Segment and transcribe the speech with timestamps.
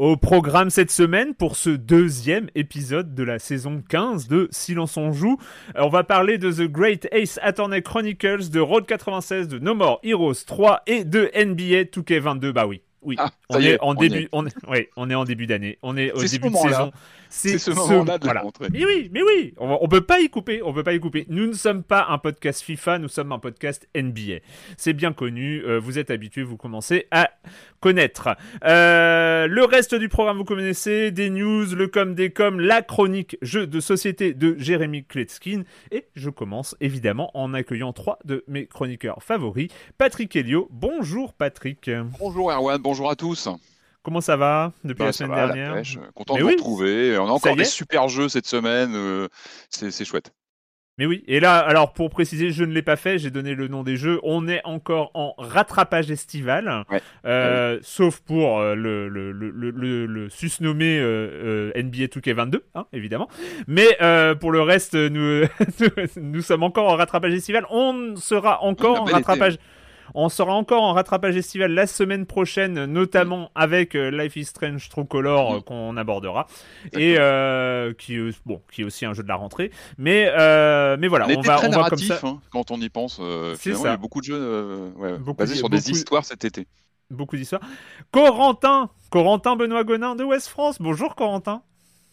[0.00, 5.12] Au programme cette semaine pour ce deuxième épisode de la saison 15 de Silence on
[5.12, 5.36] joue,
[5.76, 9.74] euh, on va parler de The Great Ace Attorney Chronicles, de Road 96, de No
[9.74, 12.50] More Heroes 3 et de NBA 2K22.
[12.50, 14.28] Bah oui, oui, Ah, on est, on début, est.
[14.32, 16.92] on est, ouais, on est en début d'année, on est au début de saison.
[17.32, 18.66] C'est ce moment-là de la rentrée.
[18.72, 21.26] Mais oui, mais oui, on, on peut pas y couper, on peut pas y couper.
[21.28, 24.38] Nous ne sommes pas un podcast FIFA, nous sommes un podcast NBA.
[24.76, 27.30] C'est bien connu, euh, vous êtes habitués, vous commencez à
[27.78, 28.30] connaître.
[28.64, 33.36] Euh, le reste du programme, vous connaissez, des news, le com des com, la chronique
[33.42, 35.62] jeu de société de Jérémy Kletskin.
[35.92, 39.68] Et je commence évidemment en accueillant trois de mes chroniqueurs favoris.
[39.98, 41.90] Patrick Helio, bonjour Patrick.
[42.18, 43.48] Bonjour Erwan, bonjour à tous.
[44.02, 45.82] Comment ça va depuis Bah, la semaine va, dernière.
[46.12, 47.18] Content Mais de vous retrouver.
[47.18, 48.94] On a encore des super jeux cette semaine.
[48.96, 49.28] euh,
[49.68, 50.32] c'est chouette.
[50.98, 53.68] Mais oui, et là, alors pour préciser, je ne l'ai pas fait, j'ai donné le
[53.68, 54.18] nom des jeux.
[54.24, 57.00] On est encore en rattrapage estival, Ouais.
[57.24, 63.28] Euh, sauf pour euh, le, le, le, susnommé euh, euh, NBA 2K22, hein, évidemment.
[63.68, 63.86] Mais
[64.40, 65.44] pour le reste, nous,
[66.16, 67.66] nous sommes encore en rattrapage estival.
[67.70, 69.58] On sera encore en été, rattrapage.
[70.14, 74.88] On sera encore en rattrapage estival la semaine prochaine, notamment avec euh, Life is Strange
[74.88, 76.46] True Color euh, qu'on abordera
[76.92, 79.70] et euh, qui, est- bon, qui est aussi un jeu de la rentrée.
[79.98, 82.20] Mais, euh, mais voilà, on va, très on va comme narratif ça.
[82.26, 83.18] hein, quand on y pense.
[83.20, 83.78] euh, C'est ça.
[83.80, 86.44] Il y a eu beaucoup de jeux euh, ouais, Beaucoup basés sur des histoires cet
[86.44, 86.66] été.
[87.10, 87.62] Beaucoup d'histoires.
[88.12, 90.76] Corentin, Corentin Benoît Gonin de West France.
[90.80, 91.62] Bonjour Corentin.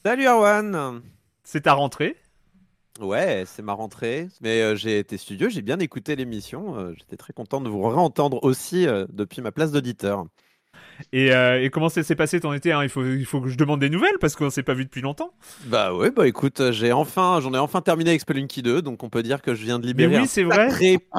[0.03, 1.01] Salut Erwan
[1.43, 2.15] C'est ta rentrée.
[2.99, 7.15] Ouais, c'est ma rentrée, mais euh, j'ai été studieux, j'ai bien écouté l'émission, euh, j'étais
[7.17, 10.25] très content de vous réentendre aussi euh, depuis ma place d'auditeur.
[11.13, 12.81] Et, et comment ça s'est passé ton été hein?
[12.81, 15.01] Il, faut, il faut que je demande des nouvelles parce qu'on s'est pas vu depuis
[15.01, 15.31] longtemps.
[15.65, 19.09] Bah ouais, bah écoute, j'ai enfin, j'en ai enfin terminé avec Spelunky 2, donc on
[19.09, 20.69] peut dire que je viens de libérer oui, un vrai.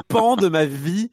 [0.07, 1.11] pan de ma vie.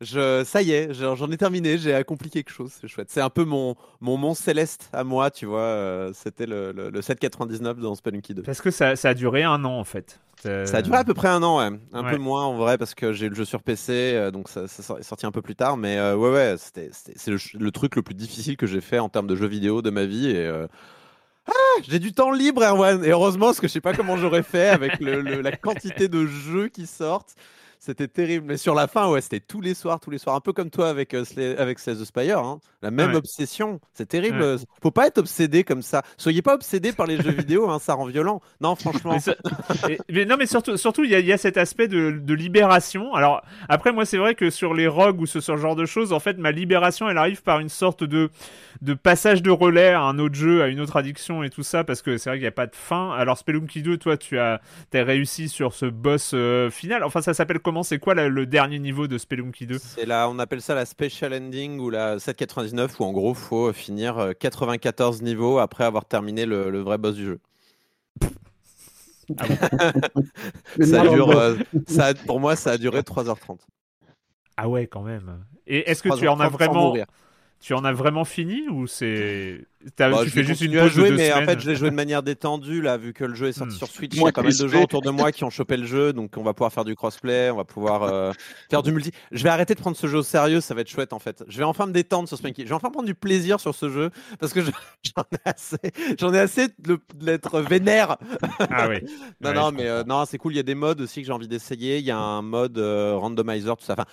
[0.00, 3.08] Je, ça y est, j'en ai terminé, j'ai accompli quelque chose, c'est chouette.
[3.10, 6.90] C'est un peu mon, mon mont céleste à moi, tu vois, euh, c'était le, le,
[6.90, 8.42] le 7,99 dans Spelunky 2.
[8.42, 10.20] Parce que ça, ça a duré un an en fait.
[10.42, 11.78] Ça a duré à peu près un an, ouais.
[11.94, 12.10] Un Ouais.
[12.10, 14.64] peu moins en vrai parce que j'ai eu le jeu sur PC, euh, donc ça,
[14.64, 15.78] est sorti un peu plus tard.
[15.78, 18.98] Mais euh, ouais, ouais, c'était, c'était- c'est le, truc le plus difficile que j'ai fait
[18.98, 20.28] en termes de jeux vidéo de ma vie.
[20.28, 20.66] Et euh,
[21.46, 21.52] ah,
[21.88, 23.02] j'ai du temps libre, Erwan.
[23.06, 26.08] Et heureusement, parce que je sais pas comment j'aurais fait avec le- le- la quantité
[26.08, 27.36] de jeux qui sortent.
[27.84, 28.46] C'était terrible.
[28.46, 30.34] Mais sur la fin, ouais, c'était tous les soirs, tous les soirs.
[30.36, 32.38] Un peu comme toi avec, euh, Slay- avec Slay the Spire.
[32.38, 32.60] hein.
[32.80, 33.16] La même Ouais.
[33.16, 33.78] obsession.
[33.92, 34.40] C'est terrible.
[34.40, 34.56] Ouais.
[34.82, 36.02] Faut pas être obsédé comme ça.
[36.16, 38.40] Soyez pas obsédé par les jeux vidéo, hein, ça rend violent.
[38.62, 39.12] Non, franchement.
[39.12, 39.34] Mais, ça-
[39.88, 43.14] et- mais non, mais surtout, surtout, il y, y a cet aspect de, de libération.
[43.14, 46.12] Alors, après, moi, c'est vrai que sur les rogues ou ce, ce genre de choses,
[46.14, 48.30] en fait, ma libération, elle arrive par une sorte de,
[48.80, 51.84] de passage de relais à un autre jeu, à une autre addiction et tout ça,
[51.84, 53.12] parce que c'est vrai qu'il n'y a pas de fin.
[53.12, 54.60] Alors, Spelunky 2, toi, tu as,
[54.94, 57.02] as réussi sur ce boss euh, final.
[57.04, 57.73] Enfin, ça s'appelle comment?
[57.82, 60.84] C'est quoi la- le dernier niveau de Spelunky 2 C'est là, on appelle ça la
[60.86, 66.04] special ending ou la 799 où en gros faut finir euh, 94 niveaux après avoir
[66.04, 67.40] terminé le, le vrai boss du jeu.
[70.78, 71.56] Mais Ça dure, euh,
[71.86, 73.58] ça a- pour moi, ça a duré 3h30.
[74.56, 75.44] Ah ouais, quand même.
[75.66, 77.06] Et est-ce que tu en 3h30 as vraiment, mourir.
[77.64, 79.64] Tu en as vraiment fini ou c'est,
[79.96, 81.88] Bah, tu fais juste une pause jouer, de deux mais en fait, je l'ai joué
[81.88, 83.78] de manière détendue là, vu que le jeu est sorti Hmm.
[83.78, 84.12] sur Switch.
[84.14, 85.86] Il Moi, y a pas mal de gens autour de moi qui ont chopé le
[85.86, 88.32] jeu, donc on va pouvoir faire du crossplay, on va pouvoir euh,
[88.70, 89.12] faire du multi.
[89.32, 91.42] Je vais arrêter de prendre ce jeu au sérieux, ça va être chouette en fait.
[91.48, 92.64] Je vais enfin me détendre sur Spanky.
[92.64, 94.70] Je vais enfin prendre du plaisir sur ce jeu parce que je-
[95.16, 95.76] j'en ai assez,
[96.20, 96.66] j'en ai assez
[97.22, 98.18] l'être vénère.
[98.70, 98.98] Ah oui.
[99.40, 100.52] Non, Ouais, non, mais euh, non, c'est cool.
[100.52, 101.96] Il y a des modes aussi que j'ai envie d'essayer.
[101.98, 103.94] Il y a un mode euh, randomizer, tout ça.
[103.94, 104.04] Enfin,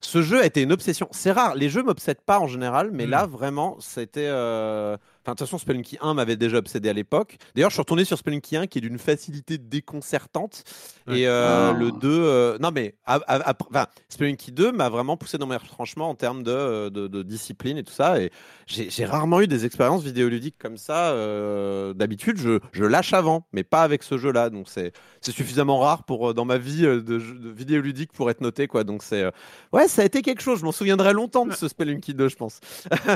[0.00, 1.08] ce jeu a été une obsession.
[1.12, 1.54] C'est rare.
[1.54, 3.10] Les jeux m'obsèdent pas en général, mais Mm.
[3.10, 4.26] là, vraiment, c'était.
[4.28, 7.36] euh, Enfin, de toute façon, Spelunky 1 m'avait déjà obsédé à l'époque.
[7.54, 10.64] D'ailleurs, je suis retourné sur Spelunky 1 qui est d'une facilité déconcertante.
[11.06, 11.20] Ouais.
[11.20, 11.76] Et euh, Ah.
[11.78, 12.08] le 2.
[12.08, 12.94] euh, Non, mais.
[13.04, 16.88] à- à- après- Enfin, Spelunky 2 m'a vraiment poussé dans mes retranchements en termes de,
[16.88, 18.20] de- de discipline et tout ça.
[18.20, 18.30] Et
[18.66, 21.10] j'ai j'ai rarement eu des expériences vidéoludiques comme ça.
[21.10, 24.48] euh, D'habitude, je, je lâche avant, mais pas avec ce jeu-là.
[24.50, 28.30] Donc, c'est c'est suffisamment rare pour euh, dans ma vie euh, de, de vidéoludique pour
[28.30, 29.30] être noté quoi donc c'est euh,
[29.74, 32.36] ouais ça a été quelque chose je m'en souviendrai longtemps de ce Spelunky 2 je
[32.36, 32.60] pense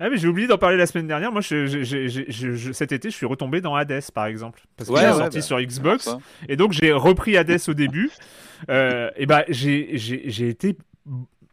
[0.00, 1.17] Ah mais j'ai oublié d'en parler la semaine dernière.
[1.30, 4.26] Moi, je- je- je- je- je- je- cet été, je suis retombé dans Hades, par
[4.26, 5.42] exemple, parce qu'il Ouais, est ouais, sorti bah.
[5.42, 6.08] sur Xbox.
[6.48, 8.10] Et donc j'ai repris Hades au début.
[8.70, 10.76] Euh, et bah j'ai j'ai j'ai été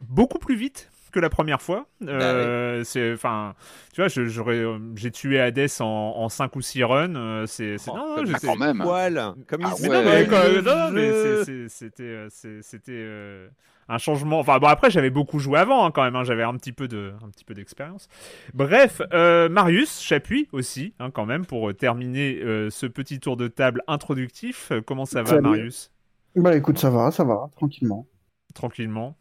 [0.00, 1.86] beaucoup plus vite que la première fois.
[2.06, 3.54] Euh, C'est enfin
[3.94, 5.84] tu vois j'aurais euh, j'ai tué Hades en,
[6.16, 7.14] en 5 ou 6 runs.
[7.16, 8.78] euh, C'est Oh, non, non, Ah, quand même.
[8.82, 9.94] Poil, comme Ah il Mais ouais.
[9.96, 11.44] non, mais, Ouais, quand- le non, mais jeu.
[11.44, 12.26] c'est- c'est- c'était
[12.62, 13.48] c'était euh,
[13.88, 14.38] un changement.
[14.40, 16.16] Enfin bon après j'avais beaucoup joué avant hein, quand même.
[16.16, 18.08] hein, j'avais un petit peu de un petit peu d'expérience.
[18.54, 23.36] Bref, euh, Marius Chapuis aussi hein, quand même pour euh, terminer euh, ce petit tour
[23.36, 24.72] de table introductif.
[24.72, 25.42] Euh, Comment ça va Salut.
[25.42, 25.92] Marius?
[26.34, 28.06] Bah écoute, ça va, ça va, tranquillement.
[28.54, 29.16] Tranquillement.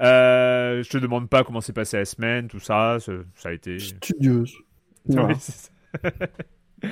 [0.00, 2.98] Euh, je te demande pas comment s'est passée la semaine, tout ça.
[3.00, 3.78] Ça, a été.
[3.78, 4.54] Studieuse.
[5.08, 6.90] Oui.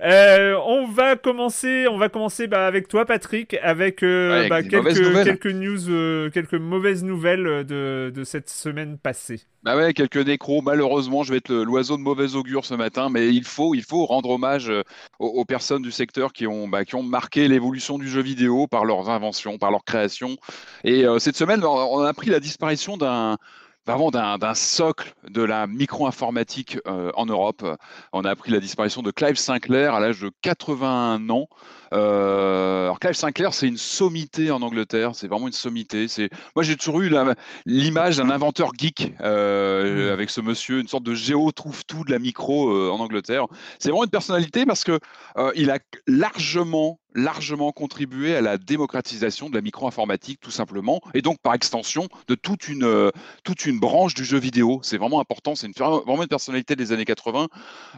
[0.00, 4.62] Euh, on va commencer, on va commencer bah, avec toi, Patrick, avec, euh, Ouais, bah,
[4.62, 5.24] quelques, nouvelles.
[5.24, 9.40] quelques news, euh, quelques mauvaises nouvelles de, de cette semaine passée.
[9.62, 10.62] Bah ouais, quelques nécros.
[10.62, 14.06] Malheureusement, je vais être l'oiseau de mauvais augure ce matin, mais il faut, il faut
[14.06, 14.70] rendre hommage
[15.18, 18.66] aux, aux personnes du secteur qui ont, bah, qui ont marqué l'évolution du jeu vidéo
[18.66, 20.36] par leurs inventions, par leurs créations.
[20.84, 23.36] Et cette semaine, on on a appris la disparition d'un
[23.86, 27.64] vraiment d'un socle de la micro-informatique euh, en Europe.
[28.12, 31.48] On a appris la disparition de Clive Sinclair à l'âge de 81 ans.
[31.92, 35.12] Euh, alors Clive Sinclair, c'est une sommité en Angleterre.
[35.14, 36.08] C'est vraiment une sommité.
[36.08, 37.12] C'est moi, j'ai toujours eu
[37.66, 40.12] l'image d'un inventeur geek euh, Mm.
[40.12, 43.46] avec ce monsieur, une sorte de géo trouve tout de la micro euh, en Angleterre.
[43.78, 44.98] C'est vraiment une personnalité parce que
[45.54, 51.38] il a largement largement contribué à la démocratisation de la micro-informatique tout simplement et donc
[51.40, 53.10] par extension de toute une euh,
[53.44, 54.80] toute une branche du jeu vidéo.
[54.82, 57.48] C'est vraiment important, c'est une, vraiment une personnalité des années 80.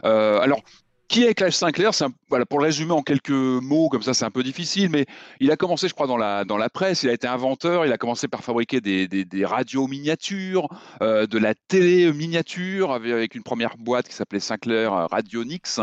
[0.05, 0.61] Euh, alors
[1.07, 4.23] qui est Clive Sinclair un- voilà, Pour le résumer en quelques mots, comme ça c'est
[4.23, 5.05] un peu difficile, mais
[5.41, 7.91] il a commencé, je crois, dans la, dans la presse, il a été inventeur, il
[7.91, 10.69] a commencé par fabriquer des, des, des radios miniatures,
[11.01, 15.81] euh, de la télé miniature, avec, avec une première boîte qui s'appelait Sinclair euh, Radionix.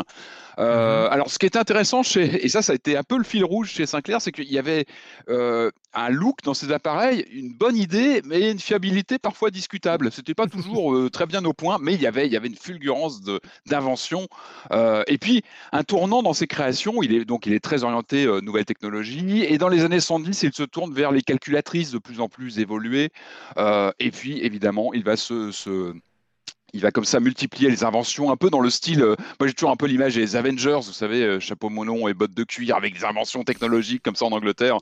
[0.59, 3.25] Euh, Alors, ce qui est intéressant, chez, et ça, ça a été un peu le
[3.25, 4.87] fil rouge chez Sinclair, c'est qu'il y avait
[5.29, 10.11] euh, un look dans ces appareils, une bonne idée, mais une fiabilité parfois discutable.
[10.11, 12.49] C'était pas toujours euh, très bien au point, mais il y avait, il y avait
[12.49, 13.21] une fulgurance
[13.67, 14.27] d'invention.
[14.73, 15.43] Euh, et puis,
[15.73, 19.43] un tournant dans ses créations, il est, donc il est très orienté euh, nouvelles technologies,
[19.43, 22.61] et dans les années 110, il se tourne vers les calculatrices de plus en plus
[22.61, 23.11] évoluées.
[23.57, 25.93] Euh, et puis, évidemment, il va se- se
[26.75, 29.03] il va comme ça multiplier les inventions, un peu dans le style.
[29.03, 32.15] euh, moi, j'ai toujours un peu l'image des Avengers, vous savez, euh, chapeau monon et
[32.15, 34.79] bottes de cuir avec des inventions technologiques comme ça en Angleterre.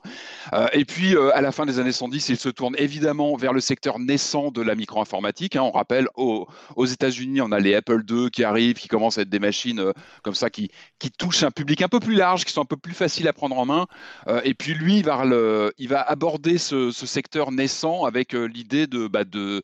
[0.53, 3.61] Euh, et puis, à la fin des années 110, il se tourne évidemment vers le
[3.61, 5.55] secteur naissant de la micro-informatique.
[5.55, 5.61] hein.
[5.63, 9.21] on rappelle, au- aux États-Unis, on a les Apple II qui arrivent, qui commencent à
[9.21, 10.69] être des machines comme ça, qui,
[11.17, 13.57] touchent un public un peu plus large, qui sont un peu plus faciles à prendre
[13.57, 13.87] en main.
[14.43, 15.23] Et puis, lui, il va,
[15.77, 19.61] il va aborder ce, secteur naissant avec l'idée de, bah, de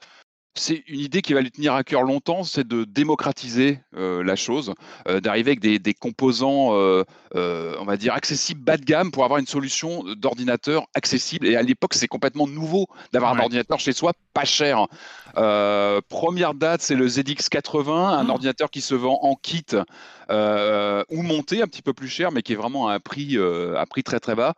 [0.55, 4.35] c'est une idée qui va lui tenir à cœur longtemps, c'est de démocratiser euh, la
[4.35, 4.73] chose,
[5.07, 9.23] euh, d'arriver avec des, des composants, euh, on va dire, accessibles bas de gamme pour
[9.25, 11.47] avoir une solution d'ordinateur accessible.
[11.47, 13.39] Et à l'époque, c'est complètement nouveau d'avoir Ouais.
[13.39, 14.85] un ordinateur chez soi, pas cher.
[16.09, 18.31] Première date, c'est le ZX80, un Oh.
[18.31, 19.65] ordinateur qui se vend en kit
[20.29, 23.85] ou monté, un petit peu plus cher, mais qui est vraiment à un prix, à
[23.87, 24.53] prix très très bas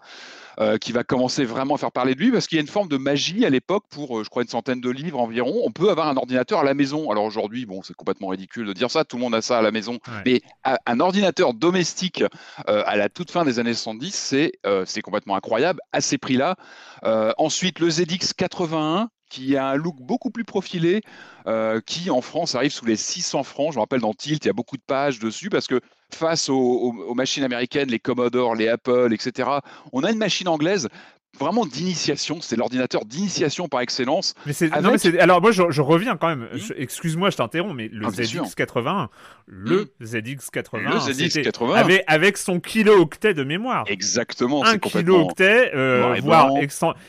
[0.59, 2.67] euh, qui va commencer vraiment à faire parler de lui parce qu'il y a une
[2.67, 5.62] forme de magie à l'époque pour, euh, je crois, une centaine de livres environ.
[5.65, 7.12] On peut avoir un ordinateur à la maison.
[7.12, 9.62] Alors aujourd'hui, bon, c'est complètement ridicule de dire ça, tout le monde a ça à
[9.62, 9.93] la maison.
[10.07, 10.21] Ouais.
[10.25, 12.24] Mais à- un ordinateur domestique
[12.69, 16.55] euh, à la toute fin des années 70, c'est euh, complètement incroyable à ces prix-là.
[17.38, 21.01] Ensuite, le ZX 81 qui a un look beaucoup plus profilé,
[21.47, 23.71] euh, qui en France arrive sous les 600 francs.
[23.71, 25.81] Je me rappelle dans Tilt, il y a beaucoup de pages dessus parce que
[26.15, 29.50] face aux, machines américaines, les Commodore, les Apple, etc.
[29.91, 30.89] On a une machine anglaise
[31.39, 32.39] vraiment d'initiation.
[32.41, 34.33] C'est l'ordinateur d'initiation par excellence.
[34.45, 36.47] Mais non, mais alors moi je, je, reviens quand même.
[36.77, 39.07] Excuse-moi, je t'interromps, mais le ah, ZX81,
[39.47, 43.85] le ZX81, le ZX81 avec, avec son kilo-octet de mémoire.
[43.87, 44.63] Exactement.
[44.65, 46.51] Un kilo-octet, euh, voire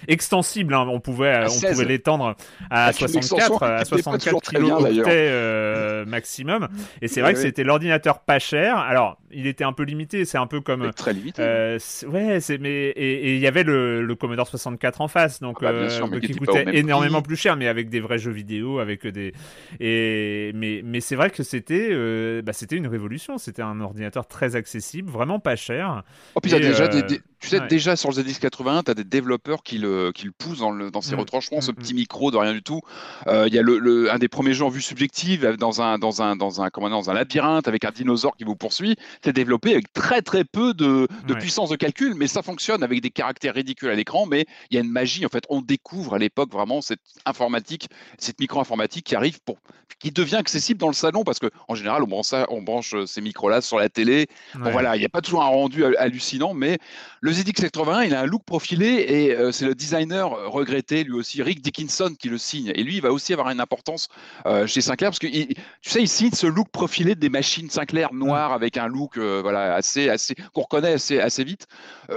[0.09, 0.75] extensible.
[0.75, 0.87] Hein.
[0.88, 2.37] On pouvait, on pouvait l'étendre
[2.71, 6.68] à 64, à 64 kilo-octets euh, maximum.
[7.02, 8.78] Et c'est vrai que c'était l'ordinateur pas cher.
[8.78, 10.25] Alors, il était un peu limité.
[10.25, 11.43] C'est un peu comme très limité.
[11.43, 11.78] Euh,
[12.09, 15.78] ouais, c'est mais et il y avait le Commodore 64 en face, donc ah bah,
[15.78, 19.33] euh, qui, coûtait énormément plus cher, mais avec des vrais jeux vidéo, avec des
[19.81, 23.38] et mais mais c'est vrai que c'était euh, bah, c'était une révolution.
[23.38, 26.02] C'était un ordinateur très accessible, vraiment pas cher.
[26.35, 29.62] Oh, puis déjà des, euh, tu sais, déjà sur le ZX81, tu as des développeurs
[29.62, 31.21] qui le, qui le poussent dans, le, dans ses mm.
[31.21, 31.97] retranchements, ce mm, petit mm.
[31.97, 32.81] micro de rien du tout.
[33.26, 36.37] Il y a le, un des premiers jeux en vue subjective dans un, dans un,
[36.37, 38.97] dans un, comment dans un labyrinthe avec un dinosaure qui vous poursuit.
[39.26, 43.00] C'est développé avec très très peu de, de puissance de calcul, mais ça fonctionne avec
[43.00, 45.26] des caractères ridicules à l'écran mais il y a une magie.
[45.26, 49.59] En fait, on découvre à l'époque vraiment cette informatique, cette micro-informatique qui arrive pour,
[49.99, 53.06] qui devient accessible dans le salon parce que en général, on branche, on branche euh,
[53.06, 54.26] ces micros-là sur la télé.
[54.54, 56.78] Bon, voilà, il n'y a pas toujours un rendu hallucinant, mais
[57.21, 61.42] le ZX81, il a un look profilé et euh, c'est le designer regretté, lui aussi,
[61.42, 62.73] Rick Dickinson, qui le signe.
[62.75, 64.09] Et lui, il va aussi avoir une importance
[64.47, 68.12] euh, chez Sinclair parce que tu sais, il signe ce look profilé des machines Sinclair
[68.12, 71.67] noires avec un look voilà assez, assez qu'on reconnaît assez, assez vite.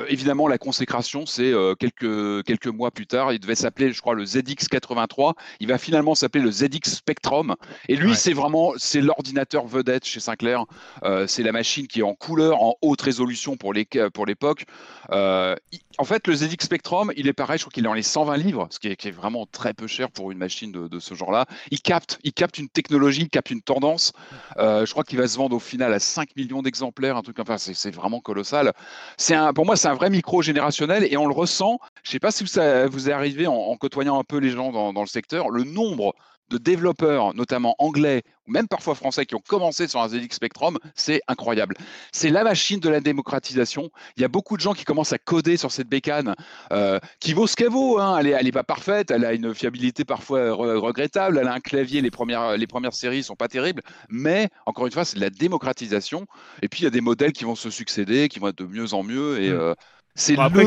[0.08, 3.34] évidemment, la consécration, c'est quelques, quelques mois plus tard.
[3.34, 5.34] Il devait s'appeler, je crois, le ZX83.
[5.60, 7.56] Il va finalement s'appeler le ZX Spectrum.
[7.88, 10.66] Et lui, c'est vraiment c'est l'ordinateur vedette chez Sinclair.
[11.04, 14.66] Euh, c'est la machine qui est en couleur, en haute résolution pour l'époque.
[15.12, 15.56] Euh,
[15.98, 18.38] en fait, le ZX Spectrum, il est pareil, je crois qu'il est dans les 120
[18.38, 21.00] livres, ce qui est, qui est, vraiment très peu cher pour une machine de, de
[21.00, 21.46] ce genre-là.
[21.72, 24.14] Il capte, il capte une technologie, il capte une tendance.
[24.58, 27.40] Euh, je crois qu'il va se vendre au final à 5 millions d'exemplaires, un truc
[27.40, 28.74] enfin, c'est vraiment colossal.
[29.18, 31.80] C'est un, pour moi, c'est un vrai micro générationnel et on le ressent.
[32.04, 34.72] Je sais pas si ça vous est arrivé en, en, côtoyant un peu les gens
[34.72, 36.16] dans, dans le secteur, le nombre
[36.50, 40.78] de développeurs, notamment anglais ou même parfois français, qui ont commencé sur un ZX Spectrum,
[40.96, 41.76] c'est incroyable.
[42.12, 43.92] C'est la machine de la démocratisation.
[44.18, 46.36] Il y a beaucoup de gens qui commencent à coder sur cette bécane,
[46.72, 48.00] euh, qui vaut ce qu'elle vaut.
[48.00, 48.20] Hein.
[48.20, 52.12] Elle n'est pas parfaite, elle a une fiabilité parfois regrettable, elle a un clavier, les
[52.12, 56.26] premières, les premières séries sont pas terribles, mais encore une fois, c'est de la démocratisation.
[56.62, 58.66] Et puis il y a des modèles qui vont se succéder, qui vont être de
[58.66, 59.42] mieux en mieux.
[59.42, 59.60] Et, mmh.
[59.60, 59.74] euh,
[60.20, 60.66] c'est après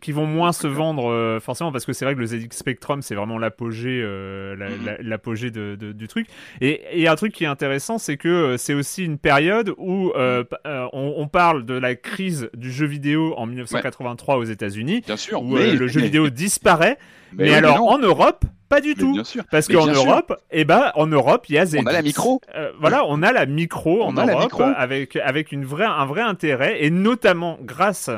[0.00, 3.02] qui, vont moins se vendre euh, forcément parce que c'est vrai que le ZX Spectrum
[3.02, 5.02] c'est vraiment l'apogée euh, mm-hmm.
[5.02, 6.26] l'apogée de, du truc
[6.60, 10.08] et a un truc qui est intéressant c'est que euh, c'est aussi une période où
[10.08, 10.88] mm-hmm.
[10.92, 15.56] on, parle de la crise du jeu vidéo en 1983 aux États-Unis bien sûr où
[15.56, 16.98] le jeu vidéo disparaît
[17.32, 19.16] mais, alors en Europe pas du tout.
[19.50, 21.78] Parce qu'en Europe, eh ben, en Europe, il y a ZX.
[21.82, 22.40] On a la micro.
[22.54, 26.82] Euh, voilà, on a la micro en Europe avec avec une vraie un vrai intérêt
[26.82, 28.10] et notamment grâce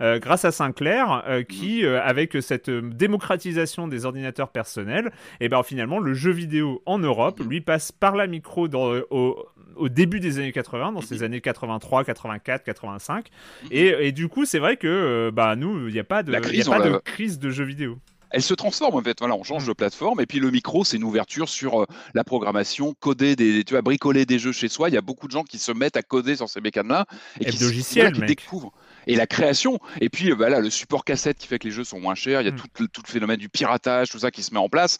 [0.00, 2.00] euh, grâce à Sinclair euh, qui mm.
[2.04, 7.48] avec cette démocratisation des ordinateurs personnels, eh ben finalement le jeu vidéo en Europe mm.
[7.48, 9.44] lui passe par la micro dans, au,
[9.74, 11.24] au début des années 80, dans ces mm.
[11.24, 13.26] années 83, 84, 85.
[13.70, 16.36] Et, et du coup, c'est vrai que bah, nous, il n'y a pas de, y
[16.36, 17.98] a pas de crise de jeux vidéo
[18.30, 19.18] elle se transforme en fait.
[19.18, 22.24] Voilà, on change de plateforme et puis le micro, c'est une ouverture sur euh, la
[22.24, 24.88] programmation, coder des, tu vois, bricoler des jeux chez soi.
[24.88, 27.06] Il y a beaucoup de gens qui se mettent à coder sur ces mécanes-là
[27.40, 28.72] et, qui, qui découvrent.
[29.06, 32.00] Et la création, et puis voilà, le support cassette qui fait que les jeux sont
[32.00, 32.40] moins chers.
[32.40, 32.60] Il y a mm.
[32.74, 34.98] tout, tout, le phénomène du piratage, tout ça qui se met en place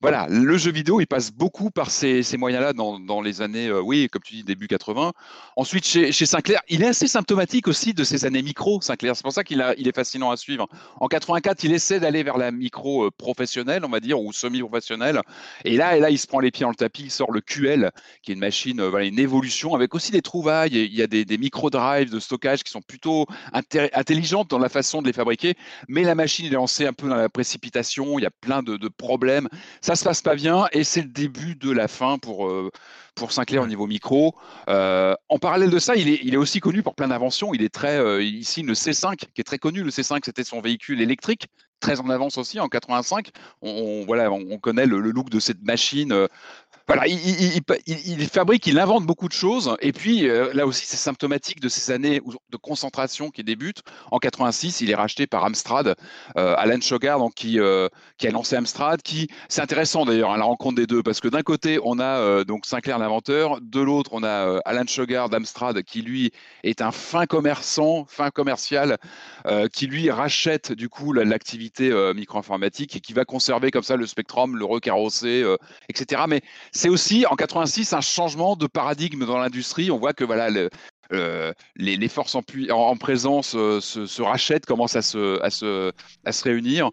[0.00, 4.08] voilà, le jeu vidéo, il passe beaucoup par ces, moyens-là dans, les années, euh, oui,
[4.08, 5.12] comme tu dis, début 80.
[5.56, 9.16] Ensuite, chez, Sinclair, il est assez symptomatique aussi de ces années micro, Sinclair.
[9.16, 10.68] C'est pour ça qu'il il est fascinant à suivre.
[11.00, 15.20] En 84, il essaie d'aller vers la micro euh, professionnelle, on va dire, ou semi-professionnelle.
[15.64, 17.90] Et là, là, il se prend les pieds dans le tapis, il sort le QL,
[18.22, 20.76] qui est une machine, euh, voilà, une évolution avec aussi des trouvailles.
[20.76, 25.08] Il y a des, micro-drives de stockage qui sont plutôt intelligentes dans la façon de
[25.08, 25.54] les fabriquer.
[25.88, 28.20] Mais la machine est lancée un peu dans la précipitation.
[28.20, 29.48] Il y a plein de problèmes
[29.88, 32.70] ça se passe pas bien et c'est le début de la fin pour, euh,
[33.14, 34.34] pour Sinclair au niveau micro.
[34.68, 37.54] Euh, en parallèle de ça, il est, il est aussi connu pour plein d'inventions.
[37.54, 39.82] Il est très, euh, ici, le C5, qui est très connu.
[39.82, 41.46] Le C5, c'était son véhicule électrique,
[41.80, 43.30] très en avance aussi en 85.
[43.62, 46.28] On, voilà, on, connaît le, look de cette machine
[46.88, 49.76] voilà, il, fabrique, il invente beaucoup de choses.
[49.82, 53.82] Et puis, euh, là aussi, c'est symptomatique de ces années de concentration qui débutent.
[54.10, 55.96] En 86, il est racheté par Amstrad,
[56.38, 59.02] euh, Alan Sugar, donc, qui, euh, qui a lancé Amstrad.
[59.02, 62.00] Qui, c'est intéressant d'ailleurs, à hein, la rencontre des deux, parce que d'un côté, on
[62.00, 66.32] a donc Sinclair l'inventeur, de l'autre, on a Alan Sugar d'Amstrad, qui lui
[66.64, 68.96] est un fin commerçant, fin commercial,
[69.74, 74.56] qui lui rachète du coup l'activité micro-informatique et qui va conserver comme ça le Spectrum,
[74.56, 75.44] le recarrosser,
[75.90, 76.22] etc.
[76.28, 76.40] Mais
[76.78, 79.90] c'est aussi en 86 un changement de paradigme dans l'industrie.
[79.90, 85.02] On voit que voilà, les, les, forces en, en, présence se, se, rachètent, commencent à
[85.02, 86.90] se réunir.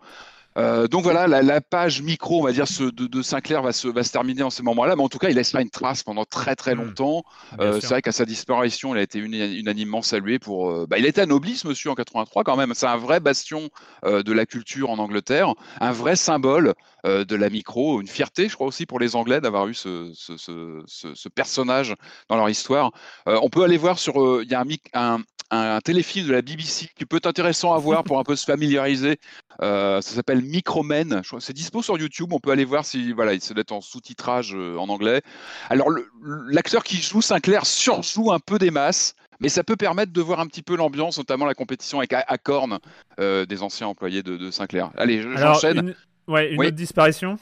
[0.57, 4.03] Euh, donc voilà, la, page micro, on va dire, de, de, Sinclair va se, va
[4.03, 6.23] se terminer en ce moment-là, mais en tout cas, il laisse là une trace pendant
[6.23, 6.83] très très hmm.
[6.83, 7.23] longtemps.
[7.59, 10.69] Euh, c'est vrai qu'à sa disparition, il a été unanimement salué pour.
[10.69, 12.73] Euh, bah, il était anobli, ce monsieur, en 83 quand même.
[12.73, 13.69] C'est un vrai bastion
[14.03, 18.67] de la culture en Angleterre, un vrai symbole de la micro, une fierté, je crois
[18.67, 21.93] aussi pour les Anglais d'avoir eu ce, ce, ce, ce, personnage
[22.29, 22.91] dans leur histoire.
[23.25, 25.19] on peut aller voir sur, il y a un, un,
[25.51, 28.45] un téléfilm de la BBC qui peut être intéressant à voir pour un peu se
[28.45, 29.17] familiariser.
[29.61, 31.21] Euh, ça s'appelle Micromen.
[31.39, 32.33] C'est dispo sur YouTube.
[32.33, 35.21] On peut aller voir si voilà, il d'être en sous-titrage euh, en anglais.
[35.69, 35.89] Alors
[36.47, 39.15] l'acteur qui joue Sinclair surjoue un peu des masses.
[39.41, 42.79] Mais ça peut permettre de voir un petit peu l'ambiance, notamment la compétition avec Acorn,
[43.19, 44.91] euh, des anciens employés de, Sinclair.
[44.95, 45.79] Allez, j'enchaîne.
[45.79, 45.95] Une...
[46.27, 47.37] Ouais, une autre disparition?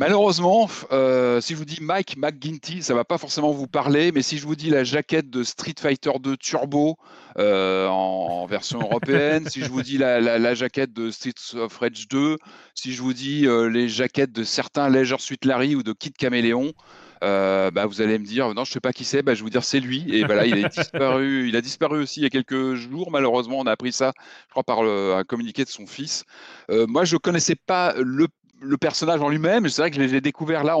[0.00, 4.22] Malheureusement, euh, si je vous dis Mike McGinty, ça va pas forcément vous parler, mais
[4.22, 6.96] si je vous dis la jaquette de Street Fighter 2 Turbo
[7.36, 12.38] euh, en, version européenne, si je vous dis la, jaquette de Street of Rage 2,
[12.74, 16.16] si je vous dis euh, les jaquettes de certains Leisure Suite Larry ou de Kid
[16.16, 16.72] Caméléon,
[17.20, 19.50] bah, vous allez me dire non je sais pas qui c'est bah, je vais vous
[19.50, 20.06] dire c'est lui.
[20.08, 23.10] Et voilà il a disparu il a disparu aussi il y a quelques jours.
[23.10, 24.12] Malheureusement on a appris ça
[24.46, 26.24] je crois par un communiqué de son fils.
[26.70, 28.28] Moi je connaissais pas le
[28.60, 30.76] le personnage en lui-même, c'est vrai que je l'ai découvert là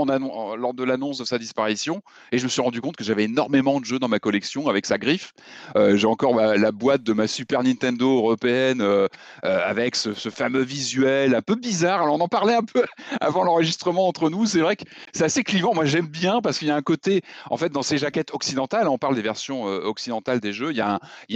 [0.56, 3.80] lors de l'annonce de sa disparition, et je me suis rendu compte que j'avais énormément
[3.80, 5.32] de jeux dans ma collection avec sa griffe.
[5.76, 9.08] Euh, j'ai encore la boîte de ma Super Nintendo européenne euh,
[9.44, 12.02] euh, avec ce, fameux visuel un peu bizarre.
[12.02, 12.84] Alors on en parlait un peu
[13.20, 14.46] avant l'enregistrement entre nous.
[14.46, 15.74] C'est vrai que c'est assez clivant.
[15.74, 18.88] Moi j'aime bien parce qu'il y a un côté, en fait, dans ces jaquettes occidentales,
[18.88, 20.80] on parle des versions occidentales des jeux, il y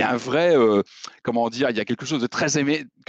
[0.03, 0.55] a un vrai,
[1.23, 2.59] comment dire, il y a quelque chose de très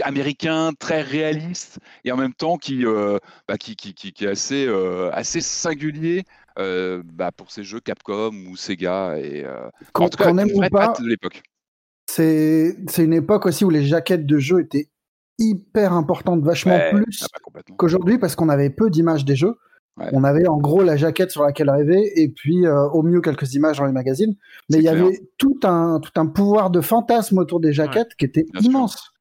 [0.03, 2.85] américain, très réaliste, et en même temps qui
[3.48, 6.24] bah, qui, qui, qui, est assez, euh, assez singulier
[6.60, 9.17] euh, bah, pour ces jeux Capcom ou Sega.
[9.17, 11.44] Et, euh, quand, en tout cas, on aime ou pas, de l'époque.
[12.08, 14.89] C'est une époque aussi où les jaquettes de jeux étaient
[15.38, 19.55] hyper importantes, vachement plus ah bah, qu'aujourd'hui parce qu'on avait peu d'images des jeux.
[20.11, 23.77] On avait en gros la jaquette sur laquelle rêver et puis au mieux quelques images
[23.77, 24.35] dans les magazines.
[24.70, 28.25] Mais il y avait tout un, tout un pouvoir de fantasme autour des jaquettes qui
[28.25, 29.14] était immense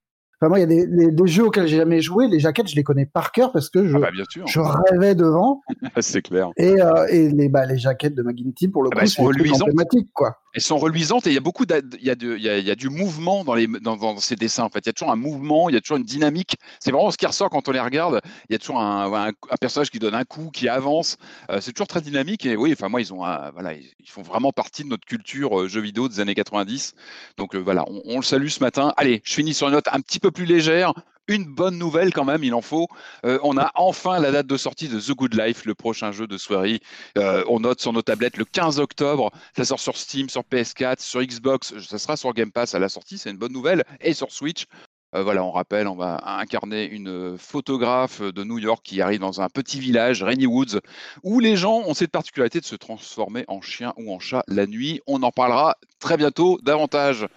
[0.48, 2.28] moi, il y a des, des, jeux auxquels j'ai jamais joué.
[2.28, 5.62] Les jaquettes, je les connais par cœur parce que je, ah bah, je rêvais devant.
[6.00, 6.50] c'est clair.
[6.56, 9.62] Et, euh, et les, bah, les jaquettes de McGinty, pour le ah bah, coup, sont
[9.62, 10.38] emblématiques, quoi.
[10.54, 12.88] Elles sont reluisantes et il y a beaucoup il y a, il y a, du
[12.88, 14.62] mouvement dans, les, dans, ces dessins.
[14.62, 16.56] En fait, il y a toujours un mouvement, il y a toujours une dynamique.
[16.78, 18.20] C'est vraiment ce qui ressort quand on les regarde.
[18.48, 21.16] Il y a toujours un, un, personnage qui donne un coup, qui avance.
[21.50, 22.46] Euh, c'est toujours très dynamique.
[22.46, 25.68] Et oui, enfin moi, ils ont, voilà, ils font vraiment partie de notre culture euh,
[25.68, 26.94] jeux vidéo des années 90.
[27.36, 28.92] Donc voilà, on, on, le salue ce matin.
[28.96, 30.94] Allez, je finis sur une note un petit peu plus légère
[31.28, 32.88] une bonne nouvelle quand même, il en faut.
[33.24, 36.26] Euh, on a enfin la date de sortie de The Good Life, le prochain jeu
[36.26, 36.80] de soirée.
[37.18, 39.30] Euh, on note sur nos tablettes le 15 octobre.
[39.56, 41.78] Ça sort sur Steam, sur PS4, sur Xbox.
[41.78, 43.84] Ça sera sur Game Pass à la sortie, c'est une bonne nouvelle.
[44.00, 44.66] Et sur Switch.
[45.14, 49.40] Euh, voilà, on rappelle, on va incarner une photographe de New York qui arrive dans
[49.40, 50.80] un petit village, Rainy Woods,
[51.22, 54.66] où les gens ont cette particularité de se transformer en chien ou en chat la
[54.66, 55.00] nuit.
[55.06, 57.28] On en parlera très bientôt davantage.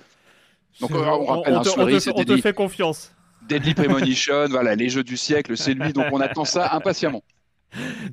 [0.79, 3.11] Donc on, rappelle, on, te, te fait confiance.
[3.47, 7.23] Deadly Premonition, voilà, les jeux du siècle, c'est lui, donc on attend ça impatiemment.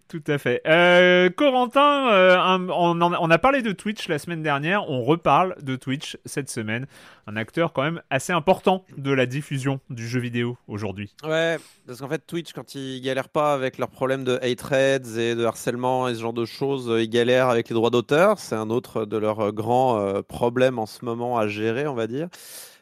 [0.09, 0.61] Tout à fait.
[0.67, 2.37] Euh, Corentin, euh,
[2.71, 6.87] on, a parlé de Twitch la semaine dernière, on reparle de Twitch cette semaine.
[7.27, 11.15] Un acteur quand même assez important de la diffusion du jeu vidéo aujourd'hui.
[11.23, 11.57] Ouais,
[11.87, 15.35] parce qu'en fait Twitch, quand ils galèrent pas avec leurs problèmes de hate raids et
[15.35, 18.39] de harcèlement et ce genre de choses, ils galèrent avec les droits d'auteur.
[18.39, 22.07] C'est un autre de leurs grands euh, problèmes en ce moment à gérer, on va
[22.07, 22.29] dire.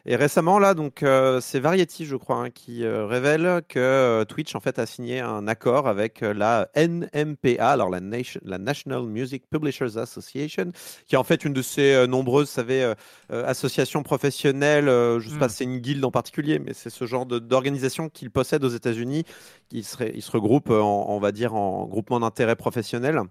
[0.05, 4.25] Et récemment, là, donc, euh, c'est Variety, je crois, hein, qui euh, révèle que euh,
[4.25, 8.01] Twitch, en fait, a signé un accord avec la NMPA, alors la,
[8.43, 10.73] la, National Music Publishers Association,
[11.07, 12.93] qui est en fait une de ces nombreuses, vous savez,
[13.29, 14.85] associations professionnelles.
[14.87, 18.09] je ne sais pas si c'est une guilde en particulier, mais c'est ce genre d'organisation
[18.09, 19.23] qu'ils possèdent aux États-Unis.
[19.71, 23.21] Ils se, ils se regroupent, en, on va dire, en groupement d'intérêt professionnel.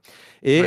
[0.42, 0.62] Et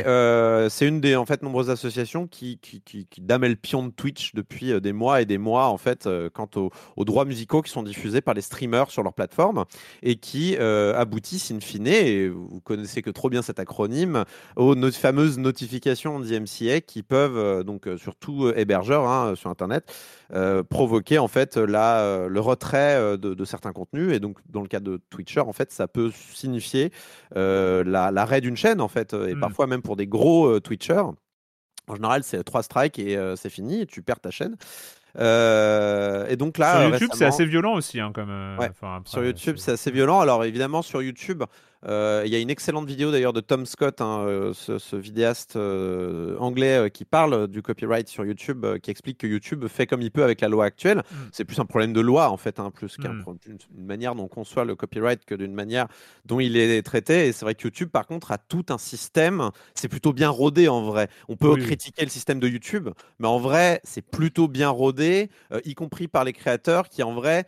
[0.68, 3.90] c'est une des, en fait, nombreuses associations qui, qui, qui, qui dame le pion de
[3.90, 7.70] Twitch depuis des mois et des mois, en fait euh, quant aux, droits musicaux qui
[7.70, 9.64] sont diffusés par les streamers sur leur plateforme
[10.02, 14.24] et qui euh, aboutissent in fine, et vous connaissez que trop bien cet acronyme,
[14.56, 19.92] aux fameuses notifications d'IMCA qui peuvent, euh, donc sur tout hébergeur hein, sur Internet,
[20.68, 24.12] provoquer en fait la, le retrait de, certains contenus.
[24.12, 26.90] Et donc, dans le cas de Twitcher, en fait, ça peut signifier
[27.34, 29.40] l'arrêt d'une chaîne, en fait, et mmh.
[29.40, 31.04] parfois même pour des gros Twitchers.
[31.88, 34.56] En général, c'est trois strikes et c'est fini, et tu perds ta chaîne.
[35.18, 38.30] Euh, et donc là, sur YouTube, c'est assez violent aussi, hein, comme.
[38.30, 38.68] Euh,
[39.04, 40.20] sur YouTube, c'est assez violent.
[40.20, 41.46] Alors évidemment, sur YouTube, Euh,
[41.86, 47.04] il y a une excellente vidéo d'ailleurs de Tom Scott, hein, ce, vidéaste anglais qui
[47.04, 50.48] parle du copyright sur YouTube, qui explique que YouTube fait comme il peut avec la
[50.48, 50.98] loi actuelle.
[50.98, 51.14] Mm.
[51.32, 53.86] C'est plus un problème de loi en fait, hein, plus qu'une mm.
[53.86, 55.86] manière dont on conçoit le copyright que d'une manière
[56.24, 57.28] dont il est traité.
[57.28, 59.50] Et c'est vrai que YouTube, par contre, a tout un système.
[59.74, 61.08] C'est plutôt bien rodé en vrai.
[61.28, 65.30] On peut critiquer le système de YouTube, mais en vrai, c'est plutôt bien rodé,
[65.64, 67.46] y compris par les créateurs qui en vrai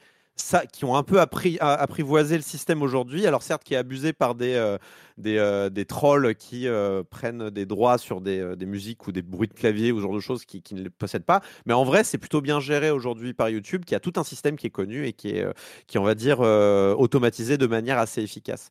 [0.73, 3.27] qui ont un peu apprivoisé le système aujourd'hui.
[3.27, 4.79] Alors certes, qui est abusé par des, euh,
[5.27, 9.55] euh, des, trolls qui euh, prennent des droits sur des, musiques ou des bruits de
[9.55, 11.41] clavier ou ce genre de choses qui, ne les possèdent pas.
[11.67, 14.57] Mais en vrai, c'est plutôt bien géré aujourd'hui par YouTube, qui a tout un système
[14.57, 15.47] qui est connu et qui est,
[15.87, 18.71] qui on va dire, automatisé de manière assez efficace.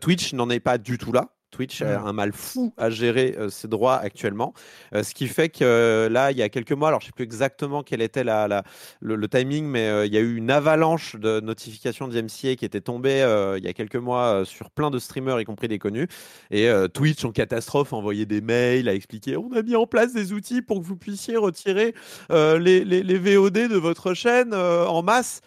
[0.00, 1.28] Twitch n'en est pas du tout là.
[1.52, 4.54] Twitch a un mal fou à gérer euh, ses droits actuellement.
[4.94, 7.08] Euh, ce qui fait que euh, là, il y a quelques mois, alors je ne
[7.08, 8.64] sais plus exactement quel était la,
[9.00, 13.20] le, timing, mais il y a eu une avalanche de notifications d'IMCA qui était tombée
[13.58, 16.08] il y a quelques mois sur plein de streamers, y compris des connus.
[16.50, 20.14] Et Twitch, en catastrophe, a envoyé des mails, a expliqué on a mis en place
[20.14, 21.94] des outils pour que vous puissiez retirer
[22.30, 25.42] les, les, les, VOD de votre chaîne en masse.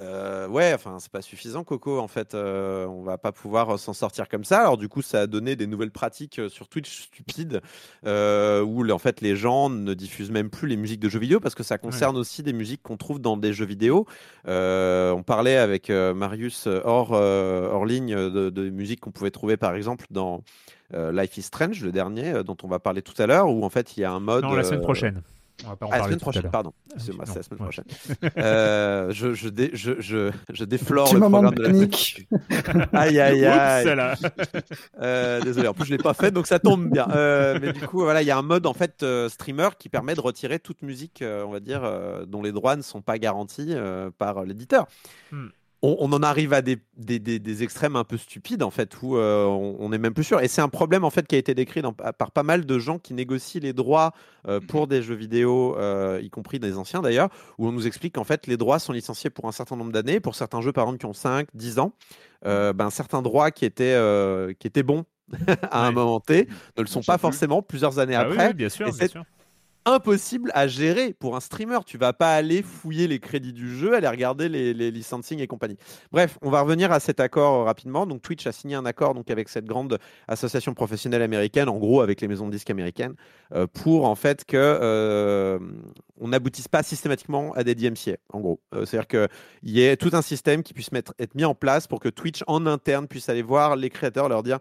[0.00, 1.98] Euh, ouais, enfin, c'est pas suffisant, Coco.
[1.98, 4.60] En fait, euh, on va pas pouvoir euh, s'en sortir comme ça.
[4.60, 7.60] Alors, du coup, ça a donné des nouvelles pratiques sur Twitch stupides
[8.04, 11.54] où en fait les gens ne diffusent même plus les musiques de jeux vidéo parce
[11.54, 14.06] que ça concerne aussi des musiques qu'on trouve dans des jeux vidéo.
[14.46, 20.06] on parlait avec Marius hors, hors ligne de, de musiques qu'on pouvait trouver par exemple
[20.10, 20.42] dans
[20.92, 23.96] Life is Strange, le dernier dont on va parler tout à l'heure, où en fait
[23.96, 24.44] il y a un mode.
[24.44, 25.22] Non, la semaine prochaine.
[25.64, 26.72] On va pas en ah, la semaine prochaine, pardon.
[26.92, 27.84] Ah, c'est la semaine prochaine.
[28.36, 32.26] euh, je, je, dé, je, je, je, déflore le programme de, panique.
[32.74, 33.86] la Aïe, aïe, aïe.
[35.00, 37.08] euh, désolé, en plus, je ne l'ai pas fait, donc ça tombe bien.
[37.10, 39.88] Euh, mais du coup, voilà, il y a un mode en fait euh, streamer qui
[39.88, 41.90] permet de retirer toute musique, euh, on va dire,
[42.26, 43.74] dont les droits ne sont pas garantis
[44.18, 44.86] par l'éditeur.
[45.32, 45.48] Hmm
[45.86, 49.98] on, en arrive à des, extrêmes un peu stupides en fait où euh, on, est
[49.98, 50.40] même plus sûr.
[50.40, 51.82] Et c'est un problème en fait qui a été décrit
[52.18, 54.12] par pas mal de gens qui négocient les droits
[54.48, 54.88] euh, pour mhm.
[54.88, 58.46] des jeux vidéo euh, y compris des anciens d'ailleurs où on nous explique qu'en fait
[58.46, 60.20] les droits sont licenciés pour un certain nombre d'années.
[60.20, 61.92] Pour certains jeux par exemple qui ont 5 10 ans
[62.42, 63.98] ben certains droits qui étaient
[64.58, 65.04] qui étaient bons
[65.70, 68.54] à un moment T ne le sont pas forcément plusieurs années ah après.
[68.54, 69.24] bien sûr, bien sûr
[69.86, 71.78] impossible à gérer pour un streamer.
[71.86, 75.46] Tu vas pas aller fouiller les crédits du jeu, aller regarder les, les licensing et
[75.46, 75.78] compagnie.
[76.12, 78.06] Bref, on va revenir à cet accord rapidement.
[78.06, 82.00] Donc Twitch a signé un accord donc avec cette grande association professionnelle américaine, en gros
[82.00, 83.14] avec les maisons de disques américaines,
[83.54, 85.58] euh, pour en fait que euh,
[86.18, 88.16] on n'aboutisse pas systématiquement à des DMCA.
[88.32, 91.54] En gros, euh, c'est-à-dire qu'il y ait tout un système qui puisse être mis en
[91.54, 94.58] place pour que Twitch en interne puisse aller voir les créateurs, leur dire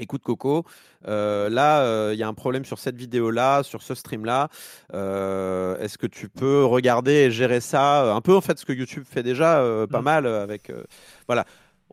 [0.00, 0.64] Écoute Coco,
[1.06, 4.48] euh, là euh, il y a un problème sur cette vidéo-là, sur ce stream-là.
[4.92, 8.72] Euh, est-ce que tu peux regarder et gérer ça Un peu en fait ce que
[8.72, 10.04] YouTube fait déjà pas mmh.
[10.04, 10.72] mal avec.
[11.28, 11.44] voilà.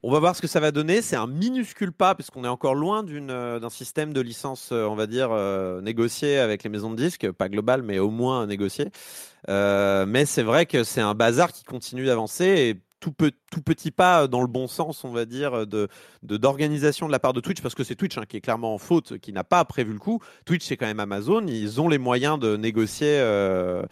[0.03, 1.03] On va voir ce que ça va donner.
[1.03, 5.29] C'est un minuscule pas, puisqu'on est encore loin d'un système de licence, on va dire,
[5.83, 8.89] négocié avec les maisons de disques, pas global, mais au moins négocié.
[9.47, 14.41] mais c'est vrai que c'est un bazar qui continue d'avancer et tout, petit pas dans
[14.41, 15.89] le bon sens, on va dire, de
[16.23, 18.77] d'organisation de, la part de Twitch, parce que c'est Twitch hein, qui est clairement en
[18.77, 20.19] faute, qui n'a pas prévu le coup.
[20.45, 23.83] Twitch, c'est quand même Amazon, ils ont les moyens de négocier, euh,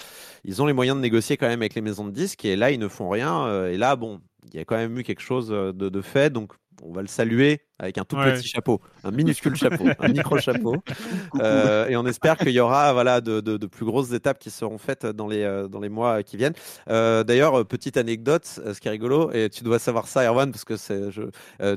[0.46, 2.72] ils ont les moyens de négocier quand même avec les maisons de disques, et là,
[2.72, 3.46] ils ne font rien.
[3.48, 6.54] Euh, et là, bon, il y a quand même eu quelque chose de fait, donc
[6.84, 10.76] on va le saluer avec un tout petit chapeau, un minuscule chapeau, un micro chapeau.
[11.40, 14.78] Euh, et on espère qu'il y aura voilà de, de, plus grosses étapes qui seront
[14.78, 16.54] faites dans les euh, dans les mois qui viennent.
[16.90, 20.66] Euh, d'ailleurs, petite anecdote, ce qui est rigolo, et tu dois savoir ça, Erwan, parce
[20.66, 21.24] que c'est je,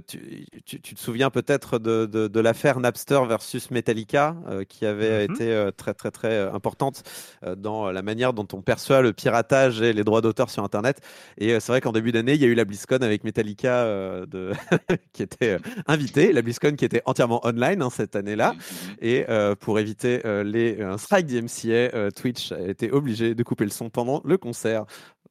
[0.07, 4.37] tu, tu, te souviens peut-être de, de, l'affaire Napster versus Metallica,
[4.69, 5.33] qui avait mm-hmm.
[5.33, 7.03] été très très très importante
[7.57, 11.01] dans la manière dont on perçoit le piratage et les droits d'auteur sur Internet.
[11.39, 13.85] Et c'est vrai qu'en début d'année, il y a eu la BlizzCon avec Metallica
[14.27, 14.53] de
[15.13, 15.59] qui était
[15.93, 18.55] invité, la BlizzCon qui était entièrement online hein, cette année-là.
[19.01, 23.43] Et euh, pour éviter euh, les, un strike d'MCA, euh, Twitch a été obligé de
[23.43, 24.85] couper le son pendant le concert.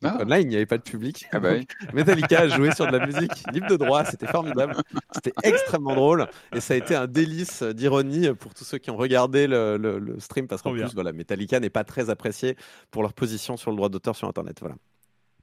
[0.03, 0.17] Ah.
[0.21, 1.27] Online, il n'y avait pas de public.
[1.31, 1.53] Ah bah
[1.93, 4.75] Metallica a joué sur de la musique libre de droit, c'était formidable.
[5.13, 8.97] C'était extrêmement drôle et ça a été un délice d'ironie pour tous ceux qui ont
[8.97, 12.55] regardé le, le, stream parce qu'en plus, voilà, Metallica n'est pas très apprécié
[12.89, 14.57] pour leur position sur le droit d'auteur sur Internet.
[14.59, 14.75] Voilà.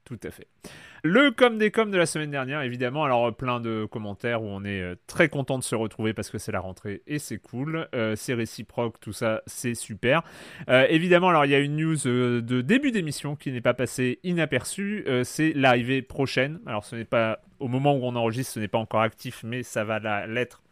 [0.09, 0.47] Tout à fait.
[1.03, 3.03] Le com des com de la semaine dernière, évidemment.
[3.03, 6.39] Alors, plein de commentaires où on est euh, très content de se retrouver parce que
[6.39, 7.87] c'est la rentrée et c'est cool.
[7.93, 10.23] Euh, c'est réciproque, tout ça, c'est super.
[10.67, 14.19] Euh, évidemment, alors, il y a une news de début d'émission qui n'est pas passée
[14.23, 15.05] inaperçue.
[15.25, 16.59] c'est l'arrivée prochaine.
[16.65, 19.61] Alors, ce n'est pas au moment où on enregistre, ce n'est pas encore actif, mais
[19.61, 20.63] ça va l'être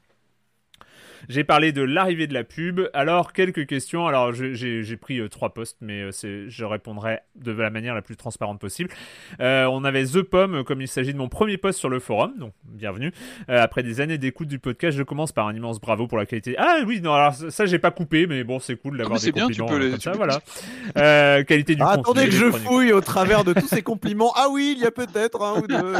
[1.29, 2.81] j'ai parlé de l'arrivée de la pub.
[2.93, 4.07] Alors, quelques questions.
[4.07, 8.15] Alors, j'ai pris euh, trois posts, mais euh, je répondrai de la manière la plus
[8.15, 8.89] transparente possible.
[9.39, 12.33] Euh, on avait The Pomme, comme il s'agit de mon premier post sur le forum.
[12.37, 13.11] Donc, bienvenue.
[13.47, 16.55] après des années d'écoute du podcast, je commence par un immense bravo pour la qualité.
[16.57, 19.47] Ah oui, non, alors ça, j'ai pas coupé, mais bon, c'est cool d'avoir des bien,
[19.47, 20.39] tu peux comme ça, voilà.
[21.43, 24.33] qualité du ah, Attendez que je fouille au travers de tous ces compliments.
[24.35, 25.93] Ah oui, il y a peut-être un ou deux.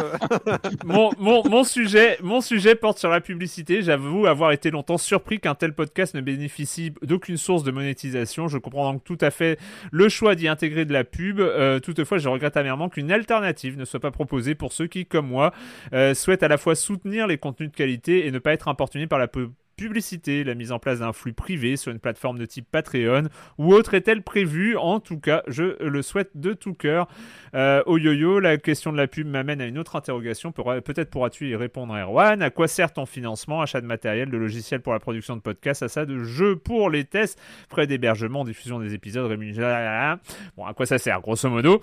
[0.86, 3.82] mon, mon, mon, sujet, mon sujet porte sur la publicité.
[3.82, 8.48] J'avoue avoir été longtemps surpris qu'un tel podcast ne bénéficie d'aucune source de monétisation.
[8.48, 9.58] Je comprends donc tout à fait
[9.92, 11.40] le choix d'y intégrer de la pub.
[11.40, 15.28] Euh, toutefois, je regrette amèrement qu'une alternative ne soit pas proposée pour ceux qui, comme
[15.28, 15.54] moi,
[15.94, 19.08] euh, souhaitent à la fois soutenir les contenus de qualité et ne pas être importunés
[19.08, 22.46] par la pub publicité, la mise en place d'un flux privé sur une plateforme de
[22.46, 24.76] type Patreon ou autre est-elle prévue?
[24.76, 27.08] En tout cas, je le souhaite de tout cœur.
[27.54, 30.52] Euh, oh yo-yo, la question de la pub m'amène à une autre interrogation.
[30.52, 32.42] Peut-être pourras-tu y répondre, Erwan.
[32.42, 33.62] À quoi sert ton financement?
[33.62, 37.06] Achat de matériel, de logiciels pour la production de podcasts, ça de jeux pour les
[37.06, 40.20] tests, frais d'hébergement, diffusion des épisodes, rémunération.
[40.58, 41.22] Bon, à quoi ça sert?
[41.22, 41.82] Grosso modo,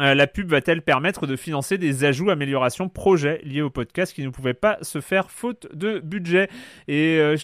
[0.00, 4.22] euh, la pub va-t-elle permettre de financer des ajouts, améliorations, projets liés au podcast qui
[4.22, 6.48] ne pouvaient pas se faire faute de budget?
[6.86, 7.36] Et euh,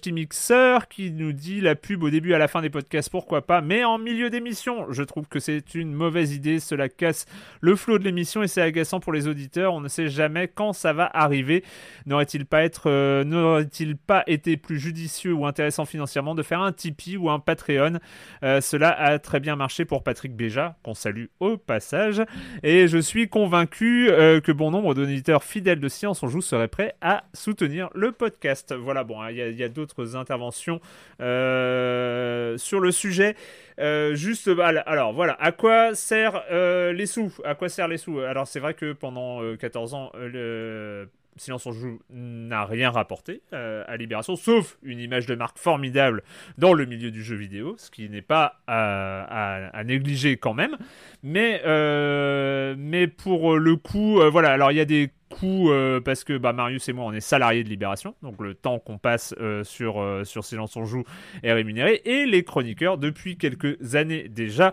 [0.88, 3.84] qui nous dit la pub au début à la fin des podcasts, pourquoi pas, mais
[3.84, 4.92] en milieu d'émission.
[4.92, 7.26] Je trouve que c'est une mauvaise idée, cela casse
[7.60, 9.74] le flot de l'émission et c'est agaçant pour les auditeurs.
[9.74, 11.64] On ne sait jamais quand ça va arriver.
[12.06, 13.64] N'aurait-il pas, euh,
[14.06, 17.98] pas été plus judicieux ou intéressant financièrement de faire un Tipeee ou un Patreon?
[18.42, 22.22] Euh, Cela a très bien marché pour Patrick Béja, qu'on salue au passage.
[22.62, 26.68] Et je suis convaincu euh, que bon nombre d'auditeurs fidèles de Science on Joue seraient
[26.68, 28.74] prêts à soutenir le podcast.
[28.74, 30.80] Voilà, bon, il y a, d'autres interventions
[31.20, 33.36] euh, sur le sujet.
[33.80, 37.32] Euh, juste, alors voilà, à quoi sert les sous?
[37.44, 38.20] À quoi sert les sous?
[38.20, 43.84] Alors c'est vrai que pendant 14 ans, le Silence on joue n'a rien rapporté euh,
[43.86, 46.22] à Libération, sauf une image de marque formidable
[46.58, 50.76] dans le milieu du jeu vidéo, ce qui n'est pas à, négliger quand même.
[51.22, 52.74] Mais, euh,
[53.18, 56.52] pour le coup, euh, voilà, alors il y a des coup, euh, parce que bah,
[56.52, 60.00] Marius et moi, on est salariés de Libération, donc le temps qu'on passe euh, sur,
[60.00, 61.04] euh, sur Silence on Joue
[61.42, 64.72] est rémunéré, et les chroniqueurs, depuis quelques années déjà,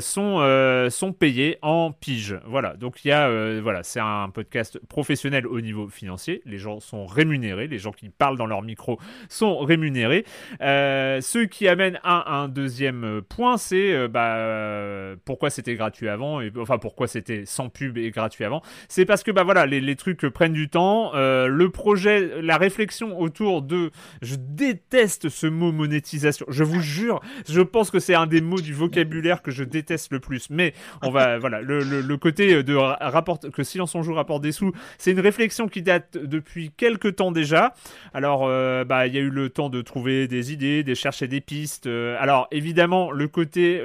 [0.00, 2.38] sont, sont payés en pige.
[2.46, 6.80] Voilà, donc il y a, voilà, c'est un podcast professionnel au niveau financier, les gens
[6.80, 10.24] sont rémunérés, les gens qui parlent dans leur micro sont rémunérés.
[10.60, 17.06] ce qui amène à un deuxième point, c'est bah, pourquoi c'était gratuit avant, enfin pourquoi
[17.06, 18.62] c'était sans pub et gratuit avant.
[18.88, 21.14] C'est parce que bah, voilà, les, les trucs prennent du temps.
[21.14, 23.90] Euh, le projet, la réflexion autour de.
[24.20, 26.44] Je déteste ce mot monétisation.
[26.48, 30.12] Je vous jure, je pense que c'est un des mots du vocabulaire que je déteste
[30.12, 30.50] le plus.
[30.50, 31.38] Mais on va.
[31.46, 35.68] voilà, le, côté de rapport, que Silence on joue rapporte des sous, c'est une réflexion
[35.68, 37.74] qui date depuis quelques temps déjà.
[38.12, 41.28] Alors, euh, bah, il y a eu le temps de trouver des idées, de chercher
[41.28, 41.86] des pistes.
[41.86, 43.82] Euh, alors, évidemment, le côté.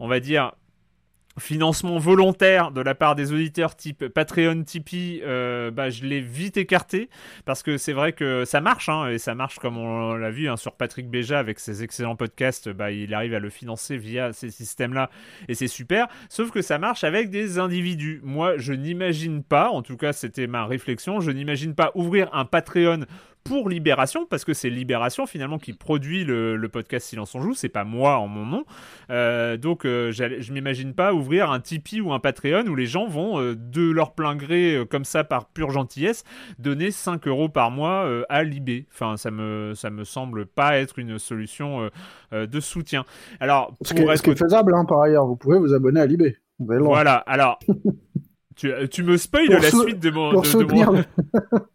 [0.00, 0.52] on va dire
[1.38, 6.56] financement volontaire de la part des auditeurs type Patreon, Tipeee, euh, bah, je l'ai vite
[6.56, 7.08] écarté
[7.44, 10.48] parce que c'est vrai que ça marche hein, et ça marche comme on l'a vu
[10.48, 14.32] hein, sur Patrick Béja avec ses excellents podcasts, bah, il arrive à le financer via
[14.32, 15.10] ces systèmes-là
[15.48, 16.06] et c'est super.
[16.28, 18.20] Sauf que ça marche avec des individus.
[18.22, 22.44] Moi, je n'imagine pas, en tout cas c'était ma réflexion, je n'imagine pas ouvrir un
[22.44, 23.00] Patreon
[23.44, 27.68] pour Libération, parce que c'est Libération finalement qui produit le, podcast Silence on Joue, c'est
[27.68, 28.64] pas moi en mon nom.
[29.10, 33.06] Euh, donc euh, je m'imagine pas ouvrir un Tipeee ou un Patreon où les gens
[33.06, 36.24] vont euh, de leur plein gré, comme ça par pure gentillesse,
[36.58, 38.86] donner 5 euros par mois à Libé.
[38.92, 41.90] Enfin, ça me, ça me semble pas être une solution
[42.32, 43.04] de soutien.
[43.40, 46.36] Alors, ce, qui est, faisable hein, par ailleurs, vous pouvez vous abonner à Libé.
[46.58, 47.58] Voilà, alors.
[48.56, 50.32] tu, tu, me spoil la suite de mon.
[50.32, 51.04] De, mon...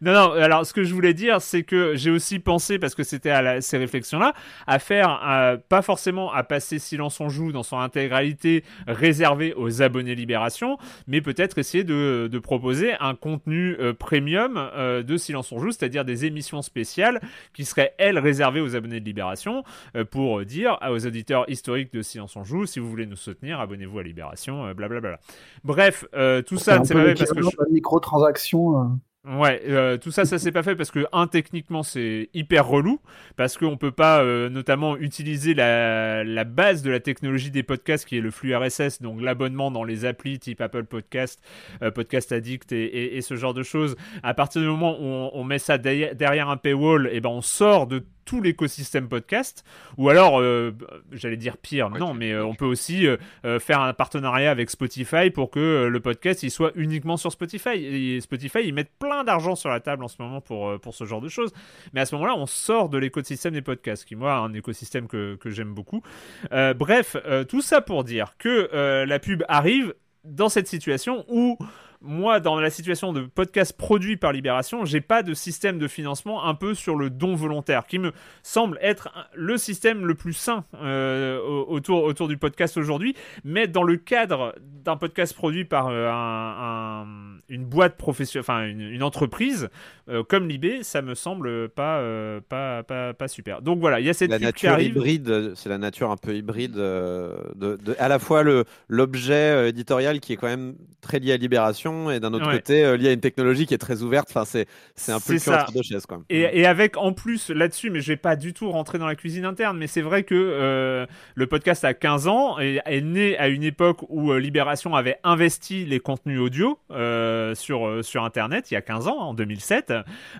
[0.00, 3.02] Non, non, alors ce que je voulais dire, c'est que j'ai aussi pensé, parce que
[3.02, 4.34] c'était à ces réflexions-là,
[4.66, 9.82] à faire, euh, pas forcément à passer Silence on joue dans son intégralité réservé aux
[9.82, 15.52] abonnés Libération, mais peut-être essayer de, de, proposer un contenu euh, premium euh, de Silence
[15.52, 17.20] on joue, c'est-à-dire des émissions spéciales
[17.52, 19.64] qui seraient, elles, réservées aux abonnés de Libération,
[20.10, 23.98] pour dire aux auditeurs historiques de Silence on joue, si vous voulez nous soutenir, abonnez-vous
[23.98, 25.00] à Libération, blablabla.
[25.00, 25.20] Bla bla.
[25.64, 26.04] Bref,
[26.46, 27.42] tout ça, c'est pas parce que...
[27.42, 27.72] Je...
[27.72, 29.00] Microtransactions.
[29.26, 33.00] Ouais, euh, tout ça, ça s'est pas fait parce que un techniquement c'est hyper relou
[33.36, 38.06] parce qu'on peut pas euh, notamment utiliser la, la, base de la technologie des podcasts
[38.06, 41.38] qui est le flux RSS, donc l'abonnement dans les applis type Apple Podcast,
[41.82, 43.94] euh, Podcast Addict et, ce genre de choses.
[44.22, 47.42] À partir du moment où on, met ça derrière un paywall, et eh ben on
[47.42, 49.64] sort de tout l'écosystème podcast.
[49.96, 50.72] Ou alors, euh,
[51.12, 53.16] j'allais dire pire, non, mais euh, on peut aussi euh,
[53.58, 57.70] faire un partenariat avec Spotify pour que le podcast il soit uniquement sur Spotify.
[57.74, 61.04] Et Spotify, ils mettent plein d'argent sur la table en ce moment pour, pour ce
[61.04, 61.52] genre de choses.
[61.92, 65.36] Mais à ce moment-là, on sort de l'écosystème des podcasts, qui moi, un écosystème que,
[65.36, 66.02] que j'aime beaucoup.
[66.50, 67.16] bref,
[67.48, 71.56] tout ça pour dire que la pub arrive dans cette situation où
[72.02, 76.44] moi, dans la situation de podcast produit par Libération, j'ai pas de système de financement
[76.44, 80.64] un peu sur le don volontaire, qui me semble être le système le plus sain
[80.74, 83.14] euh, autour, du podcast aujourd'hui.
[83.44, 87.06] Mais dans le cadre d'un podcast produit par euh, un,
[87.50, 89.68] une boîte professionnelle, enfin une, entreprise
[90.10, 92.02] euh, comme Libé, ça me semble pas,
[92.48, 93.62] pas, pas, pas, super.
[93.62, 96.72] Donc voilà, il y a cette la nature hybride, c'est la nature un peu hybride
[96.74, 101.36] de, de, à la fois le l'objet éditorial qui est quand même très lié à
[101.36, 104.28] Libération et d'un autre côté lié à une technologie qui est très ouverte.
[104.30, 106.22] Enfin, c'est c'est un peu le entre deux chaises quoi.
[106.28, 109.14] Et, et avec en plus là-dessus, mais je vais pas du tout rentrer dans la
[109.14, 113.36] cuisine interne, mais c'est vrai que euh, le podcast a 15 ans et est né
[113.38, 118.70] à une époque où euh, Libération avait investi les contenus audio euh, sur, sur Internet,
[118.70, 119.92] il y a 15 ans, en 2007.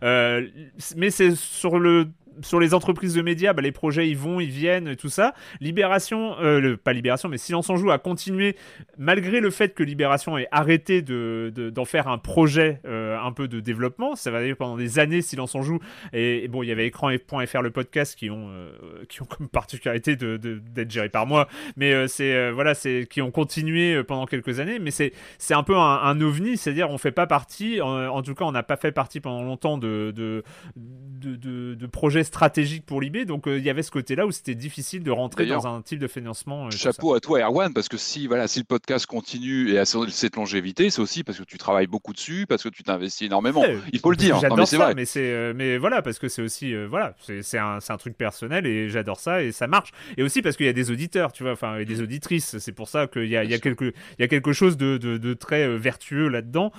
[0.02, 2.08] Mais c'est sur le
[2.42, 5.34] sur les entreprises de médias, bah, les projets ils vont, ils viennent, tout ça.
[5.60, 8.56] Libération, euh, pas Libération, mais Silence en joue a continué
[8.98, 13.48] malgré le fait que Libération ait arrêté de, d'en faire un projet euh, un peu
[13.48, 14.16] de développement.
[14.16, 15.78] Ça va pendant des années Silence en joue.
[16.12, 18.72] Et, bon, il y avait écran.fr le podcast qui ont euh,
[19.08, 24.02] qui ont comme particularité d'être géré par moi, mais c'est voilà, c'est qui ont continué
[24.02, 24.78] pendant quelques années.
[24.78, 28.44] Mais c'est c'est un peu un, ovni, c'est-à-dire on fait pas partie, en, tout cas
[28.44, 30.42] on n'a pas fait partie pendant longtemps de de,
[30.76, 33.26] de, de projets stratégique pour l'IB.
[33.26, 35.98] Donc euh, il y avait ce côté-là où c'était difficile de rentrer dans un type
[35.98, 36.66] de financement.
[36.66, 39.84] Euh, chapeau à toi, Erwan, parce que si, voilà, si le podcast continue et a
[39.84, 43.64] cette longévité, c'est aussi parce que tu travailles beaucoup dessus, parce que tu t'investis énormément.
[43.92, 44.38] il faut le dire.
[44.40, 47.96] J'adore ça, mais c'est, euh, mais voilà, parce que c'est aussi, voilà, c'est un, un,
[47.96, 49.90] truc personnel et j'adore ça et ça marche.
[50.16, 52.58] Et aussi parce qu'il y a des auditeurs, tu vois, enfin, et des auditrices.
[52.58, 54.76] C'est pour ça qu'il y a, il y a quelque, il y a quelque chose
[54.76, 56.72] de, de, de très vertueux là-dedans.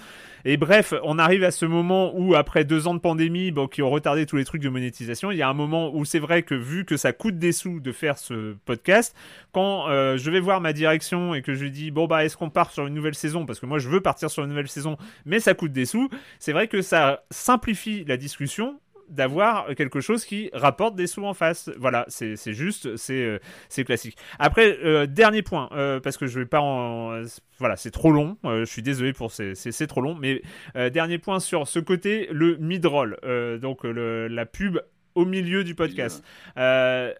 [0.45, 3.89] Et bref, on arrive à ce moment où, après deux ans de pandémie, qui ont
[3.89, 6.55] retardé tous les trucs de monétisation, il y a un moment où c'est vrai que
[6.55, 9.15] vu que ça coûte des sous de faire ce podcast,
[9.51, 12.37] quand euh, je vais voir ma direction et que je lui dis, bon, bah, est-ce
[12.37, 13.45] qu'on part sur une nouvelle saison?
[13.45, 16.09] Parce que moi, je veux partir sur une nouvelle saison, mais ça coûte des sous.
[16.39, 18.79] C'est vrai que ça simplifie la discussion
[19.11, 21.69] d'avoir quelque chose qui rapporte des sous en face.
[21.77, 24.17] Voilà, c'est juste, c'est euh, c'est classique.
[24.39, 27.21] Après, euh, dernier point, euh, parce que je vais pas en...
[27.59, 30.41] Voilà, c'est trop long, je suis désolé pour c'est trop long, mais
[30.89, 33.19] dernier point sur ce côté, le mid-roll,
[33.61, 34.79] donc la pub
[35.15, 36.23] au milieu du podcast.
[36.57, 37.13] Euh,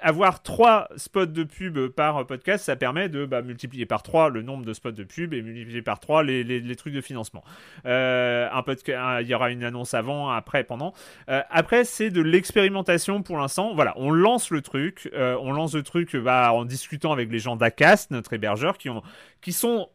[0.00, 4.42] avoir trois spots de pub par podcast, ça permet de bah, multiplier par trois le
[4.42, 7.42] nombre de spots de pub et multiplier par trois les, les, trucs de financement.
[7.86, 10.92] Euh, un podcast, il y aura une annonce avant, après, pendant.
[11.28, 13.74] Euh, après, c'est de l'expérimentation pour l'instant.
[13.74, 17.56] Voilà, on lance le truc, on lance le truc bah, en discutant avec les gens
[17.56, 19.02] d'Acast, notre hébergeur, qui, ont,
[19.40, 19.88] qui sont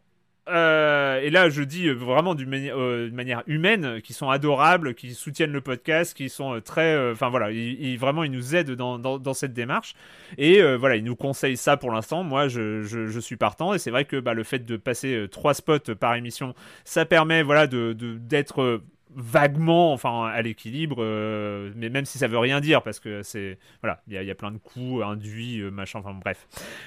[0.48, 5.52] euh, et là, je dis vraiment d'une euh, manière humaine, qui sont adorables, qui soutiennent
[5.52, 9.52] le podcast, qui sont euh, très, enfin voilà, ils, vraiment ils nous aident dans, cette
[9.52, 9.94] démarche.
[10.38, 12.24] Et voilà, ils nous conseillent ça pour l'instant.
[12.24, 13.74] Moi, je, suis partant.
[13.74, 17.42] Et c'est vrai que bah, le fait de passer trois spots par émission, ça permet
[17.42, 18.80] voilà d'être
[19.16, 23.58] vaguement enfin à l'équilibre euh, mais même si ça veut rien dire parce que c'est
[23.82, 26.46] voilà il y, a plein de coûts induits euh, machin enfin bref.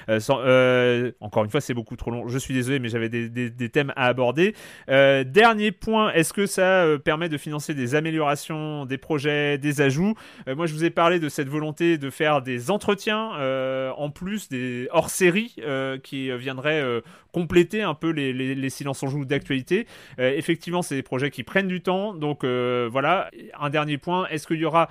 [0.09, 2.27] Euh, encore une fois c'est beaucoup trop long.
[2.27, 4.55] Je suis désolé mais j'avais des, thèmes à aborder.
[4.87, 10.15] Dernier point est-ce que ça permet de financer des améliorations des projets des ajouts?
[10.47, 13.31] Moi je vous ai parlé de cette volonté de faire des entretiens
[13.97, 15.55] en plus des hors série
[16.03, 16.83] qui viendraient
[17.31, 21.67] compléter un peu les, les silences en joue d'actualité effectivement c'est des projets qui prennent
[21.67, 24.89] du temps donc euh, voilà, un dernier point, est-ce qu'il y aura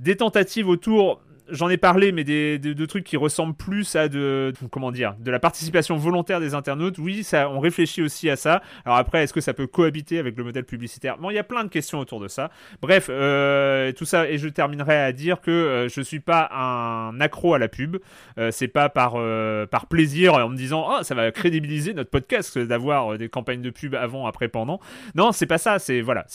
[0.00, 4.52] des tentatives autour j'en ai parlé, mais des, de, trucs qui ressemblent plus à de,
[4.70, 6.98] comment dire, de la participation volontaire des internautes.
[6.98, 8.62] Oui, ça, on réfléchit aussi à ça.
[8.84, 11.18] Alors après, est-ce que ça peut cohabiter avec le modèle publicitaire?
[11.18, 12.50] Bon, il y a plein de questions autour de ça.
[12.80, 17.20] Bref, euh, tout ça, et je terminerai à dire que euh, je suis pas un
[17.20, 17.98] accro à la pub.
[18.38, 19.12] Euh, c'est pas par
[19.70, 23.70] par plaisir en me disant oh ça va crédibiliser notre podcast d'avoir des campagnes de
[23.70, 24.80] pub avant, après, pendant.
[25.14, 25.78] Non, c'est pas ça.
[25.78, 26.26] C'est voilà,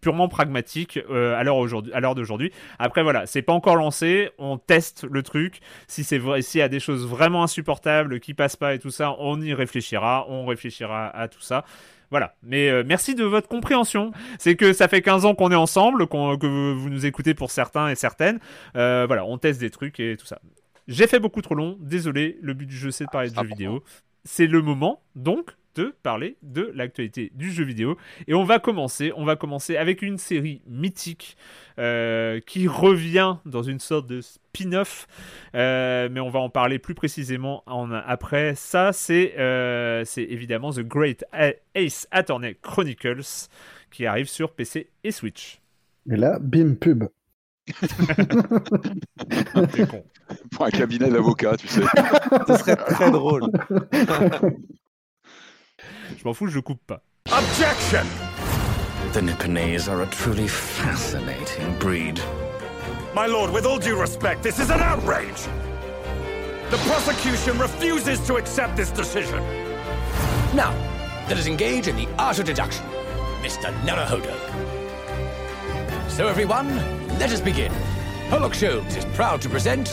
[0.00, 1.58] purement pragmatique à l'heure
[1.92, 2.52] à l'heure d'aujourd'hui.
[2.78, 5.58] Après voilà, c'est pas encore lancé, on teste le truc.
[5.88, 8.92] Si c'est vrai, s'il y a des choses vraiment insupportables qui passent pas et tout
[8.92, 11.64] ça, on y réfléchira, on réfléchira à tout ça.
[12.10, 12.36] Voilà.
[12.44, 14.12] Mais euh, merci de votre compréhension.
[14.38, 17.88] C'est que ça fait 15 ans qu'on est ensemble, que vous, nous écoutez pour certains
[17.88, 18.38] et certaines.
[18.76, 20.38] Euh, voilà, on teste des trucs et tout ça.
[20.86, 22.38] J'ai fait beaucoup trop long, désolé.
[22.42, 23.82] Le but du jeu, c'est de parler de jeux vidéo.
[24.24, 27.96] C'est le moment, donc, de parler de l'actualité du jeu vidéo.
[28.26, 31.36] Et on va commencer, on va commencer avec une série mythique
[31.78, 35.06] euh, qui revient dans une sorte de spin-off,
[35.54, 38.54] euh, mais on va en parler plus précisément en, après.
[38.54, 41.24] Ça, c'est euh, évidemment The Great
[41.74, 43.48] Ace Attorney Chronicles
[43.90, 45.60] qui arrive sur PC et Switch.
[46.10, 47.04] Et là, bim pub.
[50.52, 51.82] Pour un cabinet d'avocat, tu sais.
[52.48, 53.42] Ce serait très drôle.
[56.16, 57.02] Je m'en fous, je coupe pas.
[57.26, 58.06] Objection!
[59.12, 62.20] The Nipponese are a truly fascinating breed.
[63.14, 65.48] My lord, with all due respect, this is an outrage!
[66.70, 69.38] The prosecution refuses to accept this decision.
[70.54, 70.72] Now,
[71.28, 72.84] let us engage in the art of deduction,
[73.42, 73.72] Mr.
[73.82, 74.36] Naruhodo.
[76.08, 76.76] So everyone,
[77.18, 77.72] let us begin.
[78.28, 79.88] Pollock Sholmes is proud to present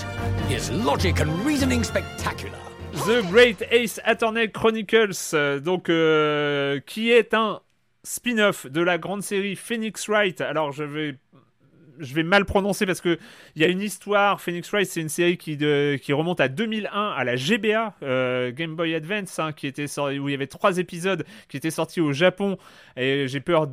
[0.48, 2.67] his logic and reasoning spectacular.
[3.06, 7.62] The Great Ace Attorney Chronicles, euh, donc euh, qui est un
[8.04, 10.42] spin-off de la grande série Phoenix Wright.
[10.42, 11.16] Alors je vais
[12.00, 13.18] je vais mal prononcer parce que
[13.56, 14.42] il y a une histoire.
[14.42, 18.52] Phoenix Wright, c'est une série qui, de, qui remonte à 2001 à la GBA euh,
[18.52, 22.02] Game Boy Advance, hein, qui était où il y avait trois épisodes qui étaient sortis
[22.02, 22.58] au Japon.
[22.96, 23.68] Et j'ai peur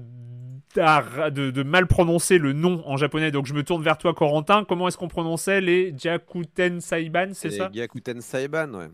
[0.74, 3.30] de, de, mal prononcer le nom en japonais.
[3.30, 4.64] Donc je me tourne vers toi, Corentin.
[4.64, 7.68] Comment est-ce qu'on prononçait les Gyakuten Saiban, c'est ça?
[7.68, 8.88] Les Gyakuten Saiban, ouais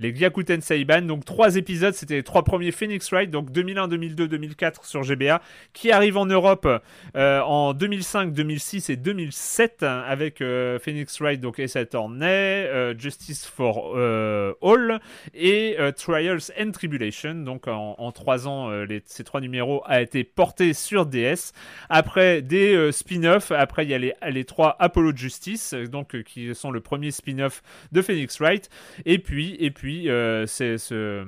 [0.00, 1.02] les Gyakuten Saiban.
[1.02, 5.40] Donc trois épisodes, c'était les trois premiers Phoenix Wright, donc 2001, 2002, 2004 sur GBA,
[5.72, 6.68] qui arrivent en Europe
[7.16, 13.46] euh, en 2005, 2006 et 2007 avec euh, Phoenix Wright, donc Ace Attorney, euh, Justice
[13.46, 15.00] for All
[15.34, 17.34] et Trials and Tribulation.
[17.34, 18.70] Donc en, trois ans,
[19.04, 21.52] ces trois numéros a été porté sur DS.
[21.88, 26.70] Après des spin-offs, après il y a les, les trois Apollo Justice, donc qui sont
[26.70, 27.62] le premier spin-off
[27.92, 28.68] de Phoenix Wright,
[29.04, 31.26] et puis et puis euh, c'est ce,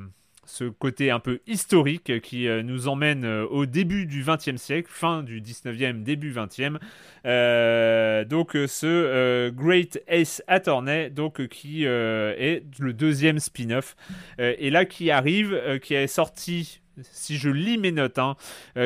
[0.49, 4.89] ce côté un peu historique qui euh, nous emmène euh, au début du XXe siècle,
[4.91, 6.79] fin du XIXe, début XXe.
[7.27, 13.97] Euh, donc ce Great Ace Attorney, donc qui est le deuxième spin-off,
[14.39, 18.37] et là qui arrive, qui est sorti si je lis mes notes, hein,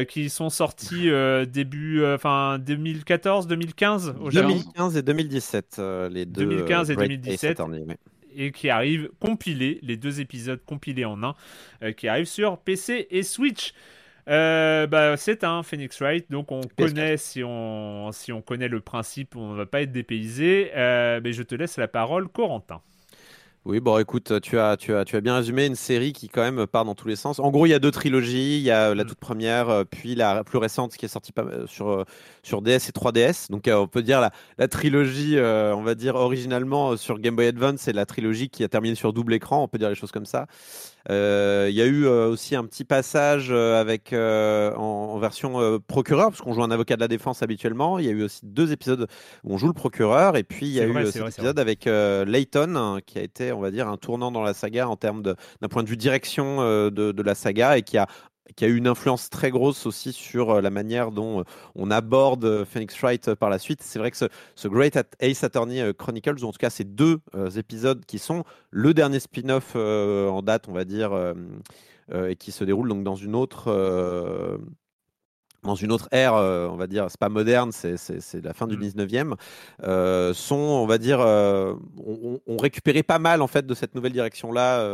[0.09, 1.11] qui sont sortis
[1.47, 6.47] début, enfin 2014, 2015 au 2015 et 2017, les deux.
[6.47, 7.61] 2015 et 2017
[8.37, 11.35] et qui arrive compilé, les deux épisodes compilés en un,
[11.83, 13.73] euh, qui arrivent sur PC et Switch.
[14.29, 18.81] Euh, bah, c'est un Phoenix Wright, donc on connaît, si on, si on connaît le
[18.81, 20.71] principe, on ne va pas être dépaysé.
[20.75, 22.81] Euh, mais je te laisse la parole, Corentin.
[23.65, 26.43] Oui, bon, écoute, tu as, tu, as, tu as bien résumé une série qui, quand
[26.43, 27.39] même, part dans tous les sens.
[27.39, 28.57] En gros, il y a deux trilogies.
[28.57, 29.07] Il y a la mm.
[29.07, 31.33] toute première, puis la plus récente qui est sortie
[31.67, 32.05] sur,
[32.43, 33.51] sur DS et 3DS.
[33.51, 37.83] Donc, on peut dire la, la trilogie, on va dire, originalement sur Game Boy Advance,
[37.83, 39.63] c'est la trilogie qui a terminé sur double écran.
[39.63, 40.47] On peut dire les choses comme ça.
[41.11, 46.31] Euh, il y a eu euh, aussi un petit passage euh, avec en, version procureur,
[46.31, 47.99] parce qu'on joue un avocat de la défense habituellement.
[47.99, 49.07] Il y a eu aussi deux épisodes
[49.45, 52.75] où on joue le procureur, et puis il y a eu cet épisode avec Layton,
[52.77, 55.69] hein, qui a été, on va dire, un tournant dans la saga en termes d'un
[55.71, 58.07] point de vue direction de, de, la saga, et qui a
[58.57, 61.91] qui a eu une influence très grosse aussi sur euh, la manière dont euh, on
[61.91, 63.83] aborde euh, Phoenix Wright par la suite.
[63.83, 67.21] C'est vrai que ce, Great Ace Attorney Chronicles, ou en tout cas ces deux
[67.57, 71.13] épisodes qui sont le dernier spin-off en date, on va dire,
[72.15, 73.71] et qui se déroule donc dans une autre
[75.63, 77.97] dans une autre ère, euh, on va dire, c'est pas moderne, c'est
[78.43, 79.35] la fin du 19e, mmh.
[79.85, 84.13] euh, sont, on va dire, euh, ont, récupéré pas mal en fait de cette nouvelle
[84.13, 84.87] direction-là,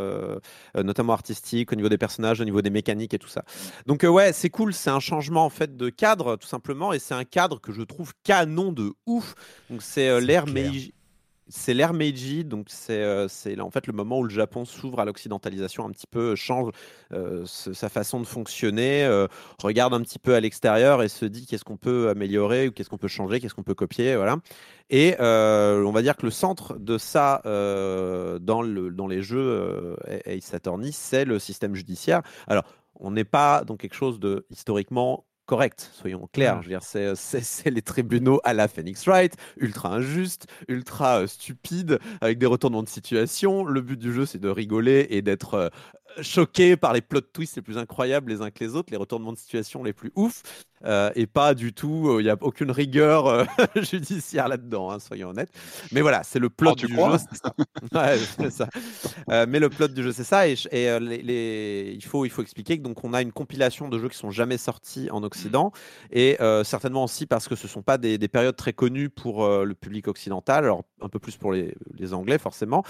[0.75, 3.43] notamment artistique, au niveau des personnages, au niveau des mécaniques et tout ça.
[3.85, 7.13] Donc ouais, c'est cool, c'est un changement en fait de cadre tout simplement, et c'est
[7.13, 9.35] un cadre que je trouve canon de ouf.
[9.69, 10.93] Donc c'est l'ère Meiji
[11.49, 13.27] c'est l'ère Meiji, donc c'est euh,
[13.59, 16.71] en fait le moment où le Japon s'ouvre à l'occidentalisation un petit peu, change
[17.11, 19.27] euh, sa façon de fonctionner, euh,
[19.61, 22.89] regarde un petit peu à l'extérieur et se dit qu'est-ce qu'on peut améliorer ou qu'est-ce
[22.89, 24.37] qu'on peut changer, qu'est-ce qu'on peut copier, voilà.
[24.91, 29.95] Et on va dire que le centre de ça dans, dans les jeux
[30.25, 32.21] Ace Attorney, c'est le système judiciaire.
[32.47, 32.63] Alors,
[32.99, 36.57] on n'est pas dans quelque chose de historiquement correct, soyons clairs.
[36.57, 36.61] Mm.
[36.61, 36.83] Je veux dire,
[37.15, 42.83] c'est les tribunaux à la Phoenix Wright, ultra injuste, ultra euh, stupide, avec des retournements
[42.83, 43.65] de situation.
[43.65, 45.69] Le but du jeu, c'est de rigoler et d'être euh,
[46.21, 49.33] choqué par les plot twists les plus incroyables les uns que les autres, les retournements
[49.33, 50.43] de situation les plus ouf,
[50.85, 53.45] euh, et pas du tout, il n'y a aucune rigueur
[53.75, 55.51] judiciaire là-dedans, hein, soyons honnêtes.
[55.91, 56.95] Mais voilà, c'est le plot oh, du jeu.
[57.93, 58.67] ouais, ça.
[59.45, 60.47] mais le plot du jeu, c'est ça.
[60.47, 64.09] Et, les, il, faut, il faut expliquer que donc on a une compilation de jeux
[64.09, 65.71] qui sont jamais sortis en Occident,
[66.11, 69.73] et certainement aussi parce que ce ne sont pas des, périodes très connues pour le
[69.73, 72.83] public occidental, alors un peu plus pour les, les Anglais forcément,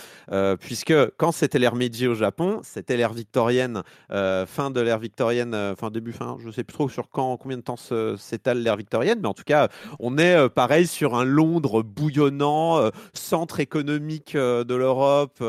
[0.59, 5.53] puisque quand c'était l'ère Meiji au Japon, c'était l'ère victorienne, euh, fin de l'ère victorienne,
[5.53, 7.75] euh, fin début, fin, je sais plus trop sur quand, combien de temps
[8.17, 12.89] s'étale l'ère victorienne, mais en tout cas, on est euh, pareil sur un Londres bouillonnant,
[13.13, 15.43] centre économique de l'Europe,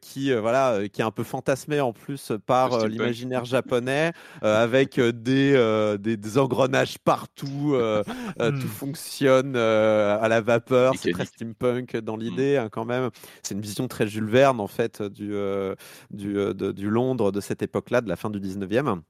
[0.00, 4.12] qui voilà, qui est un peu fantasmé en plus par l'imaginaire japonais,
[4.42, 7.76] avec des, des, engrenages partout,
[8.38, 8.60] tout hmm.
[8.60, 12.20] fonctionne à la vapeur, c'est très steampunk dans hmm.
[12.20, 13.10] l'idée hein, quand même.
[13.42, 15.34] C'est une vision très Jules Verne en fait du,
[16.10, 16.38] du
[16.72, 19.02] du Londres de cette époque-là, de la fin du 19e.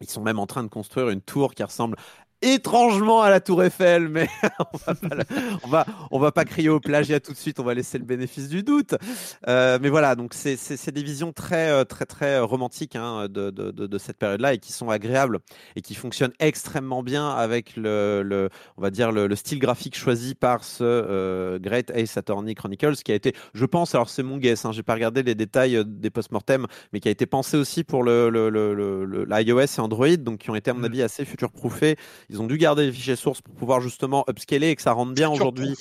[0.00, 1.96] Ils sont même en train de construire une tour qui ressemble
[2.42, 4.28] étrangement à la Tour Eiffel, mais
[5.64, 8.04] on va, on va, pas crier au plagiat tout de suite, on va laisser le
[8.04, 8.94] bénéfice du doute.
[9.48, 13.70] Euh, mais voilà, donc c'est des visions très, euh, très, très romantiques hein, de, de,
[13.70, 15.40] de, cette période-là et qui sont agréables
[15.76, 20.34] et qui fonctionnent extrêmement bien avec le, le on va dire le, style graphique choisi
[20.34, 24.36] par ce euh, Great Ace Attorney Chronicles, qui a été, je pense, alors c'est mon
[24.36, 27.84] guess, hein, j'ai pas regardé les détails des post-mortem, mais qui a été pensé aussi
[27.84, 28.28] pour le,
[29.28, 30.84] l'iOS et Android, donc qui ont été à mon mm.
[30.84, 31.96] avis assez future-proofés
[32.30, 35.12] ils ont dû garder les fichiers sources pour pouvoir justement upscaler et que ça rentre
[35.12, 35.74] bien aujourd'hui.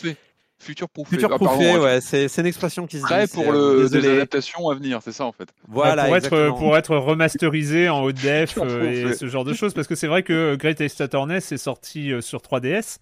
[0.60, 1.16] Futur proofé.
[1.16, 3.32] Futur proofé, ouais, c'est, une expression qui se dit.
[3.32, 5.50] pour le, les adaptations à venir, c'est ça en fait.
[5.68, 6.06] Voilà.
[6.06, 9.86] pour, être, pour être remasterisé en haut def euh, et ce genre de choses, parce
[9.88, 12.98] que c'est vrai que Great Attorney est sorti euh, sur 3DS.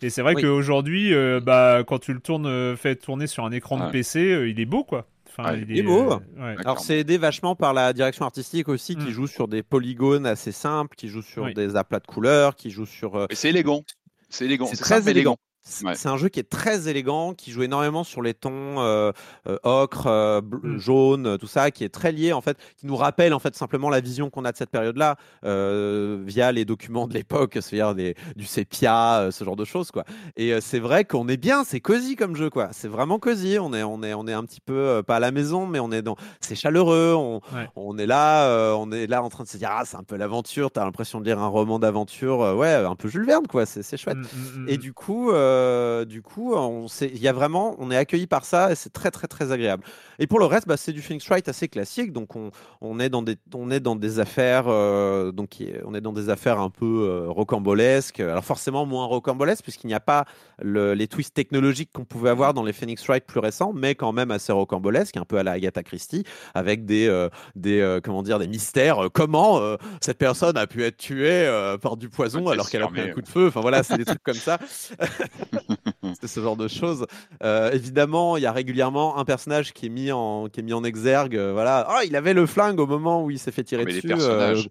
[0.00, 3.84] Et c'est vrai qu'aujourd'hui, euh, bah, quand tu le tournes, fais tourner sur un écran
[3.84, 5.06] de PC, il est beau quoi.
[5.38, 6.20] Il, est, beau.
[6.38, 9.10] Euh, Alors c'est aidé vachement par la direction artistique aussi, qui mm.
[9.10, 12.86] joue sur des polygones assez simples, qui joue sur des aplats de couleurs, qui joue
[12.86, 13.16] sur.
[13.16, 13.84] Euh, c'est élégant.
[14.28, 14.66] C'est élégant.
[14.66, 15.38] C'est très élégant.
[15.68, 19.12] C'est un jeu qui est très élégant, qui joue énormément sur les tons euh,
[19.46, 20.78] euh, ocre, euh, mm.
[20.78, 23.90] jaune, tout ça, qui est très lié en fait, qui nous rappelle en fait simplement
[23.90, 27.94] la vision qu'on a de cette période-là via les documents de l'époque, c'est-à-dire
[28.36, 30.04] du sépia, ce genre de choses quoi.
[30.36, 32.68] Et c'est vrai qu'on est bien, c'est cosy comme jeu quoi.
[32.72, 33.58] C'est vraiment cosy.
[33.60, 35.92] On est, on est, on est un petit peu pas à la maison, mais on
[35.92, 37.14] est dans, c'est chaleureux.
[37.14, 37.40] On,
[37.76, 40.16] on est là, on est là en train de se dire ah c'est un peu
[40.16, 40.70] l'aventure.
[40.70, 43.66] T'as l'impression de lire un roman d'aventure, ouais, un peu Jules Verne quoi.
[43.66, 44.16] C'est chouette.
[44.16, 45.30] Mm, mm, et du coup.
[45.30, 45.57] Euh,
[46.06, 49.10] du coup, on il y a vraiment, on est accueilli par ça et c'est très
[49.10, 49.84] très très agréable.
[50.18, 52.12] Et pour le reste, bah, c'est du Phoenix Wright assez classique.
[52.12, 52.50] Donc on,
[52.80, 56.28] on, est dans des, on est dans des affaires, euh, donc on est dans des
[56.28, 58.20] affaires un peu euh, rocambolesques.
[58.20, 60.24] Alors forcément moins rocambolesques puisqu'il n'y a pas
[60.60, 64.12] le, les twists technologiques qu'on pouvait avoir dans les Phoenix Wright plus récents, mais quand
[64.12, 68.48] même assez rocambolesques, un peu à la Agatha Christie, avec des, des comment dire, des
[68.48, 69.08] mystères.
[69.12, 69.60] comment
[70.00, 71.48] cette personne a pu être tuée
[71.80, 73.48] par du poison alors qu'elle a pris un coup de feu?
[73.48, 74.58] Enfin voilà, c'est des trucs comme ça.
[76.20, 77.06] c'est ce genre de choses.
[77.42, 80.84] évidemment, il y a régulièrement un personnage qui est mis en, qui est mis en
[80.84, 81.36] exergue.
[81.36, 81.88] Euh, voilà.
[81.90, 84.06] Oh, il avait le flingue au moment où il s'est fait tirer mais dessus.
[84.06, 84.68] Les personnages.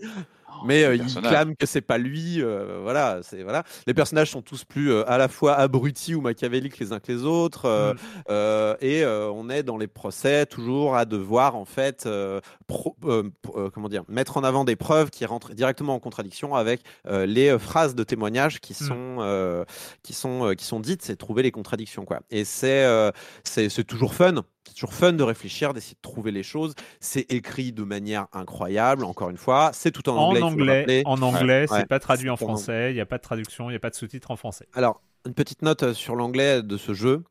[0.67, 2.41] Euh, mais euh, il clame que c'est pas lui.
[2.83, 3.63] voilà, c'est voilà.
[3.85, 7.23] Les personnages sont tous plus à la fois abrutis ou machiavéliques les uns que les
[7.23, 7.67] autres.
[7.67, 8.75] Mm.
[8.81, 12.07] et on est dans les procès toujours à devoir en fait,
[12.67, 17.95] comment dire, mettre en avant des preuves qui rentrent directement en contradiction avec les phrases
[17.95, 18.87] de témoignage qui mm.
[18.87, 19.65] sont
[20.03, 21.01] qui sont qui sont dites.
[21.03, 22.19] C'est trouver les contradictions quoi.
[22.29, 22.85] Et c'est
[23.43, 24.43] c'est toujours fun
[24.73, 26.73] toujours fun de réfléchir, d'essayer de trouver les choses.
[26.99, 29.71] C'est écrit de manière incroyable, encore une fois.
[29.73, 30.41] C'est tout en anglais.
[30.41, 32.91] En anglais, en anglais, c'est pas traduit en français.
[32.91, 34.67] Il n'y a pas de traduction, il n'y a pas de sous-titres en français.
[34.73, 37.23] Alors, une petite note euh, sur l'anglais de ce jeu.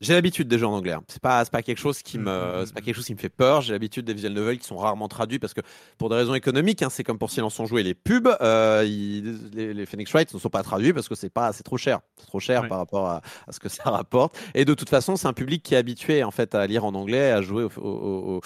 [0.00, 0.92] J'ai l'habitude des jeux en anglais.
[0.92, 1.04] Hein.
[1.08, 2.84] C'est pas, pas quelque chose qui me, mm, mm, c'est pas mm.
[2.84, 3.60] quelque chose qui me fait peur.
[3.60, 5.60] J'ai l'habitude des visual novels qui sont rarement traduits parce que
[5.98, 9.86] pour des raisons économiques, hein, c'est comme pour Silence on jouait les pubs, euh, les,
[9.86, 12.40] Phoenix Wright ne sont pas traduits parce que c'est pas, c'est trop cher, c'est trop
[12.40, 14.36] cher par rapport à, ce que ça rapporte.
[14.54, 16.94] Et de toute façon, c'est un public qui est habitué en fait à lire en
[16.94, 18.40] anglais, à jouer au,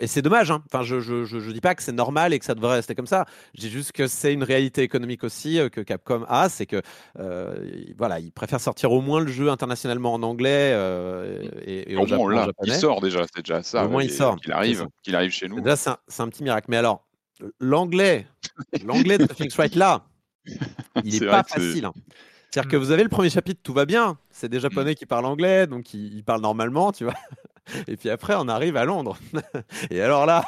[0.00, 0.50] et c'est dommage.
[0.50, 0.62] Hein.
[0.72, 3.06] Enfin, je, je, je, dis pas que c'est normal et que ça devrait rester comme
[3.06, 3.26] ça.
[3.54, 6.82] J'ai juste que c'est une réalité économique aussi euh, que Capcom a, c'est que
[7.18, 7.54] euh,
[7.96, 10.72] voilà, ils préfèrent sortir au moins le jeu internationalement en anglais.
[10.80, 13.84] Euh, et, au, moins, il sort déjà, c'est déjà ça.
[13.84, 14.36] Au moins, il sort.
[14.36, 15.60] Qu'il arrive, qu'il arrive chez nous.
[15.60, 16.66] Déjà, c'est un, petit miracle.
[16.68, 17.06] Mais alors,
[17.58, 18.26] l'anglais,
[18.84, 20.04] l'anglais de Phoenix Wright là,
[21.04, 21.84] il est, pas facile.
[21.84, 21.92] Hein.
[22.50, 22.80] C'est-à-dire que mm.
[22.80, 24.18] vous avez le premier chapitre, tout va bien.
[24.30, 24.96] C'est des Japonais mm.
[24.96, 27.14] qui parlent anglais, donc ils, parlent normalement, tu vois.
[27.86, 29.16] Et puis après, on arrive à Londres.
[29.90, 30.44] et alors là,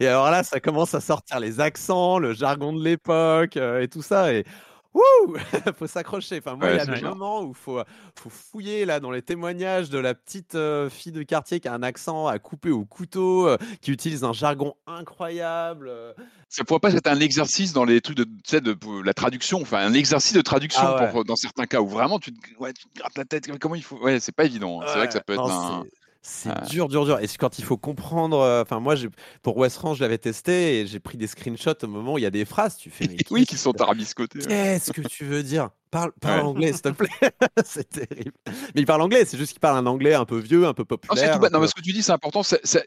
[0.00, 3.88] et alors là, ça commence à sortir les accents, le jargon de l'époque euh, et
[3.88, 4.34] tout ça.
[4.34, 4.44] Et
[4.92, 5.36] Wouh
[5.78, 6.38] faut s'accrocher.
[6.38, 7.80] Enfin, moi, il y a des moments où faut,
[8.16, 11.74] faut fouiller là dans les témoignages de la petite euh, fille de quartier qui a
[11.74, 15.88] un accent à couper au couteau, euh, qui utilise un jargon incroyable.
[15.88, 16.12] Euh.
[16.48, 19.94] Ça pourrait pas être un exercice dans les trucs de, de la traduction, enfin un
[19.94, 23.16] exercice de traduction ah dans certains cas où vraiment tu te, ouais, tu te grattes
[23.16, 23.58] la tête.
[23.58, 24.80] Comment il faut Ouais, c'est pas évident.
[24.80, 24.86] Hein.
[24.88, 25.84] C'est vrai que ça peut être un.
[26.22, 27.18] C'est dur, dur, dur.
[27.20, 28.94] Et quand il faut comprendre, euh, enfin moi,
[29.42, 32.26] pour West je l'avais testé et j'ai pris des screenshots au moment où il y
[32.26, 32.76] a des phrases.
[32.76, 34.40] Tu fais, oui, qui sont tarabiscotés.
[34.40, 35.70] Qu'est-ce que tu veux dire?
[35.90, 37.08] Parle, parle anglais, s'il te plaît.
[37.64, 38.32] c'est terrible.
[38.46, 40.84] Mais il parle anglais, c'est juste qu'il parle un anglais un peu vieux, un peu
[40.84, 41.40] populaire.
[41.40, 42.42] Non, Non, mais ce que tu dis, c'est important.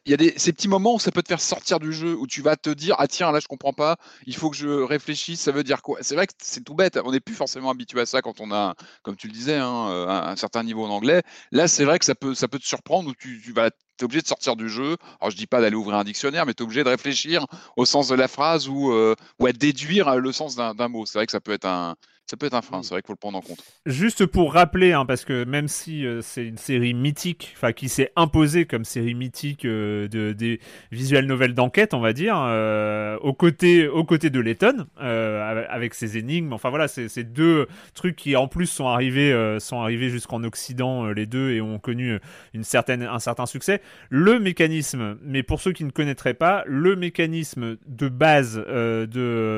[0.05, 2.15] Il y a des, ces petits moments où ça peut te faire sortir du jeu,
[2.15, 4.69] où tu vas te dire Ah, tiens, là, je comprends pas, il faut que je
[4.69, 5.97] réfléchisse, ça veut dire quoi?
[5.99, 6.97] C'est vrai que c'est tout bête.
[7.03, 9.89] On n'est plus forcément habitué à ça quand on a, comme tu le disais, hein,
[9.89, 11.23] euh, un, certain niveau en anglais.
[11.51, 14.21] Là, c'est vrai que ça peut, ça peut te surprendre où tu, tu es obligé
[14.21, 14.97] de sortir du jeu.
[15.19, 17.45] Alors, je dis pas d'aller ouvrir un dictionnaire, mais tu es obligé de réfléchir
[17.77, 21.05] au sens de la phrase ou, euh, ou à déduire le sens d'un mot.
[21.05, 21.95] C'est vrai que ça peut être un,
[22.25, 23.61] ça peut être un frein, c'est vrai qu'il faut le prendre en compte.
[23.85, 27.89] Juste pour rappeler, hein, parce que même si euh, c'est une série mythique, enfin qui
[27.89, 30.61] s'est imposée comme série mythique euh, de, des
[30.91, 36.17] visual novels d'enquête, on va dire, euh, aux, côtés, aux côtés de Letton, avec ses
[36.17, 41.07] énigmes, enfin voilà, c'est deux trucs qui en plus sont arrivés, sont arrivés jusqu'en Occident,
[41.07, 42.19] les deux, et ont connu
[42.53, 43.81] une certaine, un certain succès.
[44.09, 49.05] Le mécanisme, mais pour ceux qui ne connaîtraient pas, le mécanisme de base de,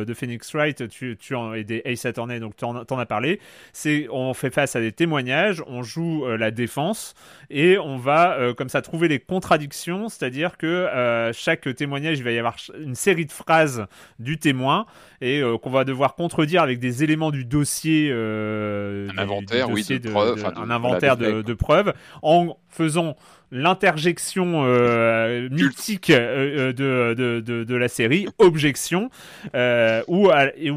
[0.08, 3.40] de Phoenix Wright tu, tu en, et des Ace Attorney, donc tu en, as parlé,
[3.74, 7.14] c'est on fait face à des témoignages, on joue euh, la défense
[7.50, 12.24] et on va euh, comme ça trouver les contradictions, c'est-à-dire que euh, chaque témoignage, il
[12.24, 13.86] va y avoir une série de phrases
[14.20, 14.86] du témoin
[15.22, 20.46] et qu'on va devoir contredire avec des éléments du dossier, un inventaire, oui, de, preuves,
[20.56, 23.16] un inventaire de, preuves, en faisant
[23.56, 29.10] l'interjection euh, mythique euh, de, de, de, la série, Objection,
[29.56, 30.74] euh, ou, et,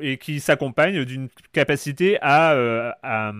[0.00, 2.56] et, qui s'accompagne d'une capacité à,
[3.02, 3.32] à,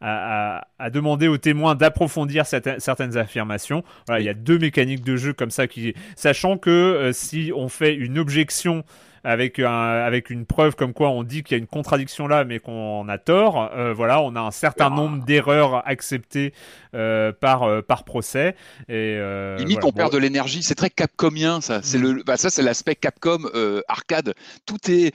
[0.00, 3.84] à, à, demander aux témoins d'approfondir certaines affirmations.
[4.06, 7.68] Voilà, il y a deux mécaniques de jeu comme ça qui, sachant que si on
[7.68, 8.84] fait une objection
[9.24, 12.44] avec, un, avec une preuve comme quoi on dit qu'il y a une contradiction là,
[12.44, 13.70] mais qu'on a tort.
[13.74, 16.52] Euh, voilà, on a un certain nombre d'erreurs acceptées
[16.94, 18.54] euh, par, euh, par procès.
[18.88, 19.18] Et,
[19.58, 20.62] Limite, on perd de l'énergie.
[20.62, 21.80] C'est très Capcomien, ça.
[21.82, 22.02] C'est mm.
[22.02, 23.48] le, bah, ça, c'est l'aspect Capcom
[23.88, 24.34] arcade.
[24.66, 25.14] Tout est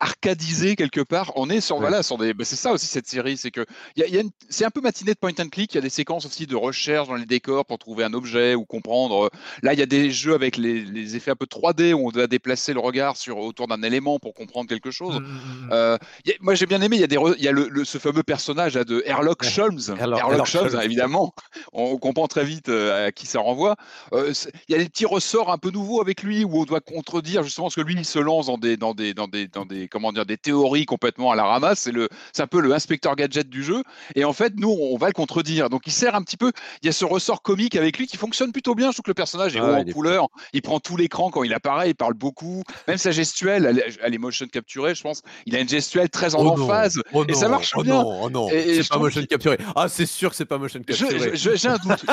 [0.00, 1.32] arcadisé quelque part.
[1.36, 2.34] On est sur, voilà, sur des.
[2.34, 3.64] Bah, c'est ça aussi cette série, c'est que
[3.96, 5.74] y a, y a c'est un peu matinée de point and click.
[5.74, 8.54] Il y a des séquences aussi de recherche dans les décors pour trouver un objet
[8.54, 9.30] ou comprendre.
[9.62, 12.10] Là, il y a des jeux avec les, les, effets un peu 3D où on
[12.10, 15.20] doit déplacer le regard sur autour d'un élément pour comprendre quelque chose.
[15.20, 15.68] Mmh, mmh, mmh.
[15.72, 15.98] Euh,
[16.40, 16.96] moi, j'ai bien aimé.
[16.96, 19.80] Il y a des, il y a le, ce fameux personnage là, de Herlock Sholmes.
[19.98, 21.34] Herlock, Sholmes, évidemment.
[21.72, 23.76] On, comprend très vite euh, à qui ça renvoie.
[24.12, 24.32] Euh,
[24.68, 27.42] il y a des petits ressorts un peu nouveaux avec lui où on doit contredire
[27.42, 29.88] justement ce que lui il se lance dans des, dans des, dans des, dans des
[29.88, 31.80] comment dire des théories complètement à la ramasse.
[31.80, 33.82] C'est le c'est un peu le inspecteur gadget du jeu.
[34.14, 35.68] Et en fait, nous, on va le contredire.
[35.70, 36.52] Donc, il sert un petit peu.
[36.82, 38.90] Il y a ce ressort comique avec lui qui fonctionne plutôt bien.
[38.90, 40.28] Je trouve que le personnage est ah en couleur.
[40.52, 41.90] Il prend tout l'écran quand il apparaît.
[41.90, 42.62] Il parle beaucoup.
[42.88, 45.22] Même sa gestuelle, elle, est motion capturée, je pense.
[45.46, 47.00] Il a une gestuelle très en oh emphase.
[47.12, 47.94] Oh et ça marche oh bien.
[47.94, 49.58] Non, oh non, c'est pas motion capturé.
[49.74, 51.36] Ah, c'est sûr que c'est pas motion capturé.
[51.36, 52.04] J'ai un doute.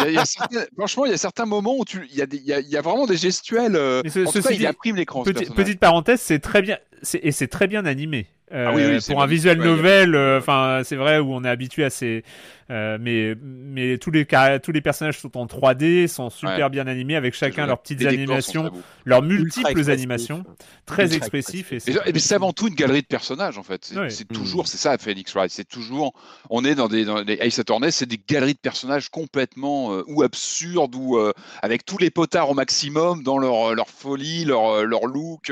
[0.78, 3.06] franchement, il y a certains moments où tu, il y a, il y a, vraiment
[3.06, 3.76] des gestuelles.
[3.76, 5.24] Euh, en tout cas, il imprime l'écran.
[5.24, 6.78] petite parenthèse, c'est très bien
[7.22, 8.28] et c'est très bien animé.
[8.54, 11.89] Euh, ah pour un visuel novel, euh, enfin c'est vrai où on est habitué à
[11.89, 12.24] ces,
[12.70, 14.28] euh, mais mais tous les
[14.62, 18.72] tous les personnages sont en 3D, sont super bien animés avec chacun leurs petites animations,
[19.06, 20.43] leurs multiples animations,
[20.86, 23.91] très expressifs et c'est avant tout une galerie de personnages en fait.
[24.10, 26.14] C'est toujours c'est ça Phoenix Wright, c'est toujours
[26.51, 30.22] on est dans des dans les Ace Attorney, c'est des galeries de personnages complètement ou
[30.22, 31.20] absurdes ou
[31.64, 35.51] avec tous les potards au maximum dans leur leur folie, leur leur look.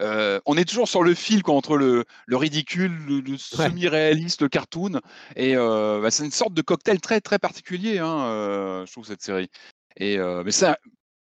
[0.00, 5.00] on est toujours sur le fil quoi, entre le le ridicule, le, semi-réaliste, le cartoon.
[5.36, 9.06] Et euh, bah, c'est une sorte de cocktail très très particulier, hein, euh, je trouve
[9.06, 9.48] cette série.
[9.96, 10.76] Et euh, mais ça,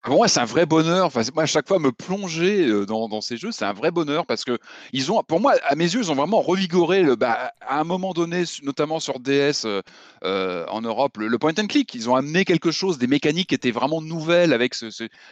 [0.06, 1.08] pour moi, c'est un vrai bonheur.
[1.08, 4.28] Enfin, moi, à chaque fois, me plonger euh, dans, ces jeux, c'est un vrai bonheur
[4.28, 4.60] parce que
[4.94, 7.84] ils ont, pour moi, à mes yeux, ils ont vraiment revigoré le, bah, à un
[7.84, 9.82] moment donné, notamment sur DS euh,
[10.24, 11.96] euh, en Europe, le, point and click.
[11.96, 14.90] Ils ont amené quelque chose, des mécaniques qui étaient vraiment nouvelles avec ce,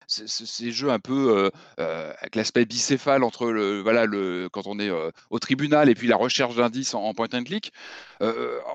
[0.07, 4.91] ces jeux un peu avec l'aspect bicéphale entre le, voilà, le, quand on est
[5.29, 7.71] au tribunal et puis la recherche d'indices en, point and click.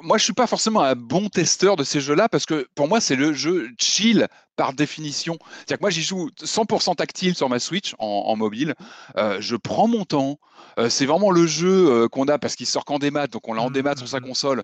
[0.02, 3.00] moi, je suis pas forcément un bon testeur de ces jeux-là parce que pour moi,
[3.00, 4.28] c'est le jeu chill
[4.58, 5.38] par définition.
[5.58, 8.74] C'est-à-dire que moi, j'y joue 100% tactile sur ma Switch en, mobile.
[9.16, 10.38] Euh, je prends mon temps.
[10.78, 13.52] Euh, c'est vraiment le jeu euh, qu'on a parce qu'il sort qu'en démat, donc on
[13.52, 14.26] l'a en mmh, démat sur sa mmh, mmh.
[14.26, 14.62] console.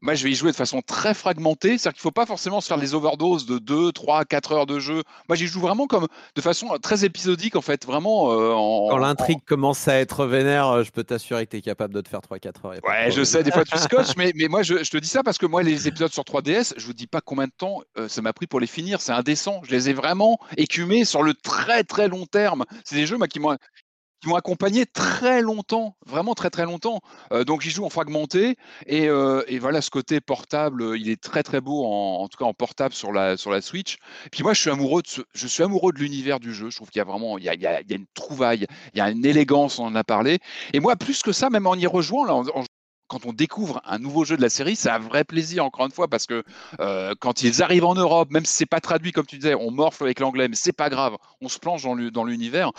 [0.00, 1.78] Moi, je vais y jouer de façon très fragmentée.
[1.78, 4.66] C'est-à-dire qu'il ne faut pas forcément se faire des overdoses de 2, 3, 4 heures
[4.66, 5.02] de jeu.
[5.28, 7.84] Moi, j'y joue vraiment comme de façon très épisodique, en fait.
[7.84, 8.26] Vraiment.
[8.26, 12.00] En, Quand l'intrigue commence à être vénère, je peux t'assurer que tu es capable de
[12.00, 12.74] te faire 3-4 heures.
[12.84, 15.24] Ouais, je sais, des fois tu scotches, mais, mais moi, je, je, te dis ça
[15.24, 18.22] parce que moi, les épisodes sur 3DS, je vous dis pas combien de temps ça
[18.22, 19.60] m'a pris pour les finir c'est indécent.
[19.64, 22.64] Je les ai vraiment écumés sur le très très long terme.
[22.84, 23.56] C'est des jeux qui m'ont
[24.22, 27.00] qui m'ont accompagné très longtemps, vraiment très très longtemps.
[27.32, 31.20] Euh, donc j'y joue en fragmenté et, euh, et, voilà ce côté portable, il est
[31.20, 33.96] très très beau en, tout cas en portable sur la sur la Switch.
[34.30, 36.70] puis moi je suis amoureux de je suis amoureux de l'univers du jeu.
[36.70, 38.98] Je trouve qu'il y a vraiment il y a, il y a, une trouvaille, il
[38.98, 40.38] y a une élégance, on en a parlé.
[40.72, 42.64] Et moi plus que ça, même en y rejoignant là, en,
[43.12, 45.92] quand on découvre un nouveau jeu de la série, c'est un vrai plaisir, encore une
[45.92, 46.44] fois, parce que
[46.80, 49.70] euh, quand ils arrivent en Europe, même si c'est pas traduit, comme tu disais, on
[49.70, 52.72] morfle avec l'anglais, mais c'est pas grave, on se plonge dans l'univers.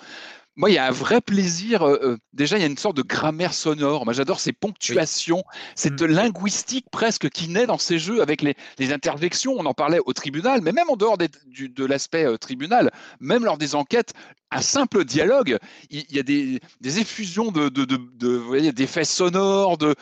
[0.55, 1.81] Moi, il y a un vrai plaisir.
[1.81, 4.05] Euh, euh, déjà, il y a une sorte de grammaire sonore.
[4.05, 5.43] Moi, j'adore ces ponctuations,
[5.75, 6.05] cette mm.
[6.05, 8.55] linguistique presque qui naît dans ces jeux avec les,
[8.93, 9.55] interjections.
[9.57, 13.57] On en parlait au tribunal, mais même en dehors de l'aspect euh, tribunal, même lors
[13.57, 14.13] des enquêtes,
[14.51, 15.57] un simple dialogue,
[15.89, 19.95] il, y a des, effusions de, de, d'effets sonores, de,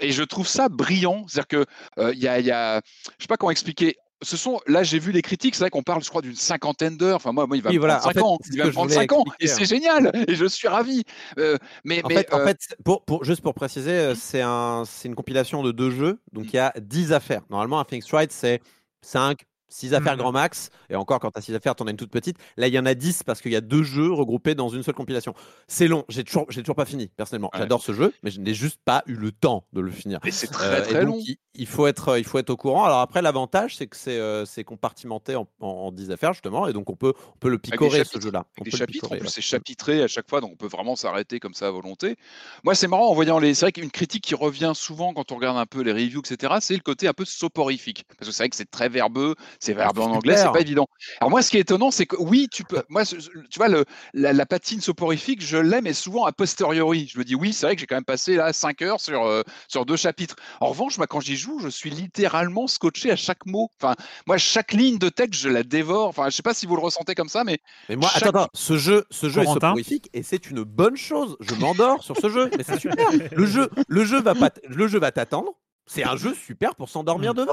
[0.00, 1.26] et je trouve ça brillant.
[1.28, 1.66] C'est-à-dire
[1.98, 2.80] que il y a, y a,
[3.18, 5.82] je sais pas comment expliquer ce sont, là, j'ai vu les critiques, c'est vrai qu'on
[5.82, 7.16] parle, je crois, d'une cinquantaine d'heures.
[7.16, 8.38] Enfin, moi, moi il va me prendre 5 ans.
[8.50, 9.24] Il va me prendre 5 ans.
[9.40, 10.10] Et c'est génial.
[10.28, 11.02] Et je suis ravi.
[11.38, 14.42] Euh, mais, en, mais, fait, en euh fait, pour, pour, juste pour préciser, euh, c'est
[14.42, 16.20] un, une compilation de deux jeux.
[16.32, 17.42] Donc, il y a 10 affaires.
[17.50, 18.60] Normalement, un Phoenix Wright, c'est
[19.02, 20.18] 5, 6 affaires mmh.
[20.18, 22.36] grand max, et encore quand tu as 6 affaires, tu en as une toute petite.
[22.56, 24.82] Là, il y en a 10 parce qu'il y a deux jeux regroupés dans une
[24.82, 25.34] seule compilation.
[25.66, 27.50] C'est long, j'ai toujours, toujours pas fini, personnellement.
[27.54, 30.20] J'adore ce jeu, mais je n'ai juste pas eu le temps de le finir.
[30.24, 31.18] Et c'est très très long.
[31.54, 32.84] Il, faut être, il faut être au courant.
[32.84, 36.88] Alors après, l'avantage, c'est que c'est euh, compartimenté en, en, 10 affaires, justement, et donc
[36.90, 38.44] on peut, on peut le picorer, ce jeu-là.
[38.62, 41.54] Des chapitres, en plus, c'est chapitré à chaque fois, donc on peut vraiment s'arrêter comme
[41.54, 42.16] ça à volonté.
[42.64, 43.54] Moi, c'est marrant en voyant les.
[43.54, 46.54] C'est vrai qu'une critique qui revient souvent quand on regarde un peu les reviews, etc.,
[46.60, 48.04] c'est le côté un peu soporifique.
[48.18, 50.88] Parce que c'est vrai que c'est très verbeux, c'est verbeux en anglais c'est pas évident.
[51.20, 52.82] Alors moi, ce qui est étonnant, c'est que oui, tu peux.
[52.88, 53.20] Moi, tu
[53.56, 57.08] vois, le, la, patine soporifique, je l'aime, mais souvent a posteriori.
[57.12, 59.24] Je me dis oui, c'est vrai que j'ai quand même passé là 5 heures sur
[59.24, 60.34] euh, sur deux chapitres.
[60.60, 63.70] En revanche, moi, quand j'y joue, je suis littéralement scotché à chaque mot.
[63.80, 63.94] Enfin,
[64.26, 66.08] moi, chaque ligne de texte, je la dévore.
[66.08, 67.60] Enfin, je sais pas si vous le ressentez comme ça, mais.
[67.88, 71.36] Mais moi, attends, ce jeu, ce jeu est soporifique et c'est une bonne chose.
[71.38, 73.08] Je m'endors sur ce jeu, mais c'est super.
[73.30, 75.54] Le jeu, le jeu va pas, le jeu va t'attendre.
[75.86, 77.36] C'est un jeu super pour s'endormir mmh.
[77.36, 77.52] devant.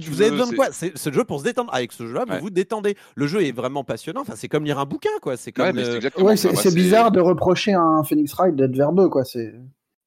[0.00, 0.68] vous avez besoin de quoi?
[0.72, 1.72] C'est ce jeu pour se détendre.
[1.72, 2.96] Avec ce jeu-là, vous vous détendez.
[3.14, 4.20] Le jeu est vraiment passionnant.
[4.22, 5.36] Enfin, c'est comme lire un bouquin, quoi.
[5.36, 5.76] C'est comme.
[6.18, 9.24] Ouais, c'est bizarre de reprocher à un Phoenix Wright d'être verbeux, quoi.
[9.24, 9.54] C'est.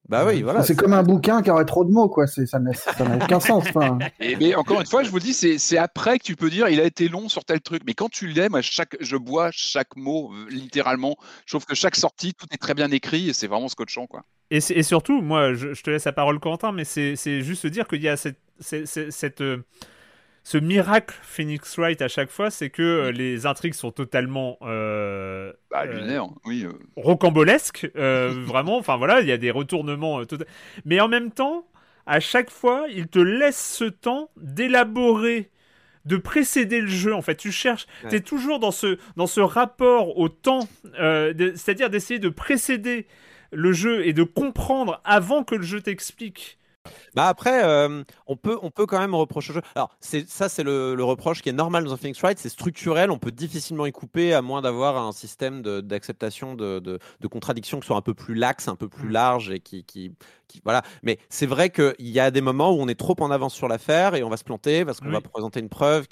[0.08, 0.62] Bah oui, voilà.
[0.62, 2.26] C'est comme un bouquin qui aurait trop de mots, quoi.
[2.26, 2.70] Ça n'a
[3.22, 3.64] aucun sens.
[4.20, 6.80] Et, mais encore une fois, je vous dis, c'est après que tu peux dire il
[6.80, 7.82] a été long sur tel truc.
[7.86, 11.16] Mais quand tu l'aimes, chaque, je bois chaque mot euh, littéralement.
[11.44, 14.22] Je trouve que chaque sortie, tout est très bien écrit et c'est vraiment scotchant, quoi.
[14.50, 18.02] Et, et surtout, moi, je, te laisse la parole, Quentin, mais c'est juste dire qu'il
[18.02, 19.62] y a cette, cette, euh,
[20.48, 25.52] ce miracle Phoenix Wright à chaque fois, c'est que euh, les intrigues sont totalement euh,
[25.70, 28.78] bah, lunaires, oui, rocambolesques, vraiment.
[28.78, 30.22] Enfin voilà, il y a des retournements,
[30.86, 31.66] mais en même temps,
[32.06, 35.50] à chaque fois, il te laisse ce temps d'élaborer
[36.06, 39.40] de précéder le jeu en fait tu cherches tu es toujours dans ce dans ce
[39.42, 43.06] rapport au temps c'est-à-dire d'essayer de précéder
[43.52, 46.57] le jeu et de comprendre avant que le jeu t'explique.
[47.18, 49.62] Bah après, euh, on, peut, on peut quand même reprocher au jeu.
[49.74, 53.18] Alors, ça, c'est le, reproche qui est normal dans un Phoenix Wright, c'est structurel, on
[53.18, 57.88] peut difficilement y couper à moins d'avoir un système d'acceptation de, de, de, contradictions qui
[57.88, 59.12] soit un peu plus lax, un peu plus mm.
[59.12, 60.12] large et qui, qui,
[60.64, 60.82] voilà.
[61.02, 63.68] Mais c'est vrai qu'il y a des moments où on est trop en avance sur
[63.68, 66.06] l'affaire et on va se planter parce qu'on va présenter une preuve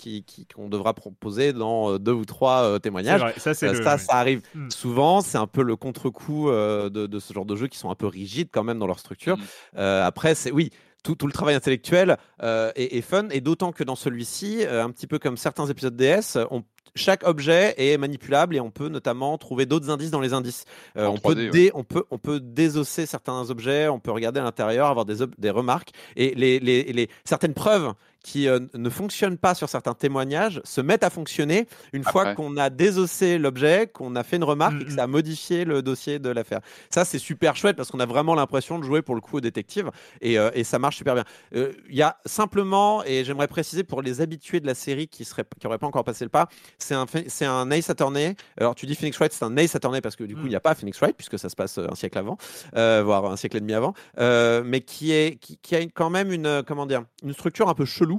[0.55, 3.23] qu'on devra proposer dans euh, deux ou trois euh, témoignages.
[3.39, 4.71] Ça, ça, arrive mm.
[4.71, 5.21] souvent.
[5.21, 8.07] C'est un peu le contre-coup euh, de, ce genre de jeux qui sont un peu
[8.07, 9.37] rigides quand même dans leur structure.
[9.37, 9.79] Mm.
[9.79, 10.71] après, c'est oui.
[11.05, 15.07] Tout, tout, le travail intellectuel est, est, fun, et d'autant que dans celui-ci, un petit
[15.07, 16.65] peu comme certains épisodes DS, on
[16.97, 20.65] chaque objet est manipulable et on peut notamment trouver d'autres indices dans les indices.
[20.97, 24.89] Euh, on, peut on, peut, on peut désosser certains objets, on peut regarder à l'intérieur,
[24.89, 25.91] avoir des, des remarques.
[26.17, 27.93] Et les, les, les, certaines preuves
[28.27, 32.57] qui euh, ne fonctionnent pas sur certains témoignages se mettent à fonctionner une fois qu'on
[32.57, 36.19] a désossé l'objet, qu'on a fait une remarque et que ça a modifié le dossier
[36.19, 36.61] de l'affaire.
[36.91, 39.41] Ça, c'est super chouette parce qu'on a vraiment l'impression de jouer pour le coup au
[39.41, 41.23] détective et, euh, et ça marche super bien.
[41.55, 45.23] Euh, il y a simplement, et j'aimerais préciser pour les habitués de la série qui
[45.23, 46.49] n'auraient qui pas encore passé le pas,
[46.79, 48.35] c'est un, c'est un Ace Attorney.
[48.57, 50.57] Alors tu dis Phoenix Wright, c'est un Ace Attorney parce que du coup, il n'y
[50.57, 50.63] a mm.
[50.63, 52.39] pas Phoenix Wright puisque ça se passe un siècle avant,
[52.73, 56.65] voire un siècle et demi avant, mais qui, est, qui, qui, a quand même une,
[56.67, 58.16] comment dire, une structure un peu chelou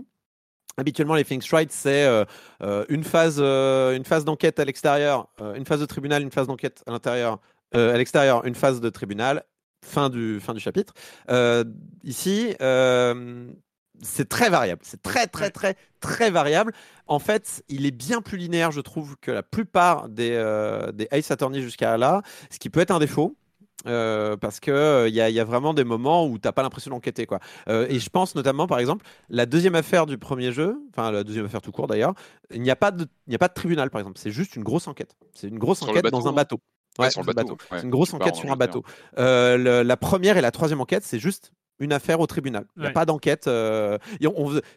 [0.80, 2.24] Habituellement, les Phoenix Wright, c'est euh,
[2.62, 6.46] euh, une phase, euh, une phase d'enquête à l'extérieur, une phase de tribunal, une phase
[6.46, 7.40] d'enquête à l'intérieur,
[7.74, 9.44] à l'extérieur, une phase de tribunal,
[9.84, 10.94] fin du, fin du chapitre.
[12.04, 12.54] ici,
[14.04, 14.82] c'est très variable.
[14.84, 16.74] C'est très, très, très, très variable.
[17.08, 20.38] En fait, il est bien plus linéaire, je trouve, que la plupart des,
[20.94, 22.22] des Ace Attorney jusqu'à là,
[22.52, 23.36] ce qui peut être un défaut.
[23.88, 27.26] Euh, parce que il euh, y, a vraiment des moments où t'as pas l'impression d'enquêter
[27.26, 27.40] quoi.
[27.70, 31.24] Euh, et je pense notamment par exemple la deuxième affaire du premier jeu, enfin la
[31.24, 32.14] deuxième affaire tout court d'ailleurs,
[32.52, 34.64] il n'y a pas de il a pas de tribunal par exemple, c'est juste une
[34.64, 35.16] grosse enquête.
[35.34, 36.60] C'est une grosse enquête dans un bateau.
[37.00, 37.58] Ouais, sur le bateau.
[37.72, 38.84] C'est une grosse enquête sur un bateau.
[39.16, 42.66] la première et la troisième enquête, c'est juste une affaire au tribunal.
[42.76, 43.50] Il n'y a pas d'enquête.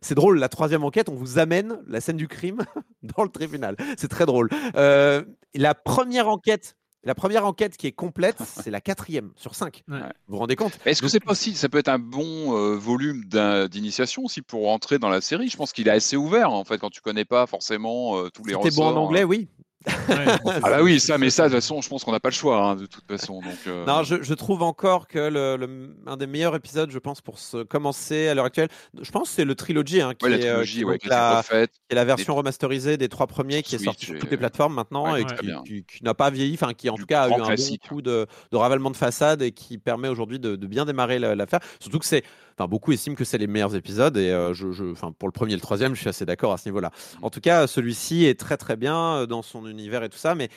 [0.00, 2.58] c'est drôle, la troisième enquête, on vous amène la scène du crime
[3.02, 3.76] dans le tribunal.
[3.96, 4.50] C'est très drôle.
[4.74, 9.82] la première enquête la première enquête qui est complète, c'est la quatrième sur cinq.
[9.88, 9.98] Vous
[10.28, 13.24] vous rendez compte Est-ce que c'est possible Ça peut être un bon euh, volume
[13.68, 15.48] d'initiation aussi pour entrer dans la série?
[15.48, 18.44] Je pense qu'il est assez ouvert en fait quand tu connais pas forcément euh, tous
[18.44, 18.54] les.
[18.54, 19.48] C'était bon en anglais, oui.
[19.86, 22.34] ah bah oui, ça, mais ça, de toute façon, je pense qu'on n'a pas le
[22.34, 23.40] choix, hein, de toute façon.
[23.40, 23.86] Donc, euh.
[23.86, 27.62] Non, je, je, trouve encore que le, un des meilleurs épisodes, je pense, pour se
[27.62, 28.68] commencer à l'heure actuelle,
[29.00, 32.98] je pense c'est le trilogy, hein, qui, est, euh, qui, la, est la version remasterisée
[32.98, 36.12] des trois premiers, qui est sortie sur toutes les plateformes maintenant et qui, qui, n'a
[36.12, 38.90] pas vieilli, enfin qui en tout cas a eu un bon coup de, de, ravalement
[38.90, 41.60] de façade et qui permet aujourd'hui de, de, bien démarrer l'affaire.
[41.80, 42.24] Surtout que c'est
[42.66, 44.84] beaucoup estiment que c'est les meilleurs épisodes et euh, je, je
[45.18, 46.88] pour le premier et le troisième, je suis assez d'accord à ce niveau-là.
[46.88, 47.24] Mm.
[47.24, 50.48] En tout cas, celui-ci est très très bien dans son univers et tout ça, mais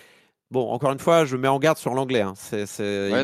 [0.53, 2.21] Bon, encore une fois, je mets en garde sur l'anglais.
[2.21, 2.33] Hein.
[2.35, 2.61] C'est,
[3.11, 3.23] hein.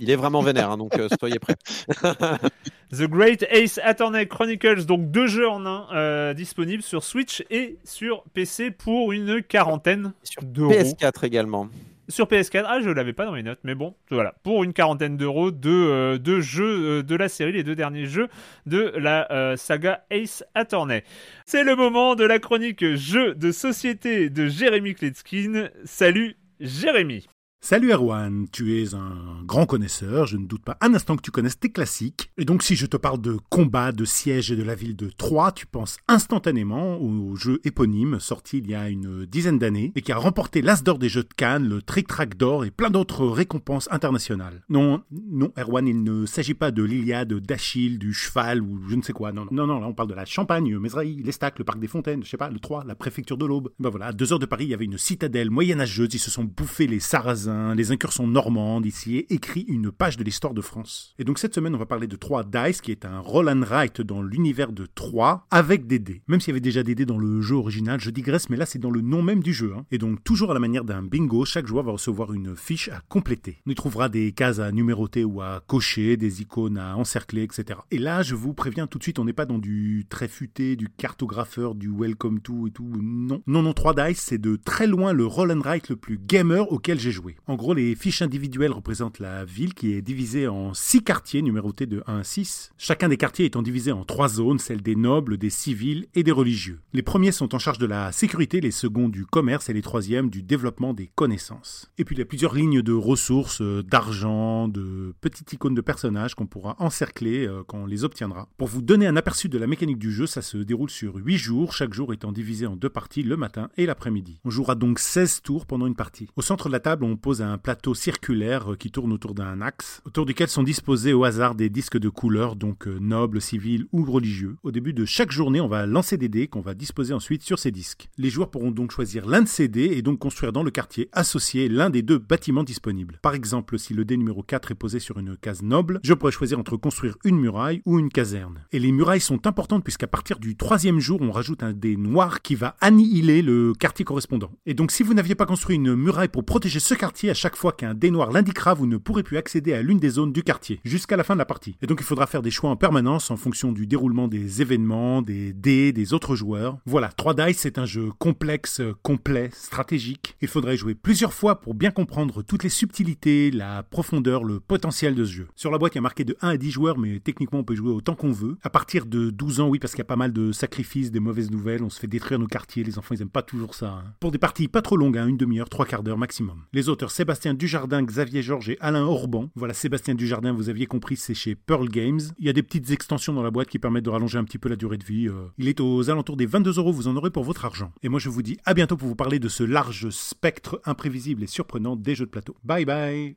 [0.00, 1.56] il, est, vraiment vénère, hein, donc euh, soyez prêts.
[2.92, 8.24] The Great Ace Attorney Chronicles, donc deux jeux en un disponibles sur Switch et sur
[8.32, 10.72] PC pour une quarantaine d'euros.
[10.72, 11.68] PS4 également.
[12.08, 15.16] Sur PS4, ah je l'avais pas dans mes notes, mais bon, voilà, pour une quarantaine
[15.16, 18.28] d'euros, de deux jeux euh, de la série, les deux derniers jeux
[18.66, 21.04] de la euh, saga Ace Attorney.
[21.46, 25.68] C'est le moment de la chronique jeux de société de Jérémy Kletskin.
[25.84, 27.26] Salut Jérémy
[27.64, 31.30] Salut Erwan, tu es un grand connaisseur, je ne doute pas un instant que tu
[31.30, 32.32] connaisses tes classiques.
[32.36, 35.08] Et donc si je te parle de combat, de siège et de la ville de
[35.08, 40.02] Troyes, tu penses instantanément au jeu éponyme sorti il y a une dizaine d'années et
[40.02, 42.90] qui a remporté l'As d'or des jeux de Cannes, le Trick Track d'or et plein
[42.90, 44.64] d'autres récompenses internationales.
[44.68, 49.02] Non, non Erwan, il ne s'agit pas de l'Iliade, d'Achille, du cheval ou je ne
[49.02, 49.30] sais quoi.
[49.30, 52.28] Non, non, là on parle de la Champagne, Mézeray, l'Estac, le Parc des Fontaines, je
[52.28, 53.70] sais pas, le Troyes, la préfecture de l'Aube.
[53.78, 56.32] Ben voilà, à deux heures de Paris, il y avait une citadelle moyenâgeuse, ils se
[56.32, 60.60] sont bouffés les Sarrasins les incursions normandes ici et écrit une page de l'histoire de
[60.60, 61.14] France.
[61.18, 63.62] Et donc cette semaine, on va parler de 3 Dice, qui est un roll and
[63.62, 66.22] write dans l'univers de 3 avec des dés.
[66.28, 68.66] Même s'il y avait déjà des dés dans le jeu original, je digresse, mais là
[68.66, 69.72] c'est dans le nom même du jeu.
[69.76, 69.84] Hein.
[69.90, 73.00] Et donc toujours à la manière d'un bingo, chaque joueur va recevoir une fiche à
[73.08, 73.60] compléter.
[73.66, 77.80] On y trouvera des cases à numéroter ou à cocher, des icônes à encercler, etc.
[77.90, 80.76] Et là, je vous préviens tout de suite, on n'est pas dans du très futé,
[80.76, 82.90] du cartographeur, du welcome to et tout.
[83.00, 86.18] Non, non, non, 3 Dice, c'est de très loin le roll and write le plus
[86.18, 87.36] gamer auquel j'ai joué.
[87.48, 91.86] En gros, les fiches individuelles représentent la ville qui est divisée en six quartiers numérotés
[91.86, 95.38] de 1 à 6, chacun des quartiers étant divisé en trois zones, celles des nobles,
[95.38, 96.78] des civils et des religieux.
[96.92, 100.30] Les premiers sont en charge de la sécurité, les seconds du commerce et les troisièmes
[100.30, 101.90] du développement des connaissances.
[101.98, 105.80] Et puis il y a plusieurs lignes de ressources, euh, d'argent, de petites icônes de
[105.80, 108.48] personnages qu'on pourra encercler euh, quand on les obtiendra.
[108.56, 111.38] Pour vous donner un aperçu de la mécanique du jeu, ça se déroule sur 8
[111.38, 114.38] jours, chaque jour étant divisé en deux parties le matin et l'après-midi.
[114.44, 116.28] On jouera donc 16 tours pendant une partie.
[116.36, 119.62] Au centre de la table, on pose un plateau circulaire euh, qui tourne autour d'un
[119.62, 123.86] axe, autour duquel sont disposés au hasard des disques de couleur, donc euh, nobles, civils
[123.92, 124.56] ou religieux.
[124.62, 127.58] Au début de chaque journée, on va lancer des dés qu'on va disposer ensuite sur
[127.58, 128.08] ces disques.
[128.18, 131.08] Les joueurs pourront donc choisir l'un de ces dés et donc construire dans le quartier
[131.12, 133.18] associé l'un des deux bâtiments disponibles.
[133.22, 136.32] Par exemple, si le dé numéro 4 est posé sur une case noble, je pourrais
[136.32, 138.66] choisir entre construire une muraille ou une caserne.
[138.72, 142.42] Et les murailles sont importantes puisqu'à partir du troisième jour, on rajoute un dé noir
[142.42, 144.50] qui va annihiler le quartier correspondant.
[144.66, 147.56] Et donc si vous n'aviez pas construit une muraille pour protéger ce quartier à chaque
[147.56, 150.42] fois qu'un dé noir l'indiquera, vous ne pourrez plus accéder à l'une des zones du
[150.42, 151.76] quartier jusqu'à la fin de la partie.
[151.82, 155.22] Et donc il faudra faire des choix en permanence en fonction du déroulement des événements,
[155.22, 156.78] des dés, des autres joueurs.
[156.86, 160.36] Voilà, 3 Dice c'est un jeu complexe, complet, stratégique.
[160.40, 165.14] Il faudrait jouer plusieurs fois pour bien comprendre toutes les subtilités, la profondeur, le potentiel
[165.14, 165.48] de ce jeu.
[165.54, 167.64] Sur la boîte, il y a marqué de 1 à 10 joueurs, mais techniquement on
[167.64, 168.56] peut jouer autant qu'on veut.
[168.62, 171.20] À partir de 12 ans, oui, parce qu'il y a pas mal de sacrifices, des
[171.20, 173.90] mauvaises nouvelles, on se fait détruire nos quartiers, les enfants ils aiment pas toujours ça.
[173.90, 174.14] Hein.
[174.20, 176.62] Pour des parties pas trop longues, hein, une demi-heure, trois quarts d'heure maximum.
[176.72, 179.50] Les auteurs Sébastien Dujardin, Xavier Georges et Alain Orban.
[179.54, 182.20] Voilà, Sébastien Dujardin, vous aviez compris, c'est chez Pearl Games.
[182.38, 184.56] Il y a des petites extensions dans la boîte qui permettent de rallonger un petit
[184.56, 185.28] peu la durée de vie.
[185.28, 185.48] Euh.
[185.58, 187.92] Il est aux alentours des 22 euros, vous en aurez pour votre argent.
[188.02, 191.42] Et moi je vous dis à bientôt pour vous parler de ce large spectre imprévisible
[191.42, 192.56] et surprenant des jeux de plateau.
[192.64, 193.36] Bye bye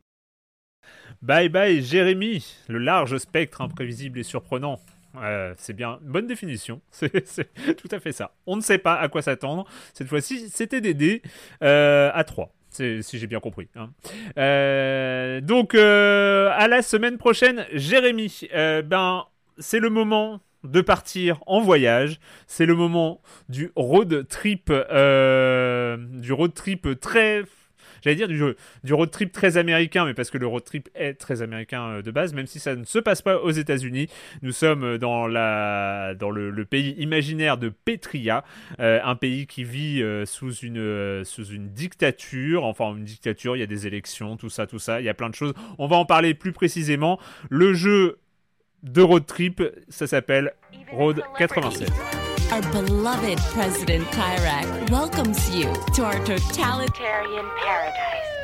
[1.22, 4.80] Bye bye Jérémy, le large spectre imprévisible et surprenant.
[5.18, 8.36] Euh, c'est bien, bonne définition, c'est tout à fait ça.
[8.46, 9.66] On ne sait pas à quoi s'attendre.
[9.94, 11.22] Cette fois-ci, c'était des dés
[11.62, 13.68] euh, à 3 si j'ai bien compris.
[13.76, 13.90] Hein.
[14.38, 18.42] Euh, donc, euh, à la semaine prochaine, Jérémy.
[18.54, 19.26] Euh, ben,
[19.58, 22.20] c'est le moment de partir en voyage.
[22.48, 27.44] C'est le moment du road trip, du road trip très
[28.06, 28.42] j'allais dire, du,
[28.84, 32.02] du road trip très américain, mais parce que le road trip est très américain euh,
[32.02, 34.08] de base, même si ça ne se passe pas aux États-Unis.
[34.42, 38.44] Nous sommes euh, dans, le, pays imaginaire de Petria,
[38.80, 43.64] euh, un pays qui vit sous, une, sous une dictature, enfin une dictature, il y
[43.64, 45.54] a des élections, tout ça, tout ça, il y a plein de choses.
[45.78, 47.20] On va en parler plus précisément.
[47.50, 48.20] Le jeu
[48.84, 50.54] de road trip, ça s'appelle
[50.92, 52.25] Road 87.
[52.52, 58.36] Our beloved President Kyrak welcomes you to our totalitarian paradise.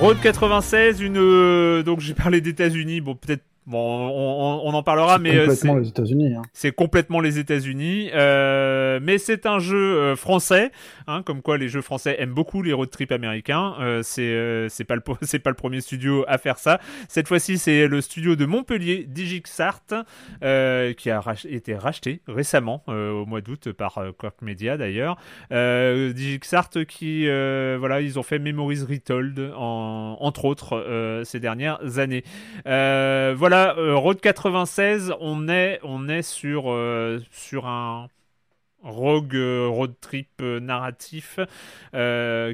[0.00, 5.34] Road 96, une euh, donc j'ai parlé d'États-Unis, bon peut-être Bon, on, en parlera, mais
[5.34, 6.34] euh, complètement les États-Unis.
[6.34, 6.42] Hein.
[6.52, 10.70] C'est complètement les États-Unis, euh, mais c'est un jeu euh, français,
[11.08, 13.74] hein, comme quoi les jeux français aiment beaucoup les road trips américains.
[13.80, 16.78] Euh, c'est c'est pas le c'est pas le premier studio à faire ça.
[17.08, 19.82] Cette fois-ci, c'est le studio de Montpellier, Digixart,
[20.38, 25.16] qui a été racheté récemment au mois d'août par Quark Media d'ailleurs.
[25.50, 32.22] Digixart qui voilà, ils ont fait Memories Retold en, entre autres ces dernières années.
[32.64, 38.08] voilà euh, Road 96, on est, on est sur, euh, sur un
[38.82, 41.38] rogue euh, road trip narratif.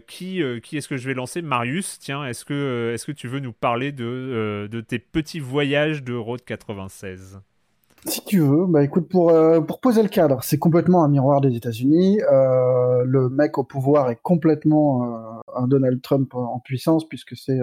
[0.06, 1.42] qui qui est-ce que je vais lancer?
[1.42, 6.02] Marius, tiens, est-ce que, est que tu veux nous parler de, de tes petits voyages
[6.02, 7.40] de Road 96
[8.04, 9.32] si tu veux, bah écoute, pour,
[9.64, 12.18] pour poser le cadre, c'est complètement un miroir des États-Unis.
[12.18, 17.60] le mec au pouvoir est complètement un Donald Trump en puissance, puisque c'est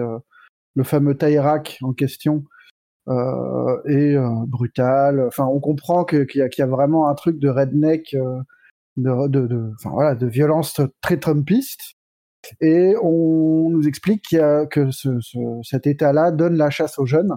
[0.74, 2.44] le fameux Taïrak en question
[3.86, 5.20] et euh, brutal.
[5.26, 8.42] Enfin, on comprend qu'il y, a vraiment un truc de redneck, euh,
[8.96, 11.94] de, violence très trumpiste.
[12.60, 17.06] Et on nous explique y a, que ce, ce, cet état-là donne la chasse aux
[17.06, 17.36] jeunes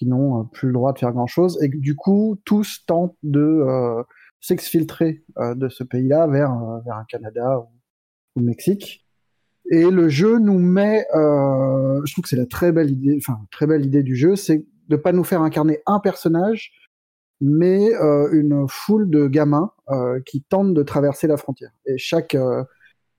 [0.00, 3.40] qui n'ont plus le droit de faire grand-chose et que du coup tous tentent de
[3.40, 4.02] euh,
[4.40, 6.54] s'exfiltrer euh, de ce pays-là vers,
[6.86, 7.68] vers un Canada ou,
[8.36, 9.06] ou, Mexique.
[9.70, 13.40] Et le jeu nous met, euh, je trouve que c'est la très belle idée, enfin
[13.50, 16.72] très belle idée du jeu, c'est de pas nous faire incarner un personnage,
[17.40, 21.70] mais euh, une foule de gamins euh, qui tentent de traverser la frontière.
[21.86, 22.64] Et chaque euh,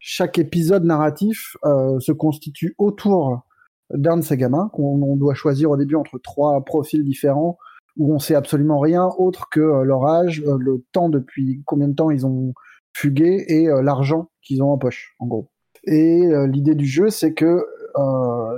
[0.03, 3.43] chaque épisode narratif se constitue autour
[3.91, 7.59] d'un de ces gamins qu'on doit choisir au début entre trois profils différents
[7.97, 12.09] où on sait absolument rien autre que leur âge, le temps depuis combien de temps
[12.09, 12.55] ils ont
[12.97, 15.51] fugué et l'argent qu'ils ont en poche, en gros.
[15.83, 17.63] Et l'idée du jeu, c'est que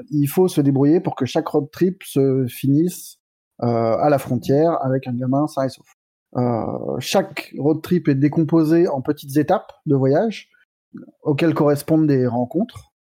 [0.09, 3.19] il faut se débrouiller pour que chaque road trip se finisse
[3.61, 5.87] euh, à la frontière avec un gamin sain et sauf.
[6.35, 10.49] Euh, chaque road trip est décomposé en petites étapes de voyage
[11.21, 12.93] auxquelles correspondent des rencontres.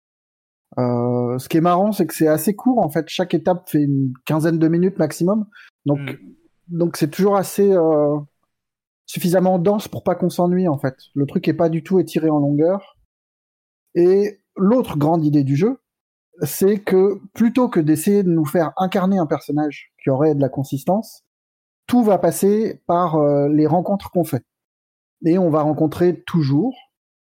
[0.79, 3.09] Euh, ce qui est marrant, c'est que c'est assez court en fait.
[3.09, 5.47] Chaque étape fait une quinzaine de minutes maximum,
[5.87, 6.17] donc mm.
[6.69, 8.19] donc c'est toujours assez euh,
[9.07, 10.97] suffisamment dense pour pas qu'on s'ennuie en fait.
[11.15, 12.97] Le truc est pas du tout étiré en longueur.
[13.95, 15.81] Et l'autre grande idée du jeu,
[16.43, 20.49] c'est que plutôt que d'essayer de nous faire incarner un personnage qui aurait de la
[20.49, 21.25] consistance,
[21.87, 24.45] tout va passer par euh, les rencontres qu'on fait.
[25.27, 26.75] Et on va rencontrer toujours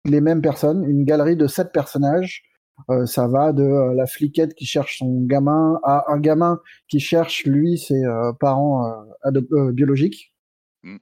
[0.05, 2.45] les mêmes personnes, une galerie de sept personnages.
[2.89, 7.01] Euh, ça va de euh, la fliquette qui cherche son gamin à un gamin qui
[7.01, 8.03] cherche lui ses
[8.39, 8.91] parents
[9.73, 10.33] biologiques.
[10.83, 10.97] Mm.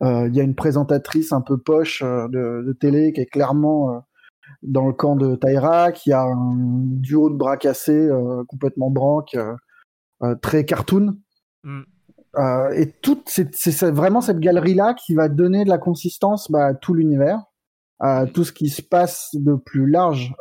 [0.00, 4.02] Il y a une présentatrice un peu poche de, de, télé qui est clairement
[4.62, 9.34] dans le camp de Taïra, qui a un duo de bras cassés euh, complètement branque,
[9.34, 9.54] euh,
[10.22, 11.16] euh, très cartoon.
[11.64, 11.82] Mm.
[12.74, 16.94] et tout, c'est vraiment cette galerie-là qui va donner de la consistance bah, à tout
[16.94, 17.42] l'univers,
[17.98, 20.34] à tout ce qui se passe de plus large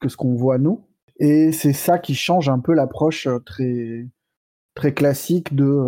[0.00, 0.86] que ce qu'on voit nous.
[1.18, 4.08] Et c'est ça qui change un peu l'approche très
[4.74, 5.86] très classique de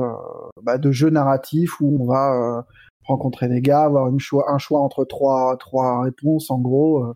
[0.63, 2.65] bah, de jeu narratif où on va
[3.07, 7.15] rencontrer des gars, avoir une choix, un choix entre trois, trois réponses en gros, euh,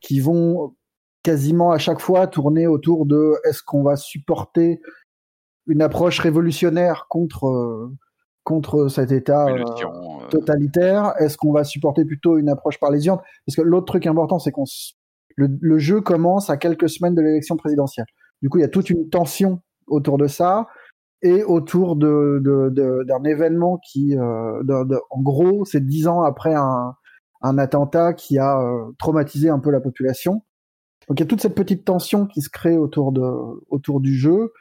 [0.00, 0.74] qui vont
[1.22, 4.80] quasiment à chaque fois tourner autour de est-ce qu'on va supporter
[5.66, 7.92] une approche révolutionnaire contre euh,
[8.42, 9.62] contre cet État euh,
[10.30, 11.14] totalitaire?
[11.18, 14.64] Est-ce qu'on va supporter plutôt une approche parlésienne Parce que l'autre truc important, c'est qu'on
[15.36, 18.06] le, le, jeu commence à quelques semaines de l'élection présidentielle.
[18.42, 20.66] Du coup, il y a toute une tension autour de ça
[21.22, 24.62] et autour de, de, d'un événement qui, euh,
[25.10, 26.94] en gros, c'est dix ans après un,
[27.42, 30.42] un attentat qui a euh, traumatisé un peu la population.
[31.08, 33.22] Donc il y a toute cette petite tension qui se crée autour de
[33.70, 34.52] autour du jeu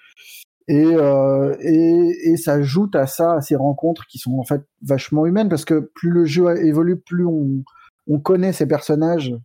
[0.67, 4.63] et euh, et, et ça ajoute à ça à ces rencontres qui sont en fait
[4.81, 7.63] vachement humaines parce que plus le jeu évolue, plus on
[8.07, 9.35] on connaît ces personnages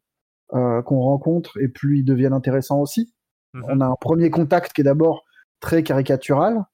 [0.54, 3.12] euh, qu'on rencontre et plus ils deviennent intéressants aussi.
[3.54, 3.64] Mm-hmm.
[3.68, 5.24] On a un premier contact qui est d'abord
[5.60, 6.64] très caricatural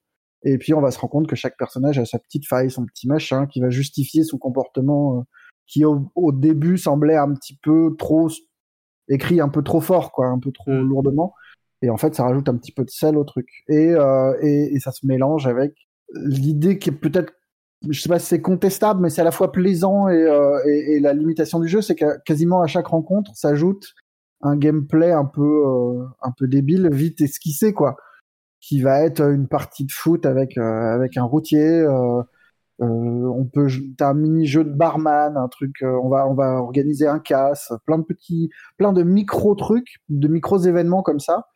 [0.43, 2.85] et puis on va se rendre compte que chaque personnage a sa petite faille, son
[2.85, 5.21] petit machin, qui va justifier son comportement euh,
[5.67, 8.29] qui au, début semblait un petit peu trop
[9.07, 10.87] écrit un peu trop fort, quoi, un peu trop mm.
[10.87, 11.33] lourdement.
[11.81, 13.47] Et en fait, ça rajoute un petit peu de sel au truc.
[13.67, 15.73] Et, euh, et, et, ça se mélange avec
[16.13, 17.33] l'idée qui est peut-être,
[17.89, 20.95] je sais pas si c'est contestable, mais c'est à la fois plaisant et, euh, et,
[20.95, 23.93] et la limitation du jeu, c'est que quasiment à chaque rencontre s'ajoute
[24.41, 27.97] un gameplay un peu euh, un peu débile, vite esquissé, quoi
[28.63, 31.67] qui va être une partie de foot avec euh, avec un routier.
[31.67, 32.23] Euh,
[32.81, 35.75] euh, on peut t'as un mini jeu de barman, un truc.
[35.83, 40.27] on va on va organiser un casse, plein de petits, plein de micro trucs, de
[40.29, 41.47] micros événements comme ça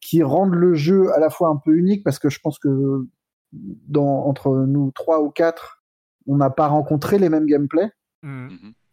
[0.00, 3.08] qui rendent le jeu à la fois un peu unique parce que je pense que
[3.52, 5.82] dans, entre nous trois ou quatre,
[6.26, 7.90] on n'a pas rencontré les mêmes gameplays.
[8.22, 8.48] Mmh.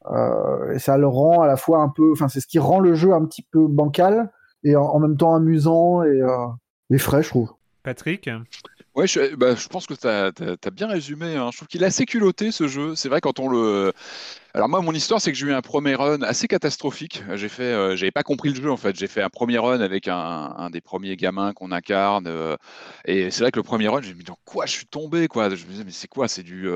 [0.07, 2.79] Euh, et ça le rend à la fois un peu, enfin c'est ce qui rend
[2.79, 4.31] le jeu un petit peu bancal
[4.63, 6.47] et en, même temps amusant et, euh,
[6.91, 7.53] et frais, je trouve.
[7.83, 8.29] Patrick
[8.93, 11.37] Ouais, je, bah, je pense que tu as, bien résumé.
[11.37, 11.49] Hein.
[11.51, 12.93] Je trouve qu'il est assez culotté ce jeu.
[12.95, 13.93] C'est vrai quand on le.
[14.53, 17.23] Alors moi, mon histoire, c'est que j'ai eu un premier run assez catastrophique.
[17.35, 18.97] J'ai fait, euh, j'avais pas compris le jeu en fait.
[18.97, 22.57] J'ai fait un premier run avec un, des premiers gamins qu'on incarne, euh,
[23.05, 25.49] et c'est vrai que le premier run, j'ai dit dans quoi je suis tombé quoi?
[25.49, 26.27] Je me disais mais c'est quoi?
[26.27, 26.69] C'est du,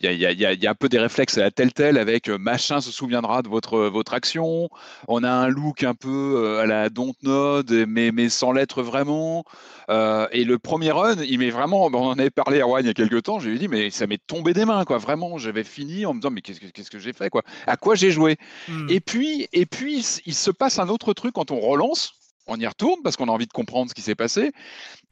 [0.00, 2.90] il y, a, un peu des réflexes à la telle telle avec euh, machin se
[2.90, 4.68] souviendra de votre votre action.
[5.06, 9.44] On a un look un peu à la Dontnod, mais mais sans l'être vraiment.
[9.88, 12.90] et le premier run, il m'est vraiment, on en avait parlé à Juan il y
[12.90, 13.38] a quelques temps.
[13.38, 14.98] J'ai dit mais ça m'est tombé des mains quoi.
[14.98, 17.42] Vraiment, j'avais fini en me disant mais qu'est-ce que qu'est-ce que j'ai quoi.
[17.66, 18.36] À quoi j'ai joué.
[18.68, 18.86] Hmm.
[18.88, 22.14] Et puis, et puis, il se passe un autre truc quand on relance.
[22.46, 24.50] On y retourne parce qu'on a envie de comprendre ce qui s'est passé.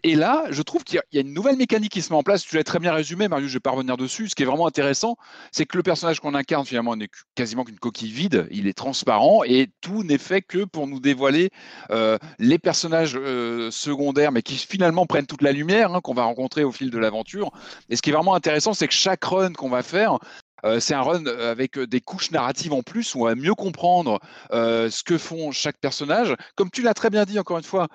[0.02, 2.42] Et là, je trouve qu'il y, a une nouvelle mécanique qui se met en place.
[2.42, 4.28] Tu l'as très bien résumé, Marius, je vais pas revenir dessus.
[4.28, 5.16] Ce qui est vraiment intéressant,
[5.50, 8.48] c'est que le personnage qu'on incarne, finalement, n'est quasiment qu'une coquille vide.
[8.50, 11.50] Il est transparent et tout n'est fait que pour nous dévoiler
[11.90, 16.24] euh, les personnages euh, secondaires, mais qui finalement prennent toute la lumière hein, qu'on va
[16.24, 17.50] rencontrer au fil de l'aventure.
[17.88, 20.18] Et ce qui est vraiment intéressant, c'est que chaque run qu'on va faire,
[20.64, 23.34] euh, c'est un run euh, avec euh, des couches narratives en plus où on va
[23.34, 24.18] mieux comprendre
[24.50, 26.34] ce que font chaque personnage.
[26.56, 27.88] Comme tu l'as très bien dit, encore une fois,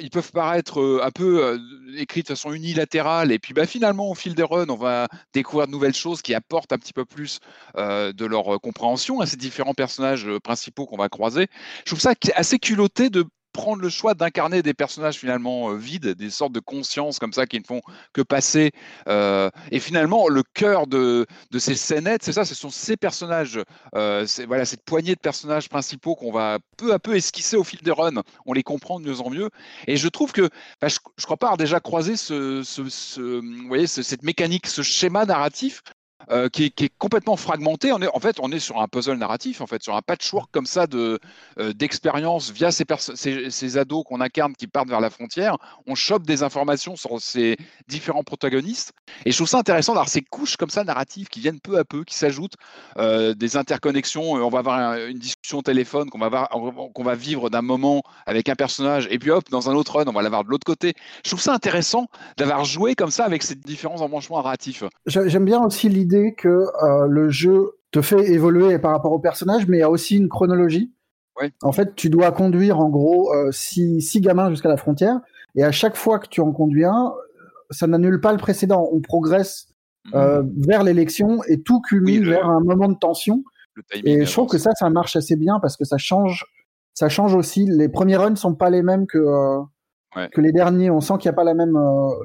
[0.00, 1.60] ils peuvent paraître un peu
[1.96, 5.66] écrits de façon unilatérale et puis bah, finalement, au fil des runs, on va découvrir
[5.66, 7.40] de nouvelles choses qui apportent un petit peu plus
[7.76, 11.48] de leur compréhension à ces différents personnages principaux qu'on va croiser.
[11.80, 13.24] Je trouve ça assez culotté de
[13.54, 17.46] prendre le choix d'incarner des personnages finalement euh, vides, des sortes de conscience comme ça
[17.46, 17.80] qui ne font
[18.12, 18.72] que passer.
[19.08, 21.24] Euh, et finalement, le cœur de,
[21.56, 23.60] ces scénettes, c'est ça, ce sont ces personnages,
[23.94, 27.80] euh, voilà, cette poignée de personnages principaux qu'on va peu à peu esquisser au fil
[27.80, 28.22] des runs.
[28.44, 29.48] On les comprend de mieux en mieux.
[29.86, 30.50] Et je trouve que,
[30.82, 32.60] je, je, crois pas avoir déjà croisé ce,
[33.38, 35.82] vous voyez, cette mécanique, ce schéma narratif
[36.30, 37.92] euh, qui, est, complètement fragmenté.
[37.92, 40.50] On est, en fait, on est sur un puzzle narratif, en fait, sur un patchwork
[40.52, 41.18] comme ça de
[41.58, 41.72] euh,
[42.54, 42.84] via ces,
[43.50, 45.56] ces, ados qu'on incarne qui partent vers la frontière.
[45.86, 47.56] On chope des informations sur ces
[47.88, 48.92] différents protagonistes.
[49.24, 51.84] Et je trouve ça intéressant d'avoir ces couches comme ça narratives qui viennent peu à
[51.84, 52.56] peu, qui s'ajoutent,
[52.98, 54.32] euh, des interconnexions.
[54.32, 56.48] On va avoir une discussion au téléphone qu'on va,
[56.94, 60.04] qu'on va vivre d'un moment avec un personnage, et puis hop, dans un autre run,
[60.06, 60.94] on va l'avoir de l'autre côté.
[61.24, 62.06] Je trouve ça intéressant
[62.36, 64.84] d'avoir joué comme ça avec ces différents embranchements narratifs.
[65.06, 69.66] J'aime bien aussi l'idée que euh, le jeu te fait évoluer par rapport au personnage,
[69.68, 70.92] mais il y a aussi une chronologie.
[71.62, 75.20] En fait, tu dois conduire en gros euh, six, gamins jusqu'à la frontière,
[75.56, 77.12] et à chaque fois que tu en conduis un,
[77.70, 78.88] ça n'annule pas le précédent.
[78.92, 79.66] On progresse
[80.14, 80.62] euh, mhm.
[80.66, 83.42] vers l'élection et tout culmine vers un moment de tension.
[84.04, 86.44] Et je trouve que ça, ça marche assez bien parce que ça change,
[86.92, 87.66] ça change aussi.
[87.66, 89.18] Les premiers runs sont pas les mêmes que
[90.32, 90.90] que les derniers.
[90.90, 91.76] On sent qu'il n'y a pas la même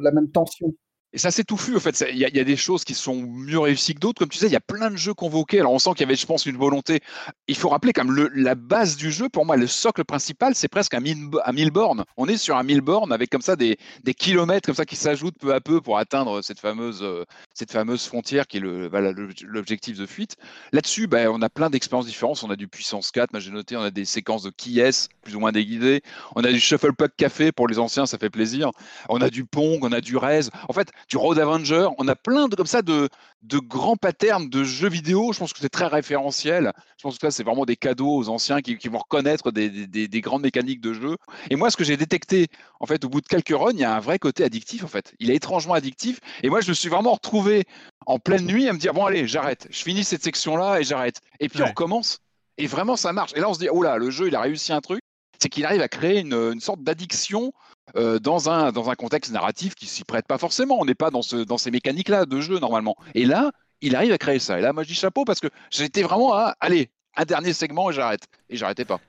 [0.03, 0.73] la même tension.
[1.13, 2.03] Et ça c'est touffu, en fait.
[2.11, 4.19] Il y, a des choses qui sont mieux réussies que d'autres.
[4.19, 5.59] Comme tu disais, il y a plein de jeux convoqués.
[5.59, 7.01] Alors on sent qu'il y avait, je pense, une volonté.
[7.47, 10.67] Il faut rappeler comme le, la base du jeu, pour moi, le socle principal, c'est
[10.67, 12.05] presque un, mille, bornes.
[12.17, 13.77] On est sur un mille bornes avec comme ça des,
[14.17, 17.05] kilomètres comme ça qui s'ajoutent peu à peu pour atteindre cette fameuse,
[17.53, 20.35] cette fameuse frontière qui est l'objectif de fuite.
[20.73, 22.43] Là-dessus, ben, on a plein d'expériences différentes.
[22.43, 24.79] On a du puissance 4, j'ai noté, on a des séquences de qui
[25.21, 26.01] plus ou moins déguisées.
[26.35, 28.71] On a du shuffle puck café pour les anciens, ça fait plaisir.
[29.09, 30.49] On a du pong, on a du raise.
[30.67, 31.87] En fait, du Road Avenger.
[31.97, 33.09] On a plein de comme ça de,
[33.43, 35.31] de grands patterns de jeux vidéo.
[35.33, 36.73] Je pense que c'est très référentiel.
[36.97, 40.21] Je pense que ça, c'est vraiment des cadeaux aux anciens qui, vont reconnaître des, des,
[40.21, 41.15] grandes mécaniques de jeu.
[41.49, 42.47] Et moi, ce que j'ai détecté,
[42.79, 44.87] en fait, au bout de quelques runs, il y a un vrai côté addictif, en
[44.87, 45.13] fait.
[45.19, 46.19] Il est étrangement addictif.
[46.43, 47.65] Et moi, je me suis vraiment retrouvé
[48.05, 49.67] en pleine nuit à me dire, bon, allez, j'arrête.
[49.69, 51.21] Je finis cette section-là et j'arrête.
[51.39, 52.19] Et puis, on recommence.
[52.57, 53.31] Et vraiment, ça marche.
[53.35, 55.01] Et là, on se dit, oh là, le jeu, il a réussi un truc.
[55.41, 57.53] C'est qu'il arrive à créer une, une sorte d'addiction
[57.95, 60.77] euh, dans, un, dans un contexte narratif qui s'y prête pas forcément.
[60.79, 62.95] On n'est pas dans, ce, dans ces mécaniques-là de jeu normalement.
[63.15, 63.51] Et là,
[63.81, 64.59] il arrive à créer ça.
[64.59, 67.89] Et là, moi, je dis chapeau parce que j'étais vraiment à, allez, un dernier segment
[67.89, 68.27] et j'arrête.
[68.49, 68.99] Et j'arrêtais pas.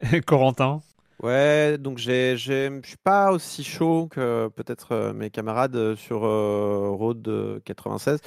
[0.26, 0.80] Corentin
[1.22, 2.36] Ouais, donc je
[2.84, 8.20] suis pas aussi chaud que peut-être euh, mes camarades sur euh, Road 96.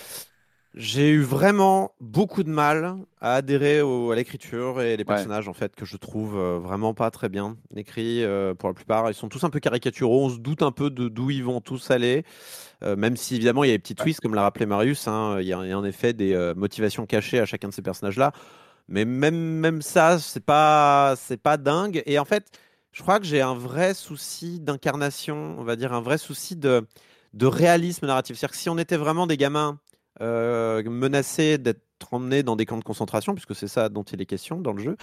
[0.74, 5.76] J'ai eu vraiment beaucoup de mal à adhérer à l'écriture et les personnages en fait
[5.76, 9.10] que je trouve euh, vraiment pas très bien écrits euh, pour la plupart.
[9.10, 10.26] Ils sont tous un peu caricaturaux.
[10.26, 12.24] On se doute un peu de d'où ils vont tous aller,
[12.84, 15.08] euh, même si évidemment il y a des petits twists comme l'a rappelé Marius.
[15.08, 18.32] Hein, il, y a, en effet des motivations cachées à chacun de ces personnages là.
[18.88, 22.04] Mais même même ça c'est pas c'est pas dingue.
[22.06, 22.52] Et en fait
[22.92, 26.86] je crois que j'ai un vrai souci d'incarnation, on va dire un vrai souci de
[27.34, 28.38] de réalisme narratif.
[28.38, 29.80] C'est-à-dire que si on était vraiment des gamins
[30.22, 31.82] euh, menacés d'être
[32.12, 34.82] emmenés dans des camps de concentration, puisque c'est ça dont il est question dans le
[34.82, 34.98] jeu.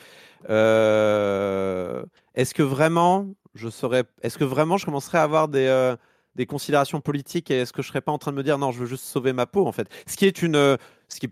[0.48, 2.04] Euh,
[2.34, 4.04] est-ce que vraiment je serais.
[4.22, 5.94] Est-ce que vraiment je commencerais à avoir des,
[6.34, 8.72] des considérations politiques et est-ce que je serais pas en train de me dire non,
[8.72, 9.88] je veux juste sauver ma peau en fait?
[10.06, 10.76] Ce qui est une.
[11.08, 11.28] Ce qui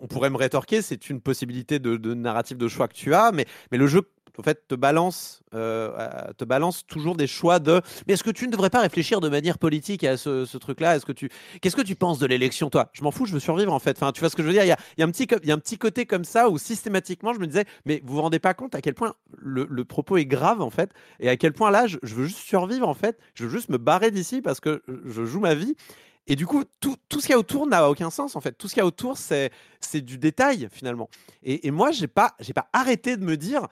[0.00, 3.32] on pourrait me rétorquer, c'est une possibilité de, de, narrative de choix que tu as,
[3.32, 4.02] mais, mais le jeu
[4.38, 7.80] en fait, te balance, euh, te balance toujours des choix de.
[8.06, 10.96] Mais est-ce que tu ne devrais pas réfléchir de manière politique à ce, truc-là?
[10.96, 11.30] Est-ce que tu,
[11.60, 12.90] qu'est-ce que tu penses de l'élection, toi?
[12.92, 13.96] Je m'en fous, je veux survivre en fait.
[13.96, 14.64] Enfin, tu vois ce que je veux dire?
[14.64, 17.32] Il y a, un petit, il y a un petit côté comme ça où systématiquement,
[17.32, 20.26] je me disais, mais vous vous rendez pas compte à quel point le, propos est
[20.26, 23.18] grave en fait, et à quel point là, je, je, veux juste survivre en fait.
[23.34, 25.74] Je veux juste me barrer d'ici parce que je joue ma vie.
[26.26, 28.52] Et du coup, tout, tout ce qu'il y a autour n'a aucun sens en fait.
[28.52, 29.50] Tout ce qu'il y a autour, c'est,
[29.80, 31.08] c'est du détail finalement.
[31.42, 33.66] Et, et moi, j'ai pas, j'ai pas arrêté de me dire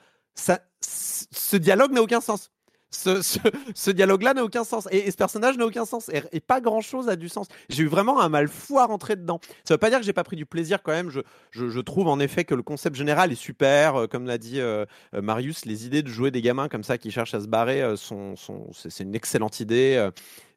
[0.81, 2.51] ce dialogue n'a aucun sens.
[2.90, 4.89] Ce, dialogue-là n'a aucun sens.
[4.90, 6.10] Et, ce personnage n'a aucun sens.
[6.32, 7.47] Et, pas grand-chose a du sens.
[7.69, 9.40] J'ai eu vraiment un mal fou à rentrer dedans.
[9.65, 11.10] Ça veut pas dire que j'ai pas pris du plaisir quand même.
[11.10, 13.97] Je, trouve en effet que le concept général est super.
[13.97, 14.85] Euh, comme l'a dit euh,
[15.15, 17.97] euh, Marius, les idées de jouer des gamins comme ça qui cherchent à se barrer,
[17.97, 18.35] sont,
[18.73, 20.09] c'est une excellente idée.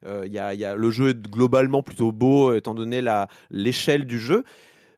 [0.06, 3.02] Il y a, le jeu est globalement plutôt beau étant donné
[3.50, 4.44] l'échelle du jeu.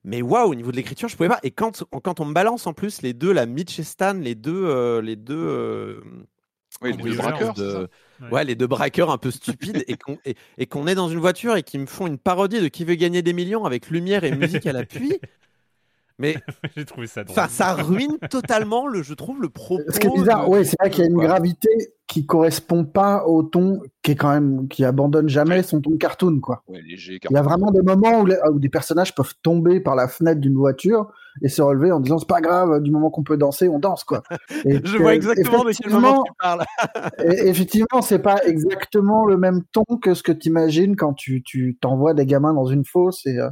[0.04, 1.40] Mais waouh, au niveau de l'écriture, je pouvais pas.
[1.42, 4.34] Et quand, quand on me balance en plus les deux, la Mitch et Stan, les
[4.34, 6.00] deux, euh, les deux, euh,
[6.82, 7.54] oui, les deux braqueurs,
[8.30, 8.44] ouais.
[8.44, 10.18] les deux braqueurs un peu stupides, et qu'on
[10.58, 12.96] et, qu'on est dans une voiture et qui me font une parodie de qui veut
[12.96, 15.18] gagner des millions avec lumière et musique à l'appui.
[16.18, 16.36] Mais
[16.76, 17.48] j'ai trouvé ça drôle.
[17.48, 19.82] ça ruine totalement le, je trouve, le propos.
[19.88, 21.68] Ce qui est bizarre, oui, c'est vrai qu'il y a une gravité
[22.06, 26.38] qui correspond pas au ton qui est quand même qui abandonne jamais son ton cartoon
[26.38, 26.62] quoi.
[26.68, 30.06] léger, Il y a vraiment des moments où, où, des personnages peuvent tomber par la
[30.06, 31.10] fenêtre d'une voiture
[31.42, 34.04] et se relever en disant c'est pas grave du moment qu'on peut danser on danse
[34.04, 34.22] quoi.
[34.64, 36.64] Je vois exactement de quel moment tu parles.
[37.24, 41.42] et effectivement c'est pas exactement le même ton que ce que tu imagines quand tu
[41.42, 43.48] tu t'envoies des gamins dans une fosse et euh,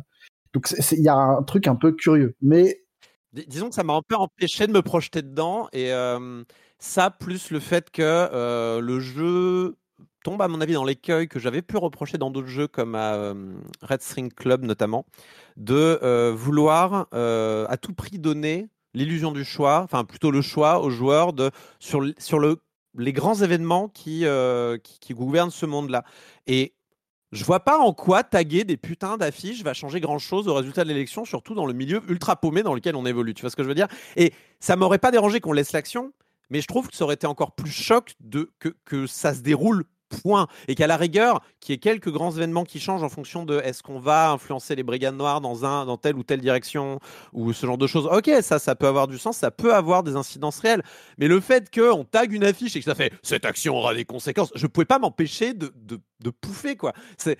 [0.52, 2.82] donc il y a un truc un peu curieux mais
[3.32, 6.42] disons que ça m'a un peu empêché de me projeter dedans et euh,
[6.78, 9.76] ça, plus le fait que euh, le jeu
[10.24, 13.14] tombe, à mon avis, dans l'écueil que j'avais pu reprocher dans d'autres jeux comme à
[13.14, 15.06] euh, Red String Club notamment,
[15.56, 21.32] de vouloir à tout prix donner l'illusion du choix, enfin plutôt le choix aux joueurs
[21.32, 22.58] de, sur, sur le,
[22.98, 24.26] les grands événements qui,
[24.82, 26.04] qui, qui gouvernent ce monde-là.
[26.46, 26.74] Et
[27.32, 30.84] je vois pas en quoi taguer des putains d'affiches va changer grand chose au résultat
[30.84, 33.34] de l'élection, surtout dans le milieu ultra paumé dans lequel on évolue.
[33.34, 33.88] Tu vois ce que je veux dire?
[34.16, 36.12] Et ça m'aurait pas dérangé qu'on laisse l'action,
[36.50, 39.40] mais je trouve que ça aurait été encore plus choc de, que, que ça se
[39.40, 39.84] déroule
[40.20, 40.46] point.
[40.68, 43.58] Et qu'à la rigueur, qu'il y ait quelques grands événements qui changent en fonction de
[43.60, 47.00] est-ce qu'on va influencer les brigades noires dans, un, dans telle ou telle direction
[47.32, 48.06] ou ce genre de choses.
[48.06, 50.82] Ok, ça, ça peut avoir du sens, ça peut avoir des incidences réelles.
[51.18, 54.04] Mais le fait qu'on tague une affiche et que ça fait cette action aura des
[54.04, 55.72] conséquences, je ne pouvais pas m'empêcher de,
[56.22, 56.92] de, pouffer, quoi.
[57.16, 57.38] C'est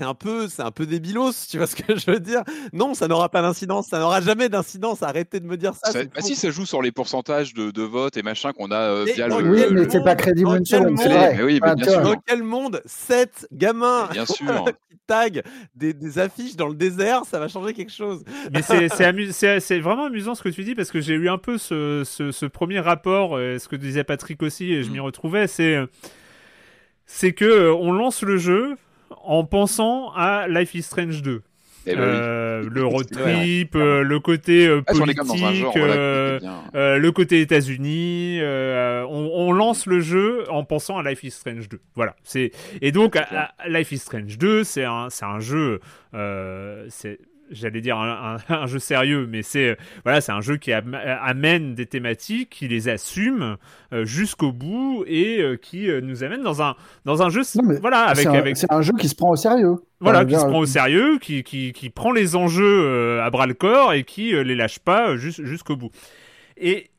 [0.00, 2.42] un peu, c'est un peu débilos, tu vois ce que je veux dire?
[2.72, 5.02] Non, ça n'aura pas d'incidence, ça n'aura jamais d'incidence.
[5.02, 5.92] Arrêtez de me dire ça.
[5.92, 9.04] bah si, ça joue sur les pourcentages de, de vote et machin qu'on a euh,
[9.04, 9.34] via le.
[9.34, 11.42] Oui, mais c'est pas crédible, c'est vrai.
[11.42, 14.64] Oui, mais bien sûr dans quel monde 7 gamins bien sûr.
[14.90, 15.42] qui taguent
[15.74, 20.42] des, affiches dans le désert, ça va changer quelque chose Mais c'est vraiment amusant ce
[20.42, 23.76] que tu dis parce que j'ai eu un peu ce, premier rapport, euh, ce que
[23.76, 25.02] disait Patrick aussi, et je m'y mm.
[25.02, 25.76] retrouvais, c'est
[27.08, 28.76] c'est que euh, on lance le jeu
[29.24, 31.42] en pensant à Life is Strange 2.
[31.90, 38.40] Eh ben euh, le road trip, euh, le côté ah, politique, le côté États-Unis.
[38.42, 41.80] On, lance le jeu en pensant à Life is Strange 2.
[41.94, 42.14] Voilà.
[42.24, 42.52] C'est
[42.82, 43.18] et donc
[43.66, 45.80] Life is Strange 2, c'est un c'est un jeu.
[46.90, 47.18] c'est
[47.50, 47.96] j'allais dire
[48.48, 52.88] un, jeu sérieux, mais c'est voilà, c'est un jeu qui amène des thématiques, qui les
[52.88, 53.56] assume
[53.92, 57.42] euh, jusqu'au bout et euh, qui euh, nous amène dans un dans un jeu
[57.80, 59.76] voilà avec avec c'est un jeu qui se prend au sérieux.
[60.00, 63.54] Voilà, qui se prend au sérieux, qui, qui, qui prend les enjeux à bras le
[63.54, 65.90] corps et qui les lâche pas jusqu'au bout.
[66.56, 66.90] Et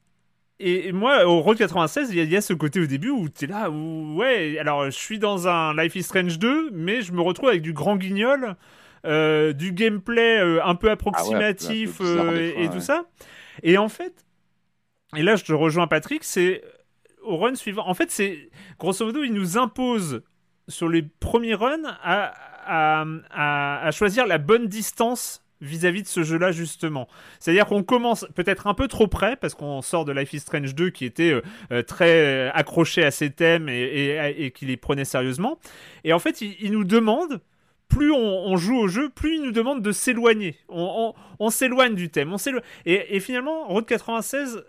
[0.62, 3.48] et moi, au Road 96, il y, a ce côté au début où tu es
[3.48, 7.22] là, où, ouais, alors je suis dans un Life is Strange 2, mais je me
[7.22, 8.58] retrouve avec du grand guignol
[9.06, 13.06] euh, du gameplay euh, un peu approximatif euh, et, tout ça.
[13.64, 14.26] Et en fait,
[15.16, 16.62] et là je te rejoins Patrick, c'est
[17.24, 17.88] au run suivant.
[17.88, 20.22] En fait, c'est grosso modo, il nous impose
[20.68, 22.34] sur les premiers runs à,
[22.66, 27.08] à, choisir la bonne distance vis-à-vis de ce jeu-là justement.
[27.40, 30.76] C'est-à-dire qu'on commence peut-être un peu trop près parce qu'on sort de Life is Strange
[30.76, 31.42] 2 qui était
[31.88, 35.58] très accroché à ses thèmes et, et, qui les prenait sérieusement.
[36.04, 37.42] Et en fait, il nous demande
[37.90, 40.57] plus on, joue au jeu, plus il nous demande de s'éloigner.
[40.70, 41.14] On,
[41.49, 42.32] s'éloigne du thème.
[42.32, 42.38] On
[42.86, 44.64] et, et, finalement, Road 96,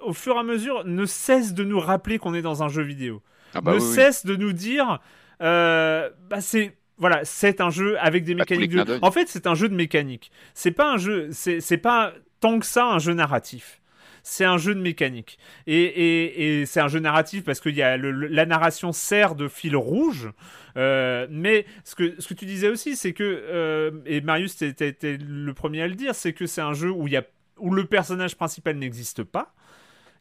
[0.00, 2.82] au fur et à mesure, ne cesse de nous rappeler qu'on est dans un jeu
[2.82, 3.22] vidéo.
[3.54, 5.00] Ah bah ne cesse de nous dire,
[5.40, 8.72] euh, bah c'est voilà, c'est un jeu avec des mécaniques.
[8.72, 8.98] De...
[9.02, 10.30] En fait, c'est un jeu de mécanique.
[10.54, 13.80] C'est pas un jeu, c'est pas tant que ça un jeu narratif.
[14.24, 15.38] C'est un jeu de mécanique.
[15.68, 20.30] Et, c'est un jeu narratif parce que y a la narration sert de fil rouge.
[20.76, 25.18] Euh, mais ce que, ce que tu disais aussi, c'est que, euh, et Marius, était
[25.20, 27.22] le premier à le dire, c'est que c'est un jeu où, y a,
[27.58, 29.54] où le personnage principal n'existe pas.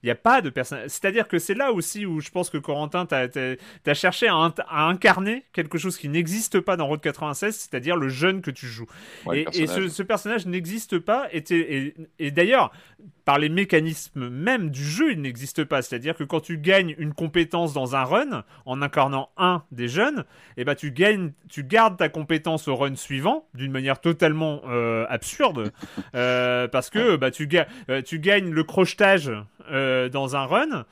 [0.04, 0.90] Il n'y a pas de personnage.
[0.90, 5.46] C'est-à-dire que c'est là aussi où je pense que Corentin, tu as, cherché à, incarner
[5.54, 8.88] quelque chose qui n'existe pas dans Road 96, c'est-à-dire le jeune que tu joues.
[9.34, 11.30] et, ce, personnage n'existe pas.
[11.32, 12.74] Et, et d'ailleurs,
[13.26, 15.82] par les mécanismes même du jeu, il n'existe pas.
[15.82, 20.26] C'est-à-dire que quand tu gagnes une compétence dans un run, en incarnant un des jeunes,
[20.58, 25.06] eh ben tu gagnes, tu gardes ta compétence au run suivant d'une manière totalement euh,
[25.10, 25.72] absurde,
[26.16, 27.48] euh, parce que bah, tu,
[27.90, 29.32] euh, gagnes le crochetage
[29.70, 30.86] dans un run.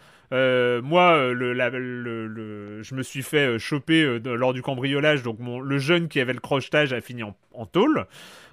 [0.82, 6.34] moi, le, je me suis fait choper lors du cambriolage, donc le jeune qui avait
[6.34, 8.06] le crochetage a fini en, en tôle.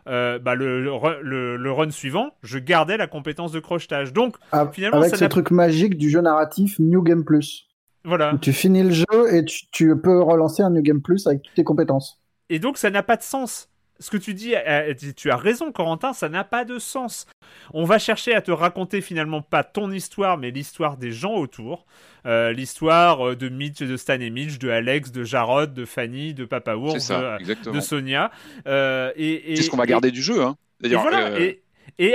[0.09, 4.13] Euh, bah, le, le, run suivant, je gardais la compétence de crochetage.
[4.13, 7.67] Donc, ah, finalement, avec ce truc magique du jeu narratif New Game Plus.
[8.05, 8.33] Voilà.
[8.41, 11.65] tu finis le jeu et tu, peux relancer un New Game Plus avec toutes tes
[11.65, 12.23] compétences.
[12.49, 13.69] Et donc, ça n'a pas de sens
[14.01, 17.27] ce que tu dis, euh, tu as raison, Corentin, ça n'a pas de sens.
[17.75, 21.87] On va chercher à te raconter finalement pas ton histoire, mais l'histoire des gens autour.
[22.27, 26.35] Euh, l'histoire euh, de Mitch, de Stan et Mitch, de Alex, de Jarod, de Fanny,
[26.35, 28.31] de Papa Ours, de, Sonia.
[28.67, 30.43] et, c'est ce qu'on va garder du jeu.
[30.43, 30.57] Hein.
[30.85, 31.63] Et,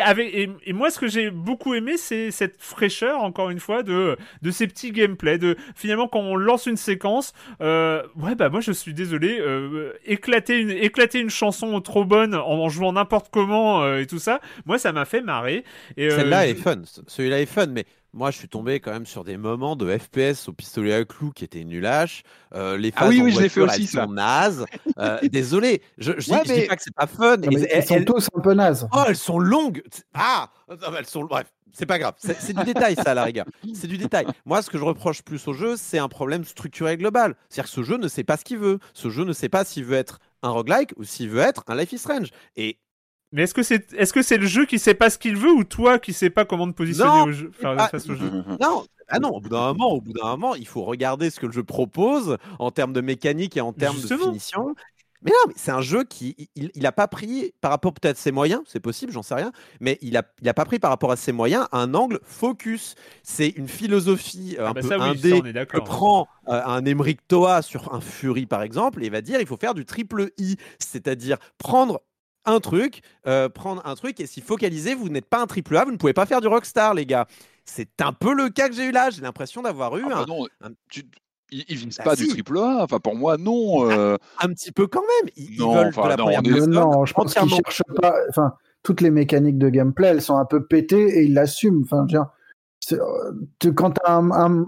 [0.02, 4.18] avec, et, moi, ce que j'ai beaucoup aimé, c'est cette fraîcheur, encore une fois, de,
[4.42, 5.38] de ces petits gameplays.
[5.38, 9.94] De, finalement, quand on lance une séquence, euh, ouais, bah moi, je suis désolé, euh,
[10.06, 14.40] éclater, une, éclater une chanson trop bonne en, jouant n'importe comment euh, et tout ça,
[14.66, 15.64] moi, ça m'a fait marrer.
[15.98, 16.82] Celle-là est fun.
[17.08, 20.48] Celui-là est fun, mais moi, je suis tombé quand même sur des moments de FPS
[20.48, 22.24] au pistolet à clous qui étaient nulaches.
[22.54, 24.04] Euh, les phases ah oui, oui, je l'ai fait aussi, ça.
[24.04, 24.66] sont nazes.
[25.00, 27.38] Euh, désolé, je, je, dis, dis, pas que c'est pas fun.
[27.42, 28.88] elles, sont tous un peu nazes.
[28.94, 29.82] Oh, elles sont longues.
[30.14, 30.50] Ah,
[30.96, 31.24] elles sont.
[31.24, 32.14] Bref, c'est pas grave.
[32.20, 33.46] C'est du détail, ça, à la rigueur.
[33.74, 34.28] C'est du détail.
[34.46, 37.36] Moi, ce que je reproche plus au jeu, c'est un problème structurel global.
[37.50, 38.78] C'est-à-dire que ce jeu ne sait pas ce qu'il veut.
[38.94, 41.76] Ce jeu ne sait pas s'il veut être un roguelike ou s'il veut être un
[41.76, 42.30] Life is Strange.
[42.56, 42.78] Et
[43.34, 45.52] mais est-ce que c'est est-ce que c'est le jeu qui sait pas ce qu'il veut
[45.52, 48.30] ou toi qui sais pas comment te positionner au jeu, face au jeu?
[48.62, 51.40] Non, ah non, au bout d'un moment, au bout d'un moment, il faut regarder ce
[51.40, 54.76] que le jeu propose en termes de mécanique et en termes de finition.
[55.24, 58.18] Mais non, mais c'est un jeu qui il, il a pas pris par rapport peut-être
[58.18, 60.80] à ses moyens, c'est possible, j'en sais rien, mais il a il a pas pris
[60.80, 62.96] par rapport à ses moyens un angle focus.
[63.24, 67.62] C'est une philosophie euh, ah un bah peu indé que prend euh, un Emmerich Toa
[67.62, 71.38] sur un Fury par exemple et va dire il faut faire du triple I, c'est-à-dire
[71.58, 72.02] prendre
[72.46, 74.96] un truc, euh, prendre un truc et s'y focaliser.
[74.96, 77.28] Vous n'êtes pas un triple A, vous ne pouvez pas faire du rockstar, les gars.
[77.66, 79.10] C'est un peu le cas que j'ai eu là.
[79.10, 80.26] J'ai l'impression d'avoir eu ah,
[80.62, 80.70] un,
[81.52, 82.84] Ils, ne visent bah pas du triple A.
[82.84, 83.90] Enfin, pour moi, non.
[83.90, 84.18] Euh.
[84.42, 85.32] Un, petit peu quand même.
[85.38, 88.16] Ils, veulent de la première Non, je pense qu'ils cherchent pas.
[88.30, 88.54] Enfin,
[88.84, 91.84] toutes les mécaniques de gameplay, elles sont un peu pétées et ils l'assument.
[91.84, 92.06] Enfin,
[92.92, 94.66] euh, quand tu as un,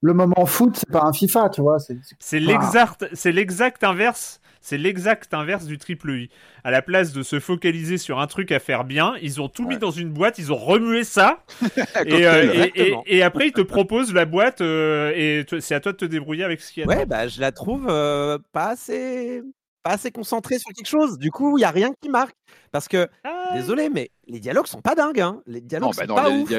[0.00, 1.78] le moment foot, c'est pas un FIFA, tu vois.
[2.18, 6.30] C'est l'exact, c'est l'exact inverse c'est l'exact inverse du triple I.
[6.64, 9.68] À la place de se focaliser sur un truc à faire bien, ils ont tout
[9.68, 11.44] mis dans une boîte, ils ont remué ça.
[12.06, 12.66] Euh,
[13.06, 16.44] et, après, ils te proposent la boîte euh, et c'est à toi de te débrouiller
[16.44, 16.88] avec ce qu'il y a.
[16.88, 19.42] Ouais, bah, je la trouve euh, pas assez
[19.84, 21.18] pas assez concentré sur quelque chose.
[21.18, 22.34] Du coup, il y a rien qui marque.
[22.72, 23.50] Parce que, ah.
[23.54, 25.20] désolé, mais les dialogues sont pas dingues.
[25.20, 25.42] Hein.
[25.46, 26.50] Les dialogues bah sont pas ouf.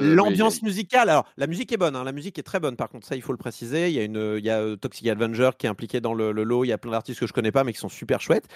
[0.00, 1.96] L'ambiance musicale, alors la musique est bonne.
[1.96, 2.04] Hein.
[2.04, 2.76] La musique est très bonne.
[2.76, 3.88] Par contre, ça, il faut le préciser.
[3.88, 6.44] Il y a une, il y a Toxic Avenger qui est impliqué dans le, le
[6.44, 6.64] lot.
[6.64, 8.48] Il y a plein d'artistes que je connais pas, mais qui sont super chouettes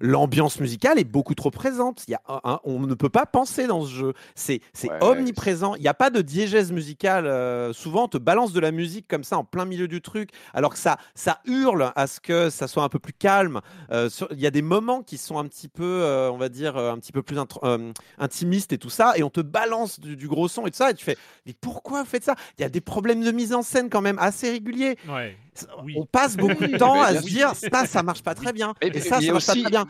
[0.00, 2.04] l'ambiance musicale est beaucoup trop présente.
[2.08, 2.20] Il y a
[2.64, 4.12] on ne peut pas penser dans ce jeu.
[4.34, 4.60] C'est
[5.00, 5.74] omniprésent.
[5.76, 7.26] Il n'y a pas de diégèse musicale.
[7.26, 10.30] Euh, souvent, on te balance de la musique comme ça en plein milieu du truc,
[10.54, 13.60] alors que ça, ça hurle à ce que ça soit un peu plus calme.
[13.90, 16.76] Euh, il y a des moments qui sont un petit peu, euh, on va dire,
[16.76, 17.38] un petit peu plus
[18.18, 20.94] intimistes et tout ça, et on te balance du, gros son et tout ça, et
[20.94, 21.16] tu fais,
[21.46, 22.34] mais pourquoi vous faites ça?
[22.58, 24.96] Il y a des problèmes de mise en scène quand même assez réguliers.
[25.96, 28.74] On passe beaucoup de temps à se dire, ça, ça marche pas très bien.
[28.80, 29.86] Et, ça, ça marche pas très bien.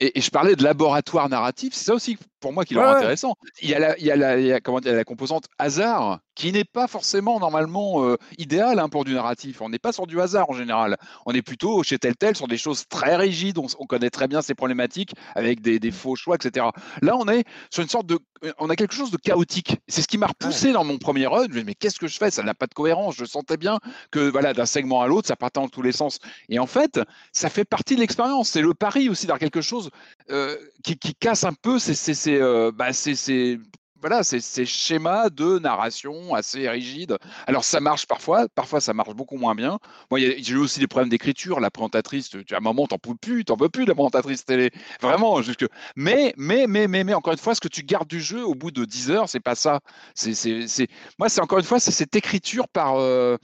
[0.00, 3.34] Et, je parlais de laboratoire narratif, c'est ça aussi pour moi qui est intéressant.
[3.62, 6.64] Il y a la, il y a la, comment dire, la composante hasard qui n'est
[6.64, 9.60] pas forcément normalement euh, idéale hein, pour du narratif.
[9.60, 10.96] On n'est pas sur du hasard en général.
[11.26, 13.58] On est plutôt chez tel tel sur des choses très rigides.
[13.58, 16.66] On, on connaît très bien ces problématiques avec des, des, faux choix, etc.
[17.02, 18.20] Là, on est sur une sorte de,
[18.58, 19.76] on a quelque chose de chaotique.
[19.88, 21.46] C'est ce qui m'a repoussé dans mon premier run.
[21.50, 22.30] Je me mais qu'est-ce que je fais?
[22.30, 23.16] Ça n'a pas de cohérence.
[23.16, 23.78] Je sentais bien
[24.10, 26.18] que voilà, d'un segment à l'autre, ça partait dans tous les sens.
[26.48, 27.00] Et en fait,
[27.32, 28.50] ça fait partie de l'expérience.
[28.50, 29.90] C'est le pari aussi d'avoir quelque chose
[30.30, 32.92] euh, qui, qui, casse un peu ces, ces, ces, euh, bah,
[34.00, 37.16] voilà, c'est ces schémas de narration assez rigides.
[37.46, 39.78] Alors ça marche parfois, parfois ça marche beaucoup moins bien.
[40.10, 41.58] Moi, j'ai eu aussi des problèmes d'écriture.
[41.58, 44.70] La présentatrice, tu, à un moment, t'en peux plus, t'en peux plus la présentatrice télé.
[45.00, 45.66] Vraiment, jusque.
[45.96, 48.54] Mais, mais, mais, mais, mais, encore une fois, ce que tu gardes du jeu au
[48.54, 49.80] bout de 10 heures, c'est pas ça.
[51.18, 52.96] Moi, c'est encore une fois, c'est cette écriture par.
[52.98, 53.36] Euh,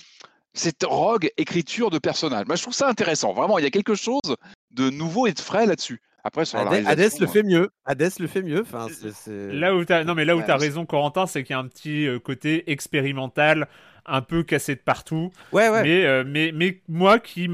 [0.56, 2.46] cette rogue écriture de personnage.
[2.46, 3.32] Moi, je trouve ça intéressant.
[3.32, 4.36] Vraiment, il y a quelque chose
[4.70, 6.00] de nouveau et de frais là-dessus.
[6.26, 7.70] Après, sur Hades, Hades le fait mieux.
[7.84, 8.62] Hades le fait mieux.
[8.62, 8.88] Enfin,
[9.26, 10.04] Là où as...
[10.04, 12.18] non mais là où tu as raison, Corentin, c'est qu'il y a un petit euh,
[12.18, 13.68] côté expérimental,
[14.06, 15.30] un peu cassé de partout.
[15.52, 15.82] Ouais, ouais.
[15.82, 17.48] Mais, euh, mais, mais moi, qui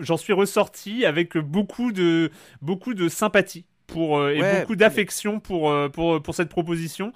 [0.00, 2.30] j'en suis ressorti avec beaucoup de
[2.62, 7.12] beaucoup de sympathie pour euh, et beaucoup d'affection pour, pour pour cette proposition,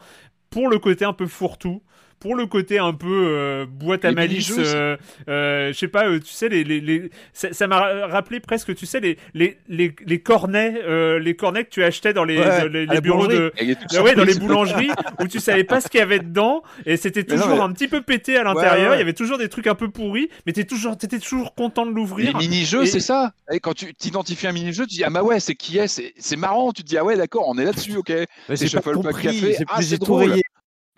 [0.50, 1.82] pour le côté un peu fourre-tout
[2.20, 4.96] pour le côté un peu euh, boîte à malice, euh,
[5.28, 7.10] euh, je sais pas, tu sais, les, les, les...
[7.32, 10.74] ça m'a rappelé presque, tu sais, les, les, les, les cornets,
[11.20, 12.36] les cornets que tu achetais dans les,
[12.68, 13.52] les, bureaux de,
[14.02, 14.90] ouais, dans les boulangeries
[15.20, 18.02] où tu savais pas ce qu'il y avait dedans et c'était toujours un petit peu
[18.02, 18.94] pété à l'intérieur.
[18.94, 21.86] Il y avait toujours des trucs un peu pourris, mais t'étais toujours, étais toujours content
[21.86, 22.32] de l'ouvrir.
[22.32, 23.32] Les mini-jeux, c'est ça.
[23.50, 25.86] Et quand tu t'identifies un mini-jeu, tu dis ah bah ouais, c'est qui est,
[26.18, 26.72] c'est marrant.
[26.72, 28.12] Tu te dis ah ouais, d'accord, on est là-dessus, ok.
[28.50, 29.56] J'ai pas compris.
[29.68, 30.34] Ah, c'est drôle.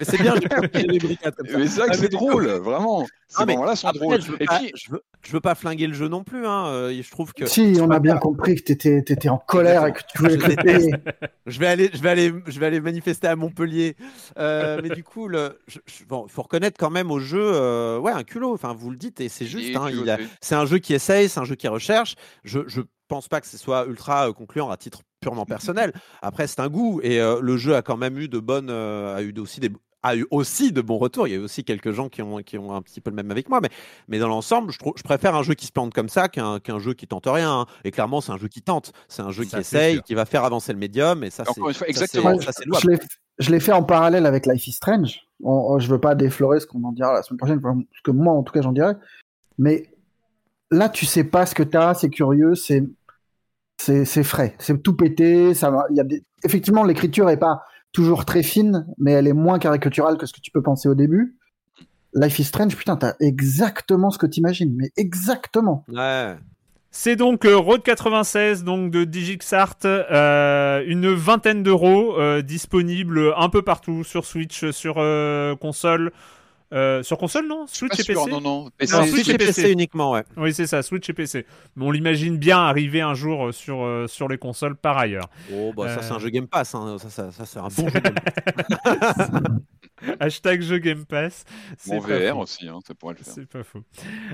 [0.00, 0.34] Mais c'est bien,
[0.74, 1.58] les brigades comme ça.
[1.58, 3.06] Mais c'est vrai que c'est drôle, vraiment.
[3.28, 4.20] Ces moments-là sont drôles.
[4.20, 6.46] Je veux, pas, je, veux, je veux, pas flinguer le jeu non plus.
[6.46, 6.66] Hein.
[6.66, 7.46] Euh, je trouve que.
[7.46, 10.38] Si, on a bien compris que tu étais, étais, en colère et que tu voulais
[11.46, 13.94] je vais aller, je vais aller, je vais aller manifester à Montpellier.
[14.38, 15.60] Euh, mais du coup, le,
[16.08, 18.54] bon, faut reconnaître quand même au jeu, euh, ouais, un culot.
[18.54, 19.76] Enfin, vous le dites et c'est juste.
[19.76, 19.90] Hein,
[20.40, 22.16] c'est un jeu qui essaye, c'est un jeu qui recherche.
[22.42, 25.92] Je, je pense pas que ce soit ultra concluant à titre purement personnel.
[26.22, 29.34] Après, c'est un goût et le jeu a quand même eu de bonnes, a eu
[29.38, 29.70] aussi des,
[30.02, 31.28] a eu aussi de bons retours.
[31.28, 33.16] Il y a eu aussi quelques gens qui ont, qui ont un petit peu le
[33.16, 33.60] même avec moi.
[33.60, 33.68] Mais,
[34.08, 36.78] mais dans l'ensemble, je, je préfère un jeu qui se plante comme ça qu'un qu'un
[36.78, 37.60] jeu qui tente rien.
[37.60, 37.66] Hein.
[37.84, 38.92] Et clairement, c'est un jeu qui tente.
[39.08, 41.24] C'est un jeu qui essaye, qui va faire avancer le médium.
[41.24, 42.38] Et ça, c'est exactement.
[43.38, 45.20] je l'ai fait en parallèle avec Life is Strange.
[45.40, 47.60] je veux pas déflorer ce qu'on en dira la semaine prochaine,
[47.96, 48.94] ce que moi, en tout cas, j'en dirais.
[49.58, 49.90] Mais
[50.70, 52.84] là, tu sais pas ce que tu as, c'est curieux, c'est
[53.82, 55.54] c'est frais, c'est tout pété.
[55.54, 56.22] Ça, il y a des...
[56.44, 57.62] Effectivement, l'écriture est pas
[57.92, 60.94] toujours très fine, mais elle est moins caricaturale que ce que tu peux penser au
[60.94, 61.36] début.
[62.14, 65.84] Life is Strange, putain, t'as exactement ce que t'imagines, mais exactement.
[65.88, 66.36] Ouais.
[66.92, 73.48] C'est donc euh, Road 96 donc de Digixart, euh, une vingtaine d'euros euh, disponible un
[73.48, 74.94] peu partout sur Switch, sur
[75.60, 76.10] console,
[76.72, 77.66] euh, sur console, non?
[77.66, 78.70] Switch et PC Non, non.
[79.06, 79.72] Switch et PC.
[79.72, 80.22] uniquement, ouais.
[80.36, 81.44] Oui, c'est ça, Switch et PC.
[81.74, 85.28] Mais on l'imagine bien arriver un jour euh, sur, euh, sur les consoles par ailleurs.
[85.52, 86.74] Oh, bah ça, c'est un jeu Game Pass.
[86.74, 86.96] Hein.
[86.98, 88.14] Ça, ça, ça c'est un bon jeu Game
[88.84, 89.30] Pass.
[90.20, 91.44] Hashtag jeu Game Pass.
[91.86, 93.34] Mon VR aussi, hein, ça pourrait le faire.
[93.34, 93.82] C'est pas faux.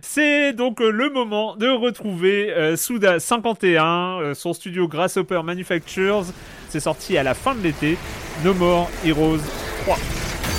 [0.03, 6.25] C'est donc le moment de retrouver Suda 51, son studio Grasshopper Manufactures.
[6.69, 7.97] C'est sorti à la fin de l'été.
[8.45, 9.41] No More Heroes
[9.87, 9.97] 3.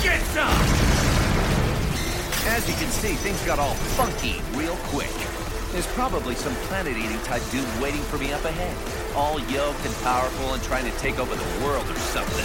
[0.02, 0.77] Get
[2.58, 5.14] As you can see, things got all funky real quick.
[5.70, 8.76] There's probably some planet-eating type dude waiting for me up ahead.
[9.14, 12.44] All yoked and powerful and trying to take over the world or something.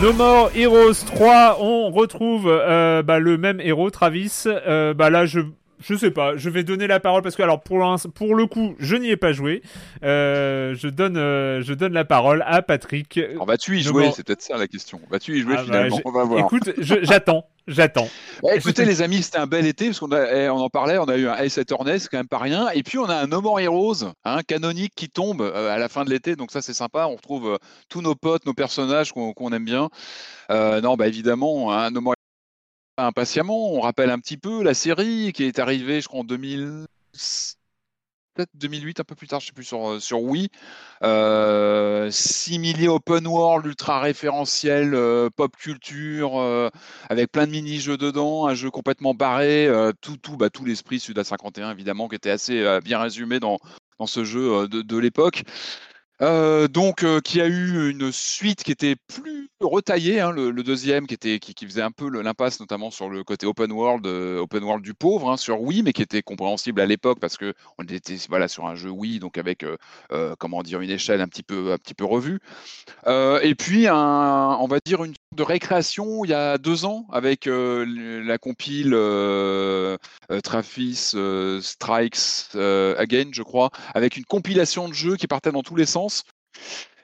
[0.00, 4.44] No More Heroes 3, on retrouve euh, bah, le même héros, Travis.
[4.46, 5.40] Euh, bah là, je
[5.80, 7.84] je sais pas, je vais donner la parole parce que alors pour,
[8.14, 9.62] pour le coup, je n'y ai pas joué.
[10.02, 13.18] Euh, je donne euh, je donne la parole à Patrick.
[13.18, 14.10] Alors vas-tu y jouer?
[14.14, 15.00] C'est peut-être ça la question.
[15.10, 16.40] Vas-tu y jouer ah bah, On va voir.
[16.40, 17.46] Écoute, j'attends.
[17.66, 18.08] J'attends.
[18.42, 21.04] Bah, écoutez les amis, c'était un bel été parce qu'on eh, on en parlait, on
[21.04, 22.68] a eu un Ace Attorney, c'est quand même pas rien.
[22.74, 25.88] Et puis on a un No More Heroes, un canonique qui tombe euh, à la
[25.88, 27.06] fin de l'été, donc ça c'est sympa.
[27.06, 29.88] On retrouve tous nos potes, nos personnages qu'on aime bien.
[30.50, 32.13] non, bah évidemment, un No More
[32.96, 33.72] impatiemment.
[33.72, 36.86] On rappelle un petit peu la série qui est arrivée, je crois, en 2000
[38.34, 40.48] peut-être 2008, un peu plus tard, je sais plus, sur, euh, sur Wii.
[41.02, 42.10] Euh,
[42.88, 46.70] open world, ultra référentiel, euh, pop culture,
[47.08, 49.68] avec plein de mini-jeux dedans, un jeu complètement barré,
[50.00, 53.58] tout, tout, bah, tout l'esprit Suda 51, évidemment, qui était assez bien résumé dans,
[53.98, 55.44] dans ce jeu de, de l'époque.
[56.22, 61.06] Euh, donc, euh, qui a eu une suite qui était plus retaillée, hein, le, deuxième
[61.06, 64.64] qui était qui, faisait un peu l'impasse, notamment sur le côté open world, euh, open
[64.64, 67.84] world du pauvre, hein, sur Wii, mais qui était compréhensible à l'époque parce que on
[67.84, 69.64] était voilà sur un jeu Wii, donc avec
[70.38, 72.40] comment dire une échelle un petit peu un petit peu revue.
[73.06, 77.46] et puis un, on va dire une de récréation il y a deux ans avec
[77.46, 78.96] la compile
[80.42, 81.14] Travis
[81.60, 86.24] Strikes Again, je crois, avec une compilation de jeux qui partait dans tous les sens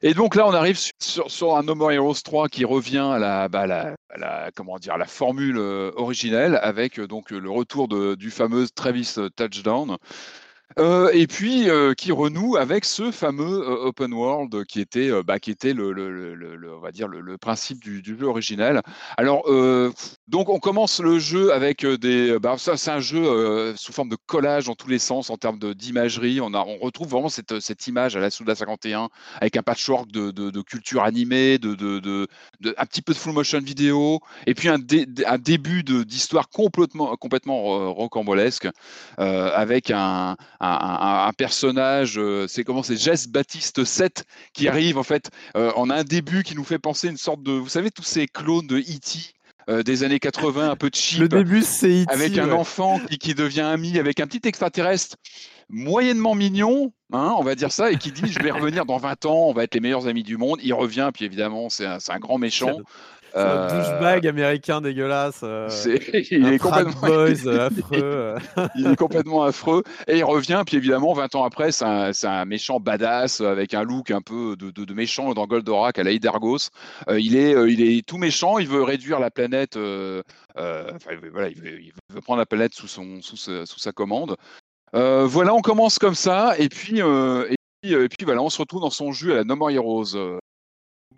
[0.02, 3.48] Et donc là, on arrive sur, un No More Heroes 3 qui revient à la,
[3.48, 7.86] bah, la, comment dire, la formule originelle avec donc le retour
[8.16, 9.98] du fameux Travis Touchdown.
[10.78, 15.40] Euh, et puis euh, qui renoue avec ce fameux euh, open world qui était, bah,
[15.40, 18.82] qui était le, on va dire le, principe du, du, jeu original.
[19.16, 19.44] Alors
[20.30, 24.16] donc on commence le jeu avec des, bah, ça c'est un jeu sous forme de
[24.26, 26.40] collage dans tous les sens en termes d'imagerie.
[26.40, 29.08] On, a, on retrouve vraiment cette, cette image à la Souda 51
[29.40, 32.28] avec un patchwork de, de, culture animée, de, de,
[32.76, 34.78] un petit peu de full motion vidéo, et puis un,
[35.26, 38.68] un début d'histoire complètement, complètement rocambolesque
[39.18, 45.30] avec un un, personnage, euh, c'est comment c'est Jess Baptiste 7 qui arrive en fait
[45.56, 48.26] euh, en un début qui nous fait penser une sorte de, vous savez, tous ces
[48.26, 49.34] clones de E.T.
[49.70, 51.20] Euh, des années 80, un peu de cheap.
[51.20, 55.16] Le début, c'est e Avec un enfant qui, qui, devient ami avec un petit extraterrestre
[55.68, 59.26] moyennement mignon, hein, on va dire ça, et qui dit je vais revenir dans 20
[59.26, 60.58] ans, on va être les meilleurs amis du monde.
[60.62, 62.78] Il revient, puis évidemment, c'est un, un, grand méchant.
[63.34, 65.40] Un douchebag américain dégueulasse.
[65.42, 65.68] Euh,
[66.30, 68.34] il est complètement euh, affreux.
[68.74, 69.82] il est complètement affreux.
[70.06, 74.10] Et il revient, puis évidemment, 20 ans après, c'est un, méchant badass avec un look
[74.10, 76.70] un peu de, méchant dans Goldorak à la Hydergos.
[77.08, 79.76] Euh, il, est, il est tout méchant, il veut réduire la planète.
[79.76, 84.36] Enfin, voilà, il veut, prendre la planète sous, son, sous, sous sa commande.
[84.92, 88.82] voilà, on commence comme ça, et puis, et puis, et puis voilà, on se retrouve
[88.82, 90.40] dans son jus à la No More Heroes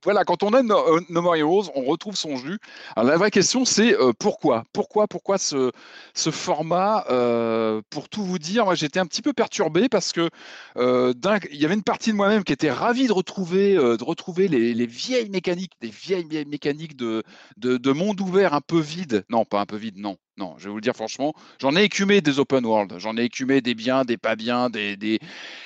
[0.05, 2.59] voilà, quand on a no, More Heroes, on retrouve son jus.
[2.97, 4.65] Alors la vraie question, c'est euh, pourquoi?
[4.73, 5.71] Pourquoi Pourquoi ce,
[6.15, 10.29] format euh, Pour tout vous dire, moi j'étais un petit peu perturbé parce que
[10.77, 11.15] euh,
[11.51, 15.31] il y avait une partie de moi-même qui était ravie de retrouver, les, les, vieilles
[15.31, 19.25] mécaniques, des vieilles, mécaniques de monde ouvert un peu vide.
[19.31, 20.17] Non, pas un peu vide, non.
[20.39, 23.25] Non, je vais vous le dire franchement, j'en ai écumé des open world, j'en ai
[23.25, 25.19] écumé des biens, des pas biens, des, des...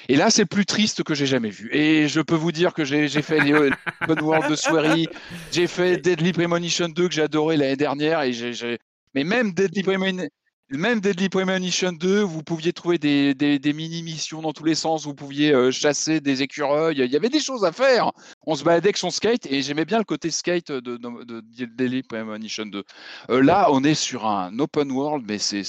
[0.09, 1.73] et là c'est plus triste que j'ai jamais vu.
[1.73, 3.55] Et je peux vous dire que j'ai fait les
[4.01, 5.07] open world de Swery,
[5.53, 8.79] j'ai fait Deadly Premonition 2 que j'ai adoré l'année dernière et j'ai,
[9.15, 10.29] mais même Deadly Premonition
[10.71, 15.53] même Deadly Premonition 2, vous pouviez trouver des, mini-missions dans tous les sens, vous pouviez
[15.53, 18.11] euh, chasser des écureuils, il y avait des choses à faire.
[18.47, 22.03] On se baladait avec son skate et j'aimais bien le côté skate de, de, Deadly
[22.03, 22.83] Premonition 2.
[23.31, 25.63] Euh, là, on est sur un open world, mais c'est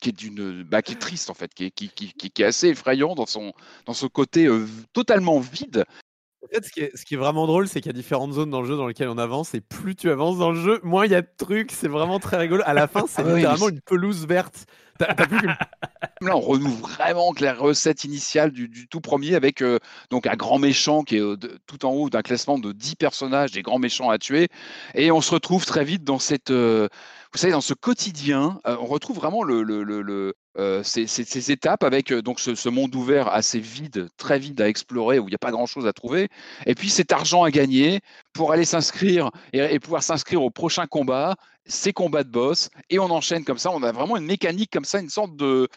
[0.00, 3.52] qui est d'une bah, qui est triste en fait, qui est assez effrayant dans son
[3.84, 5.84] dans ce côté euh, totalement vide
[6.42, 8.32] en fait, ce qui est, ce qui est vraiment drôle, c'est qu'il y a différentes
[8.32, 10.80] zones dans le jeu dans lesquelles on avance, et plus tu avances dans le jeu,
[10.82, 11.70] moins il y a de trucs.
[11.70, 12.62] C'est vraiment très rigolo.
[12.64, 14.66] À la fin, c'est ah littéralement une pelouse verte.
[16.20, 19.78] Là, on renoue vraiment la recette initiale du, tout premier avec euh,
[20.10, 21.36] donc un grand méchant qui est euh,
[21.66, 24.48] tout en haut d'un classement de 10 personnages, des grands méchants à tuer.
[24.94, 26.88] Et on se retrouve très vite dans cette, euh,
[27.32, 30.34] vous savez, dans ce quotidien, on retrouve vraiment le, le, le,
[30.82, 35.30] ces, étapes avec donc ce, monde ouvert assez vide, très vide à explorer, où il
[35.30, 36.28] n'y a pas grand-chose à trouver.
[36.66, 38.00] Et puis cet argent à gagner
[38.32, 43.10] pour aller s'inscrire et, pouvoir s'inscrire au prochain combat ces combats de boss, et on
[43.10, 43.70] enchaîne comme ça.
[43.70, 45.68] On a vraiment une mécanique comme ça, une sorte de,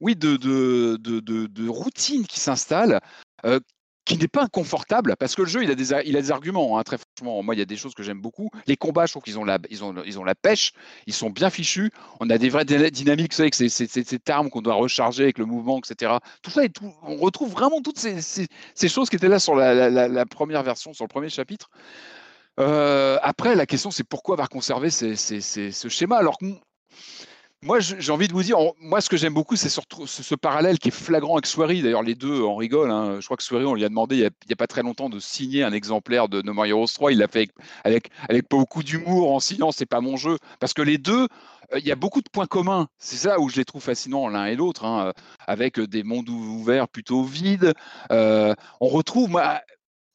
[0.00, 3.00] oui, de, de, de routine qui s'installe,
[3.44, 3.60] euh,
[4.04, 6.78] qui n'est pas inconfortable, parce que le jeu, il a des, il a des arguments,
[6.78, 7.42] hein, très franchement.
[7.42, 8.50] Moi, il y a des choses que j'aime beaucoup.
[8.66, 10.72] Les combats, je trouve qu'ils ont la, ils ont, ils ont la pêche,
[11.06, 11.90] ils sont bien fichus.
[12.18, 15.38] On a des vraies dynamiques, vous savez, que c'est cette arme qu'on doit recharger avec
[15.38, 16.14] le mouvement, etc.
[16.42, 16.62] Tout ça,
[17.02, 21.04] on retrouve vraiment toutes ces, ces, choses qui étaient là sur la, première version, sur
[21.04, 21.70] le premier chapitre.
[22.60, 26.16] Euh, après, la question, c'est pourquoi va conserver ce schéma?
[26.16, 26.46] Alors que
[27.64, 30.80] moi, j'ai envie de vous dire, moi, ce que j'aime beaucoup, c'est surtout ce, parallèle
[30.80, 31.80] qui est flagrant avec Swery.
[31.82, 32.90] D'ailleurs, les deux en rigolent.
[32.90, 33.20] Hein.
[33.20, 35.20] Je crois que Swery, on lui a demandé il n'y a, pas très longtemps de
[35.20, 37.12] signer un exemplaire de No More Heroes 3.
[37.12, 37.48] Il l'a fait
[37.84, 38.10] avec,
[38.50, 40.38] beaucoup d'humour, en signant c'est pas mon jeu.
[40.58, 41.28] Parce que les deux,
[41.72, 42.88] euh, il y a beaucoup de points communs.
[42.98, 45.12] C'est ça où je les trouve fascinants l'un et l'autre, hein,
[45.46, 47.74] avec des mondes ouverts plutôt vides.
[48.10, 49.60] Euh, on retrouve, moi,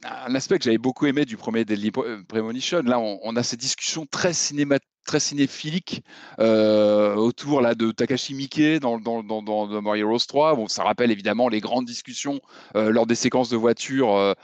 [0.05, 2.81] un aspect que j'avais beaucoup aimé du premier Deadly euh, Premonition.
[2.83, 6.03] Là, on, a ces discussions très cinéma, très cinéphiliques
[6.39, 10.55] euh, autour là de Takashi Miike dans, Mario Rose 3.
[10.55, 12.39] Bon, ça rappelle évidemment les grandes discussions
[12.75, 14.35] euh, lors des séquences de voiture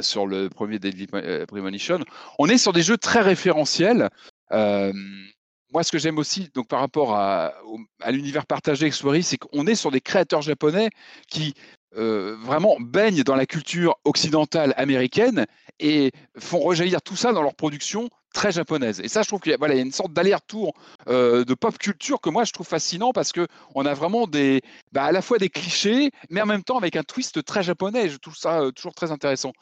[0.00, 1.06] sur le premier Deadly
[1.46, 1.98] Premonition.
[2.38, 4.08] On est sur des jeux très référentiels.
[4.50, 7.52] moi, ce que j'aime aussi, donc par rapport à,
[8.08, 10.88] l'univers partagé avec c'est qu'on est sur des créateurs japonais
[11.28, 11.54] qui
[11.96, 15.46] euh, vraiment baignent dans la culture occidentale américaine
[15.78, 19.00] et font rejaillir tout ça dans leur production très japonaise.
[19.00, 20.74] Et ça, je trouve qu'il y, a, y a une sorte d'aller-retour
[21.08, 24.60] euh, de pop culture que moi, je trouve fascinant parce que on a vraiment des,
[24.92, 28.10] bah, à la fois des clichés, mais en même temps avec un twist très japonais.
[28.10, 29.52] Je trouve ça euh, toujours très intéressant.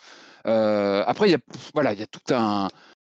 [0.45, 1.39] après, il y a,
[1.75, 2.69] voilà, il y a tout un,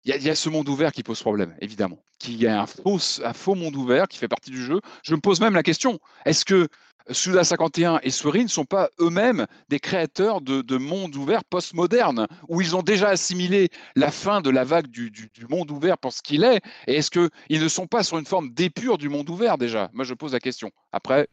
[0.04, 1.98] il y, a, ce monde ouvert qui pose problème, évidemment.
[2.18, 4.80] Qui y a un faux, un faux monde ouvert qui fait partie du jeu.
[5.02, 6.68] Je me pose même la question est-ce que
[7.10, 12.26] Suda 51 et Sueri ne sont pas eux-mêmes des créateurs de, de mondes ouverts postmodernes,
[12.48, 16.22] où ils ont déjà assimilé la fin de la vague du, monde ouvert pour ce
[16.22, 16.60] qu'il est.
[16.86, 19.90] Et est-ce qu'ils ne sont pas sur une forme d'épure du monde ouvert déjà?
[19.92, 20.70] Moi, je pose la question.
[20.92, 21.28] Après.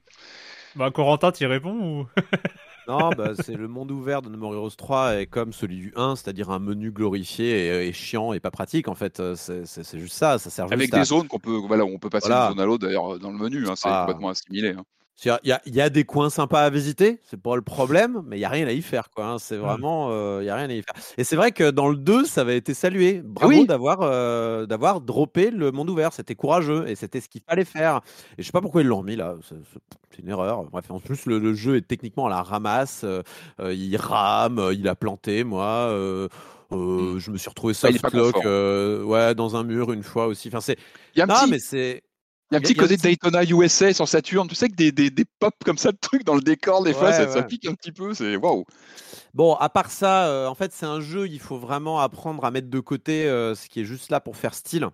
[0.76, 2.08] Bah, Corentin, tu y réponds ou...
[2.88, 5.94] Non, bah, c'est le monde ouvert de No More Heroes 3 est comme celui du
[5.96, 8.88] 1, c'est-à-dire un menu glorifié et, chiant et pas pratique.
[8.88, 10.40] En fait, euh, c'est juste ça.
[10.40, 12.86] Ça sert Avec des zones qu'on peut, voilà, on peut passer d'une zone à l'autre
[12.86, 13.68] d'ailleurs dans le menu.
[13.68, 14.70] Hein, c'est complètement assimilé.
[14.70, 14.84] Hein.
[15.24, 18.40] Il y, y, a des coins sympas à visiter, c'est pas le problème, mais il
[18.40, 19.26] y a rien à y faire, quoi.
[19.26, 19.38] Hein.
[19.38, 20.96] C'est vraiment, euh, il y a rien à y faire.
[21.16, 23.22] Et c'est vrai que dans le 2, ça avait été salué.
[23.24, 26.12] Bravo d'avoir euh, d'avoir droppé le monde ouvert.
[26.12, 28.02] C'était courageux et c'était ce qu'il fallait faire.
[28.38, 29.36] Et je sais pas pourquoi ils l'ont remis là.
[30.10, 30.64] C'est une erreur.
[30.64, 33.02] Bref, en plus le, jeu est techniquement à la ramasse.
[33.04, 33.22] Euh,
[33.60, 35.88] il rame, il a planté, moi.
[36.72, 37.20] Mmh.
[37.20, 40.48] je me suis retrouvé ça ouais, dans un mur une fois aussi.
[40.48, 40.78] Enfin, c'est.
[41.16, 42.02] Non, mais c'est.
[42.52, 44.46] Il y a un petit côté Daytona USA sur Saturn.
[44.50, 46.94] Tu sais que des, des, des pop comme ça de trucs dans le décor, des
[46.94, 48.14] fois, ça, pique un petit peu.
[48.14, 48.66] C'est waouh.
[49.34, 52.52] Bon, à part ça, euh, en fait, c'est un jeu, il faut vraiment apprendre à
[52.52, 54.90] mettre de côté euh, ce qui est juste là pour faire style.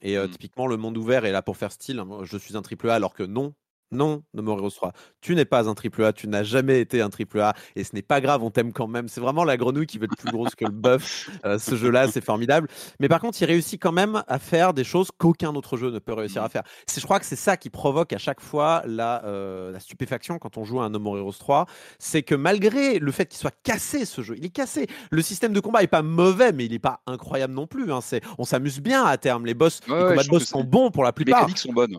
[0.00, 0.30] Et euh, mmh.
[0.30, 2.02] typiquement, le monde ouvert est là pour faire style.
[2.22, 3.52] Je suis un triple A alors que non,
[3.92, 4.92] non, No More Heroes 3.
[5.20, 7.94] Tu n'es pas un triple A, tu n'as jamais été un triple A, et ce
[7.94, 9.08] n'est pas grave, on t'aime quand même.
[9.08, 11.30] C'est vraiment la grenouille qui veut être plus grosse que le bœuf.
[11.44, 12.68] Euh, ce jeu-là, c'est formidable.
[13.00, 15.98] Mais par contre, il réussit quand même à faire des choses qu'aucun autre jeu ne
[15.98, 16.62] peut réussir à faire.
[16.94, 20.56] Je crois que c'est ça qui provoque à chaque fois la, euh, la stupéfaction quand
[20.56, 21.66] on joue à un No More Heroes 3.
[21.98, 24.86] C'est que malgré le fait qu'il soit cassé, ce jeu, il est cassé.
[25.10, 27.92] Le système de combat est pas mauvais, mais il n'est pas incroyable non plus.
[27.92, 28.00] Hein.
[28.38, 29.46] On s'amuse bien à terme.
[29.46, 31.40] Les boss, les combats de boss sont bons pour la plupart.
[31.40, 31.98] Les mécaniques sont bonnes.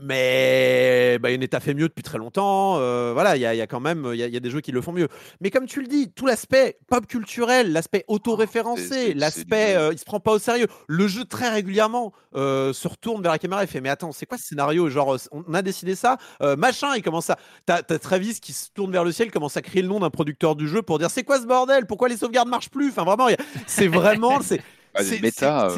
[0.00, 2.78] Mais bah, Bayonetta fait mieux depuis très longtemps.
[2.78, 4.92] Euh, voilà, il y, a quand même il y, a des jeux qui le font
[4.92, 5.08] mieux.
[5.40, 10.04] Mais comme tu le dis, tout l'aspect pop culturel, l'aspect auto-référencé, l'aspect euh, il se
[10.04, 10.66] prend pas au sérieux.
[10.88, 14.26] Le jeu très régulièrement euh, se retourne vers la caméra et fait mais attends c'est
[14.26, 14.88] quoi ce scénario?
[14.88, 16.18] Genre on a décidé ça,
[16.58, 16.94] machin.
[16.96, 19.82] Il commence à t'as as Travis qui se tourne vers le ciel, commence à crier
[19.82, 21.86] le nom d'un producteur du jeu pour dire c'est quoi ce bordel?
[21.86, 22.90] Pourquoi les sauvegardes marchent plus?
[22.90, 23.28] Enfin vraiment
[23.66, 25.68] c'est vraiment c'est méta.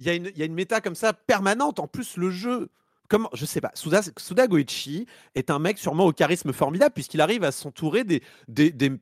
[0.00, 1.80] Il y, a une, il y a une méta comme ça permanente.
[1.80, 2.68] En plus, le jeu,
[3.08, 7.44] comment, je sais pas, Suda, Goichi est un mec sûrement au charisme formidable puisqu'il arrive
[7.44, 8.20] à s'entourer des,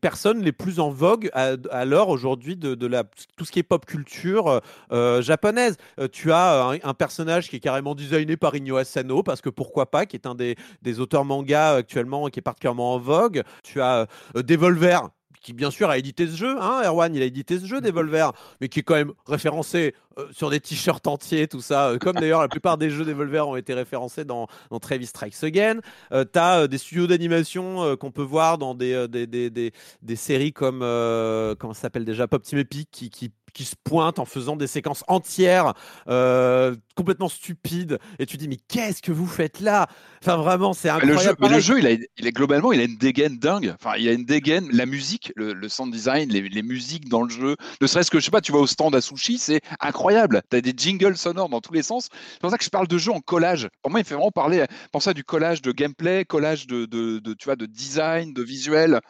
[0.01, 3.05] personnes les plus en vogue à, l'heure aujourd'hui de, la,
[3.37, 4.61] tout ce qui est pop culture euh,
[4.93, 5.77] euh, japonaise.
[5.99, 9.91] Euh, tu as un, personnage qui est carrément designé par Inyo Asano parce que pourquoi
[9.91, 10.57] pas, qui est un des,
[10.99, 13.43] auteurs manga actuellement qui est particulièrement en vogue.
[13.63, 15.01] Tu as Devolver
[15.47, 18.33] qui bien sûr a édité ce jeu, hein, Erwan, il a édité ce jeu Devolver,
[18.61, 22.17] mais qui est quand même référencé euh, sur des t-shirts entiers, tout ça, euh, comme
[22.17, 25.79] d'ailleurs la plupart des jeux Devolver ont été référencés dans, dans Travis Strikes Again.
[26.11, 30.17] Euh, tu as des studios d'animation qu'on peut voir dans des, des, des, des, des
[30.17, 34.27] séries comme, comment ça s'appelle déjà, Pop Team Epic, qui, qui qui se pointe en
[34.27, 35.73] faisant des séquences entières
[36.09, 39.87] euh, complètement stupides et tu dis mais qu'est-ce que vous faites là?
[40.23, 41.39] Enfin vraiment c'est incroyable.
[41.49, 43.75] Le jeu, il, a, il est globalement il a une dégaine dingue.
[43.81, 47.57] Enfin il a une dégaine, la musique, le, sound design, les, musiques dans le jeu,
[47.81, 50.43] ne serait-ce que je sais pas, tu vas au stand à sushi, c'est incroyable.
[50.51, 52.09] Tu as des jingles sonores dans tous les sens.
[52.33, 53.69] C'est pour ça que je parle de jeu en collage.
[53.81, 57.21] Pour moi il fait vraiment parler, penser à du collage de gameplay, collage de, de,
[57.21, 59.01] de tu vois de design, de visuel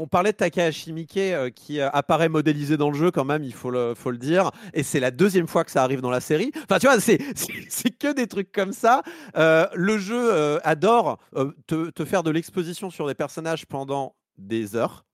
[0.00, 3.44] on parlait de Takahashi Miike euh, qui euh, apparaît modélisé dans le jeu quand même,
[3.44, 4.50] il faut le, dire.
[4.72, 6.52] Et c'est la deuxième fois que ça arrive dans la série.
[6.64, 7.18] Enfin, tu vois, c'est,
[7.98, 9.02] que des trucs comme ça.
[9.36, 11.18] Euh, le jeu adore
[11.66, 15.04] te, te, faire de l'exposition sur des personnages pendant des heures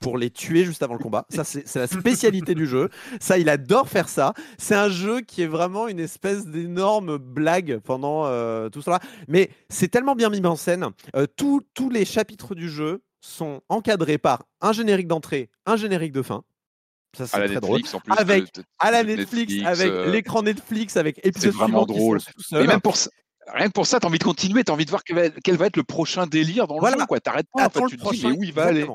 [0.00, 1.26] pour les tuer juste avant le combat.
[1.28, 2.88] Ça, c'est la spécialité du jeu.
[3.20, 4.34] Ça, il adore faire ça.
[4.58, 8.24] C'est un jeu qui est vraiment une espèce d'énorme blague pendant
[8.70, 8.98] tout cela.
[9.28, 10.88] Mais c'est tellement bien mis en scène.
[11.36, 16.42] tous les chapitres du jeu sont encadrés par un générique d'entrée, un générique de fin.
[17.16, 17.80] Ça c'est très drôle.
[18.16, 22.20] avec à la Netflix, avec euh, l'écran Netflix, avec épisode C'est vraiment drôle.
[22.52, 23.10] Et même pour ça,
[23.54, 25.76] rien que pour ça, t'as envie de continuer, t'as envie de voir quel va, être
[25.76, 26.98] le prochain délire dans le voilà.
[26.98, 27.06] jeu.
[27.06, 27.66] Quoi, t'arrêtes pas.
[27.66, 28.86] En fait, tu te dis mais où il va aller?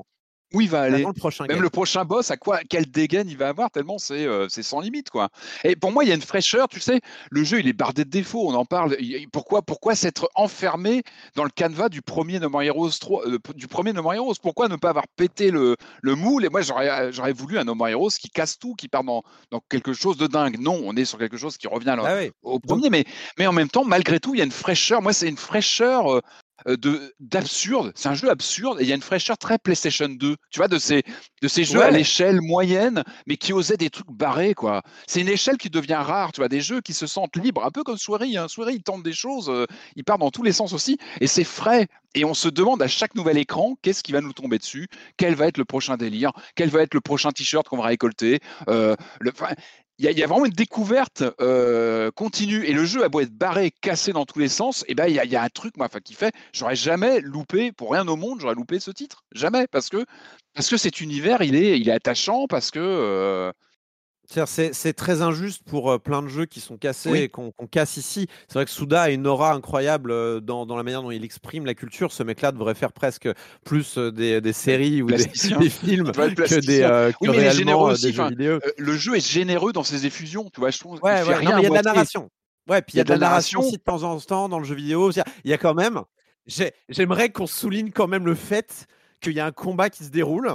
[0.53, 1.03] Où il va aller.
[1.03, 4.25] Le prochain Même le prochain boss, à quoi, quel dégaine il va avoir, tellement c'est
[4.25, 5.09] euh, c'est sans limite.
[5.09, 5.29] quoi.
[5.63, 7.01] Et pour moi, il y a une fraîcheur, tu sais,
[7.31, 8.95] le jeu, il est bardé de défauts, on en parle.
[9.31, 11.03] Pourquoi, pourquoi s'être enfermé
[11.35, 14.35] dans le canevas du premier No More Heroes 3, euh, du premier No More Heroes?
[14.41, 16.45] Pourquoi ne pas avoir pété le, le moule?
[16.45, 19.23] Et moi, euh, j'aurais voulu un No More Heroes qui casse tout, qui part dans,
[19.51, 20.59] dans, quelque chose de dingue.
[20.59, 23.05] Non, on est sur quelque chose qui revient ah au premier, mais,
[23.37, 25.01] mais en même temps, malgré tout, il y a une fraîcheur.
[25.01, 26.21] Moi, c'est une fraîcheur
[26.67, 26.77] euh,
[27.19, 27.91] d'absurde.
[27.95, 30.35] C'est un jeu absurde et il y a une fraîcheur très PlayStation 2.
[30.49, 31.03] Tu vois, de ces,
[31.41, 34.81] de ces jeux à l'échelle moyenne, mais qui osaient des trucs barrés, quoi.
[35.07, 37.71] C'est une échelle qui devient rare, tu vois, des jeux qui se sentent libres, un
[37.71, 38.35] peu comme Soirée.
[38.37, 38.47] Hein.
[38.47, 39.65] Soirée, il tente des choses, euh,
[39.95, 41.87] il part dans tous les sens aussi, et c'est frais.
[42.15, 44.87] Et on se demande à chaque nouvel écran, qu'est-ce qui va nous tomber dessus?
[45.17, 46.31] Quel va être le prochain délire?
[46.55, 48.39] Quel va être le prochain t-shirt qu'on va récolter?
[48.69, 49.31] Euh, le,
[50.11, 52.65] il y, a vraiment une découverte euh, continue.
[52.65, 55.07] Et le jeu a beau être barré, cassé dans tous les sens, et eh ben
[55.07, 58.41] il y, a un truc moi, qui fait, j'aurais jamais loupé pour rien au monde,
[58.41, 60.05] j'aurais loupé ce titre, jamais, parce que
[60.53, 63.51] parce que cet univers il est il est attachant, parce que euh,
[64.45, 68.27] c'est très injuste pour plein de jeux qui sont cassés et qu'on casse ici.
[68.47, 71.73] C'est vrai que Souda a une aura incroyable dans, la manière dont il exprime la
[71.73, 72.11] culture.
[72.11, 73.29] Ce mec-là devrait faire presque
[73.65, 75.17] plus des, séries ou des,
[75.69, 78.59] films que des oui, réellement des jeux vidéo.
[78.77, 80.49] le jeu est généreux dans ses effusions.
[80.53, 80.99] Tu vois, je trouve.
[81.01, 82.29] Ouais, il y a de la narration.
[82.69, 84.65] Ouais, puis il y a de la narration aussi de temps en temps dans le
[84.65, 85.11] jeu vidéo.
[85.11, 86.01] Il y a quand même.
[86.89, 88.87] J'aimerais qu'on souligne quand même le fait
[89.21, 90.49] qu'il y a un combat qui se déroule.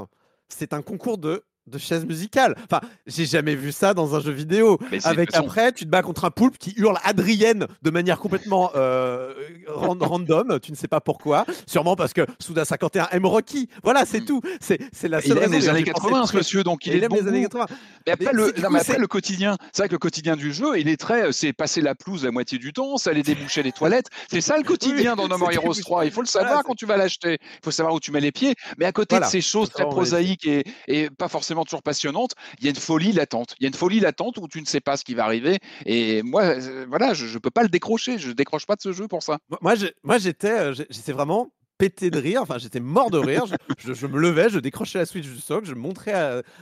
[0.48, 2.56] C'est un concours de de chaise musicale.
[2.64, 4.78] Enfin, j'ai jamais vu ça dans un jeu vidéo.
[5.04, 9.32] Avec après, tu te bats contre un poulpe qui hurle Adrienne de manière complètement euh,
[9.68, 10.58] random.
[10.60, 11.46] Tu ne sais pas pourquoi.
[11.66, 13.68] Sûrement parce que Souda 51 aime Rocky.
[13.82, 14.24] Voilà, c'est mm.
[14.24, 14.40] tout.
[14.60, 14.78] C'est
[15.08, 15.38] la seule.
[15.38, 16.64] Il aime les années 80, ce monsieur.
[16.64, 17.66] Donc il, aime les années 80.
[18.06, 21.32] Mais après, le, le quotidien, c'est vrai que le quotidien du jeu, il est très.
[21.32, 24.06] C'est passer la pelouse la moitié du temps, c'est aller déboucher les toilettes.
[24.30, 26.04] C'est ça le quotidien dans No More Heroes 3.
[26.04, 27.38] Il faut le savoir quand tu vas l'acheter.
[27.40, 28.54] Il faut savoir où tu mets les pieds.
[28.78, 32.64] Mais à côté de ces choses très prosaïques et, et pas forcément toujours passionnante, il
[32.64, 33.54] y a une folie latente.
[33.60, 35.58] Il y a une folie latente où tu ne sais pas ce qui va arriver.
[35.86, 38.18] Et moi, euh, voilà, je ne peux pas le décrocher.
[38.18, 39.38] Je ne décroche pas de ce jeu pour ça.
[39.60, 43.44] Moi, moi j'étais, euh, j'étais vraiment pété de rire, enfin j'étais mort de rire,
[43.78, 46.12] je, me levais, je décrochais la Switch du socle, je montrais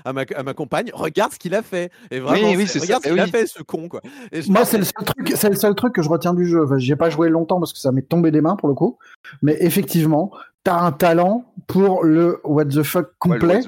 [0.04, 1.90] à, ma, à, ma, compagne, regarde ce qu'il a fait.
[2.10, 4.02] Et vraiment, oui, oui, regarde ce qu'il a fait ce con quoi.
[4.48, 6.66] Moi c'est le seul truc, c'est le seul truc que je retiens du jeu.
[6.76, 8.98] J'ai pas joué longtemps parce que ça m'est tombé des mains pour le coup,
[9.42, 10.30] mais effectivement,
[10.66, 13.60] t'as un talent pour le what the fuck complet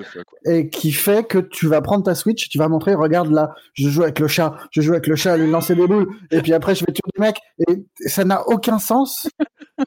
[0.45, 3.89] et qui fait que tu vas prendre ta Switch, tu vas montrer, regarde là, je
[3.89, 6.53] joue avec le chat, je joue avec le chat, lui lancer des boules, et puis
[6.53, 9.29] après je vais tuer des mecs, et ça n'a aucun sens.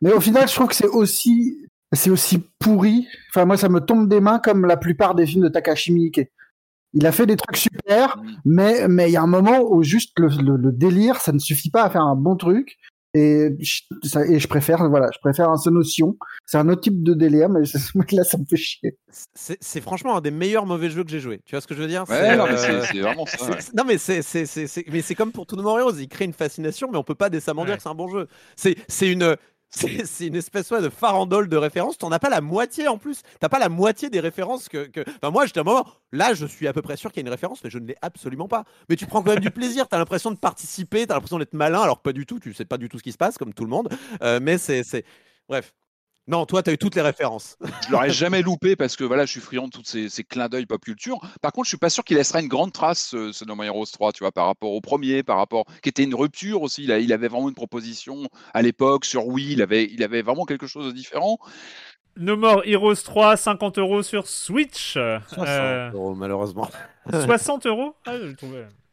[0.01, 1.57] Mais au final, je trouve que c'est aussi,
[1.91, 3.07] c'est aussi pourri.
[3.29, 6.21] Enfin, moi, ça me tombe des mains comme la plupart des films de Takashi Miike.
[6.93, 10.11] Il a fait des trucs super, mais mais il y a un moment où juste
[10.19, 10.27] le,
[10.57, 12.77] le, délire, ça ne suffit pas à faire un bon truc.
[13.13, 13.81] Et je,
[14.29, 16.17] et je préfère, voilà, je préfère un notion.
[16.45, 18.97] C'est un autre type de délire, mais ce mec-là, ça me fait chier.
[19.33, 21.41] C'est franchement un des meilleurs mauvais jeux que j'ai joué.
[21.45, 22.05] Tu vois ce que je veux dire?
[22.07, 23.57] Ouais, non, euh, c'est vraiment ça.
[23.75, 24.21] Non, mais c'est
[24.91, 27.29] mais c'est comme pour tout No More Il crée une fascination, mais on peut pas
[27.29, 28.27] décemment dire que c'est un bon jeu.
[28.55, 29.35] C'est une
[29.71, 31.97] c'est une espèce de farandole de références.
[31.97, 33.21] Tu n'en as pas la moitié en plus.
[33.21, 34.87] Tu n'as pas la moitié des références que.
[34.87, 35.01] que...
[35.21, 35.87] Enfin, moi, j'étais un moment.
[36.11, 37.87] Là, je suis à peu près sûr qu'il y a une référence, mais je ne
[37.87, 38.65] l'ai absolument pas.
[38.89, 39.87] Mais tu prends quand même du plaisir.
[39.87, 41.05] Tu as l'impression de participer.
[41.05, 42.39] Tu as l'impression d'être malin, alors que pas du tout.
[42.39, 43.89] Tu sais pas du tout ce qui se passe, comme tout le monde.
[44.21, 45.05] Euh, mais c'est.
[45.47, 45.73] Bref.
[46.27, 47.57] Non, toi, tu as eu toutes les références.
[47.85, 50.65] je l'aurais jamais loupé parce que voilà, je suis friand de tous ces, clins d'œil
[50.65, 51.19] pop culture.
[51.41, 53.85] Par contre, je suis pas sûr qu'il laissera une grande trace, ce, No More Heroes
[53.91, 55.65] 3, tu vois, par rapport au premier, par rapport.
[55.81, 56.83] qui était une rupture aussi.
[56.83, 59.53] Il, il avait vraiment une proposition à l'époque sur Wii.
[59.53, 61.39] Il avait, il avait vraiment quelque chose de différent.
[62.17, 64.93] No More Heroes 3, 50 euros sur Switch.
[64.93, 66.69] 60 euh, euros, malheureusement.
[67.09, 67.95] 60 euros?
[68.05, 68.13] Ah,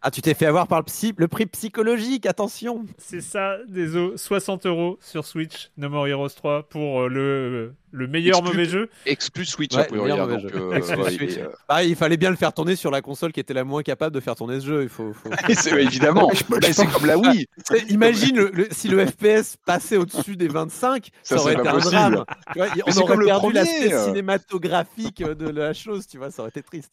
[0.01, 2.85] ah, tu t'es fait avoir par le, psy, le prix psychologique, attention.
[2.99, 8.07] C'est ça, désolé, 60 euros sur Switch, No More Heroes 3 pour euh, le, le
[8.07, 8.91] meilleur mauvais jeu.
[9.07, 10.81] Exclu Switch, ouais, priori, hein, donc, euh,
[11.11, 11.39] Switch.
[11.39, 13.83] Euh, bah, il fallait bien le faire tourner sur la console qui était la moins
[13.83, 14.83] capable de faire tourner ce jeu.
[14.85, 15.31] Il faut, faut...
[15.55, 17.49] c'est évidemment, c'est comme la Wii.
[17.89, 22.25] Imagine le, si le FPS passait au-dessus des 25, ça, aurait été un drame.
[22.53, 26.63] Tu vois, on aurait perdu l'aspect cinématographique de la chose, tu vois, ça aurait été
[26.63, 26.93] triste.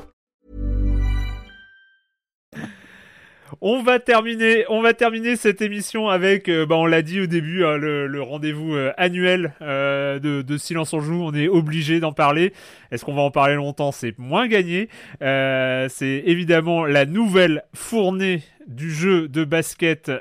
[3.63, 7.27] On va terminer, on va terminer cette émission avec, euh, bah on l'a dit au
[7.27, 11.21] début, hein, le, rendez-vous euh, annuel euh, de, Silence en joue.
[11.23, 12.53] On est obligé d'en parler.
[12.91, 13.91] Est-ce qu'on va en parler longtemps?
[13.91, 14.89] C'est moins gagné.
[15.19, 20.11] c'est évidemment la nouvelle fournée du jeu de basket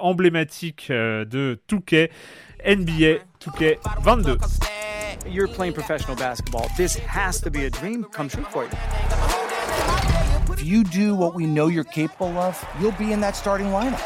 [0.00, 2.10] emblématique de Touquet,
[2.66, 4.36] NBA Touquet 22.
[5.26, 6.66] You're playing professional basketball.
[6.76, 9.49] This has to be a dream come true for you.
[10.52, 14.00] If you do what we know you're capable of, you'll be in that starting lineup.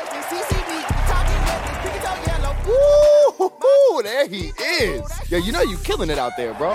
[2.67, 5.03] Ooh, there he is.
[5.31, 6.73] Yeah, you know you're killing it out there, bro.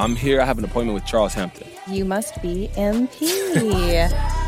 [0.00, 0.40] I'm here.
[0.40, 1.68] I have an appointment with Charles Hampton.
[1.88, 4.44] You must be MP.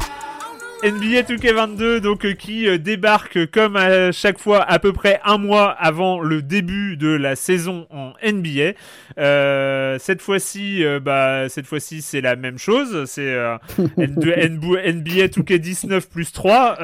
[0.82, 5.36] NBA 2K22 donc euh, qui euh, débarque comme à chaque fois à peu près un
[5.36, 8.72] mois avant le début de la saison en NBA.
[9.18, 13.36] Euh, cette fois-ci, bah cette fois-ci c'est la même chose, c'est
[13.98, 14.36] NBA
[15.26, 16.78] 2K19 plus 3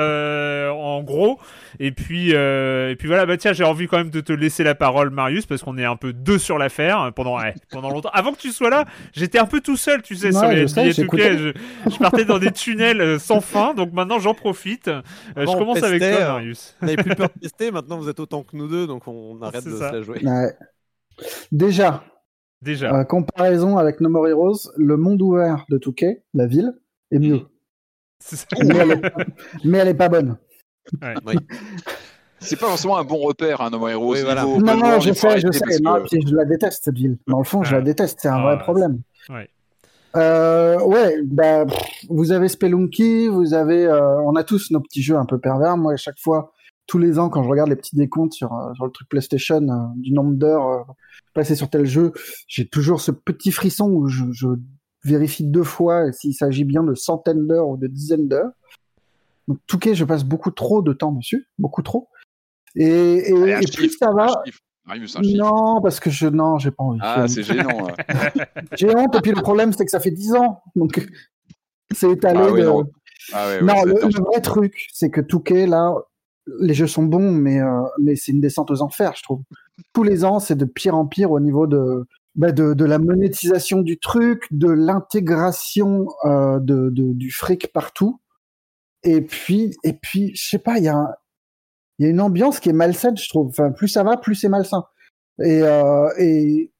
[0.70, 1.38] en gros.
[1.80, 4.74] Et puis et puis voilà bah tiens j'ai envie quand même de te laisser la
[4.74, 7.38] parole Marius parce qu'on est un peu deux sur l'affaire pendant
[7.70, 8.10] pendant longtemps.
[8.12, 11.36] Avant que tu sois là, j'étais un peu tout seul tu sais sur les 2K.
[11.36, 11.52] Je,
[11.90, 14.88] je, partais dans des tunnels sans fin donc maintenant j'en profite.
[14.88, 15.02] Euh,
[15.36, 16.32] je commence avec toi, hein.
[16.32, 16.76] Marius.
[16.80, 19.40] Vous n'avez plus peur de tester, maintenant vous êtes autant que nous deux, donc on
[19.42, 20.20] arrête de se la jouer.
[21.50, 22.04] Déjà,
[22.62, 22.94] Déjà.
[22.94, 26.74] Euh, comparaison avec No More Heroes, le monde ouvert de Touquet, la ville,
[27.10, 27.42] est mieux.
[29.64, 29.94] mais, elle est...
[29.94, 30.38] pas bonne.
[32.38, 34.60] C'est pas forcément un bon repère, hein, No More Heroes.
[34.60, 36.20] Non, non, je sais, je sais.
[36.26, 37.18] je la déteste cette ville.
[37.26, 38.18] Dans le fond, je la déteste.
[38.20, 39.00] C'est un vrai problème.
[39.30, 39.48] Ouais.
[40.16, 41.66] Euh, ouais, bah,
[42.08, 45.76] vous avez Spelunky, vous avez, euh, on a tous nos petits jeux un peu pervers.
[45.76, 46.52] Moi, à chaque fois,
[46.86, 49.60] tous les ans, quand je regarde les petits décomptes sur, euh, sur le truc PlayStation
[49.60, 50.86] euh, du nombre d'heures
[51.34, 52.12] passées sur tel jeu,
[52.48, 54.46] j'ai toujours ce petit frisson où je, je
[55.04, 58.52] vérifie deux fois s'il s'agit bien de centaines d'heures ou de dizaines d'heures.
[59.48, 62.08] Donc, cas, je passe beaucoup trop de temps dessus, beaucoup trop.
[62.74, 64.42] Et, et, et plus ça va,
[65.22, 67.00] non, parce que je non, j'ai pas envie.
[67.02, 67.88] Ah, c'est gênant.
[68.76, 71.04] j'ai honte et puis le problème c'est que ça fait 10 ans, donc
[71.92, 72.38] c'est étalé.
[72.38, 72.84] Ah, non,
[73.32, 75.92] ah, non le, vrai truc, c'est que Touquet là,
[76.60, 79.42] les jeux sont bons, mais euh, mais c'est une descente aux enfers, je trouve.
[79.92, 82.06] Tous les ans, c'est de pire en pire au niveau de
[82.36, 88.20] bah, de, de, la monétisation du truc, de l'intégration euh, de, de, du fric partout.
[89.06, 91.14] Et puis, et puis, je sais pas, il y a un,
[91.98, 93.48] il y a une ambiance qui est malsaine, je trouve.
[93.48, 94.84] Enfin, plus ça va, plus c'est malsain.
[95.42, 96.72] Et, euh, et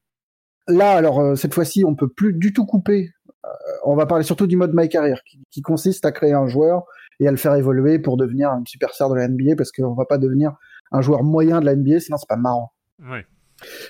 [0.67, 3.09] là, alors euh, cette fois-ci, on peut plus du tout couper.
[3.45, 3.49] Euh,
[3.85, 6.83] on va parler surtout du mode My Career, qui, qui, consiste à créer un joueur
[7.21, 10.05] et à le faire évoluer pour devenir une superstar de la NBA, parce qu'on va
[10.05, 10.57] pas devenir
[10.91, 12.73] un joueur moyen de la NBA, sinon c'est pas marrant.
[12.99, 13.25] Ouais.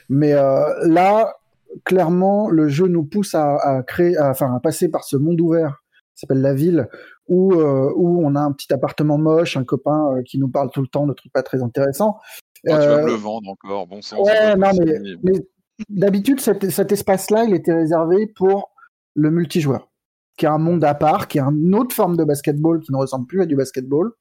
[0.10, 1.38] Mais euh, là,
[1.86, 5.42] clairement, le jeu nous pousse à, à créer, à, enfin, à passer par ce monde
[5.42, 5.82] ouvert
[6.18, 6.90] qui s'appelle la ville,
[7.28, 10.72] où, euh, où on a un petit appartement moche, un copain euh, qui nous parle
[10.72, 12.20] tout le temps de trucs pas très intéressants.
[12.68, 14.20] Oh, tu vas me le vendre encore, bon sens.
[14.26, 15.48] Ouais, non, mais, mais
[15.90, 18.72] d'habitude, cet, cet espace-là, il était réservé pour
[19.14, 19.90] le multijoueur,
[20.38, 22.98] qui est un monde à part, qui est une autre forme de basketball qui ne
[22.98, 24.12] ressemble plus à du basketball.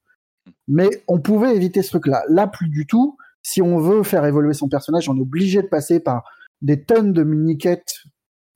[0.69, 2.23] Mais on pouvait éviter ce truc-là.
[2.29, 3.17] Là, plus du tout.
[3.43, 6.25] Si on veut faire évoluer son personnage, on est obligé de passer par
[6.63, 7.95] des tonnes de mini-quêtes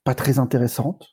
[0.05, 1.07] pas très intéressantes.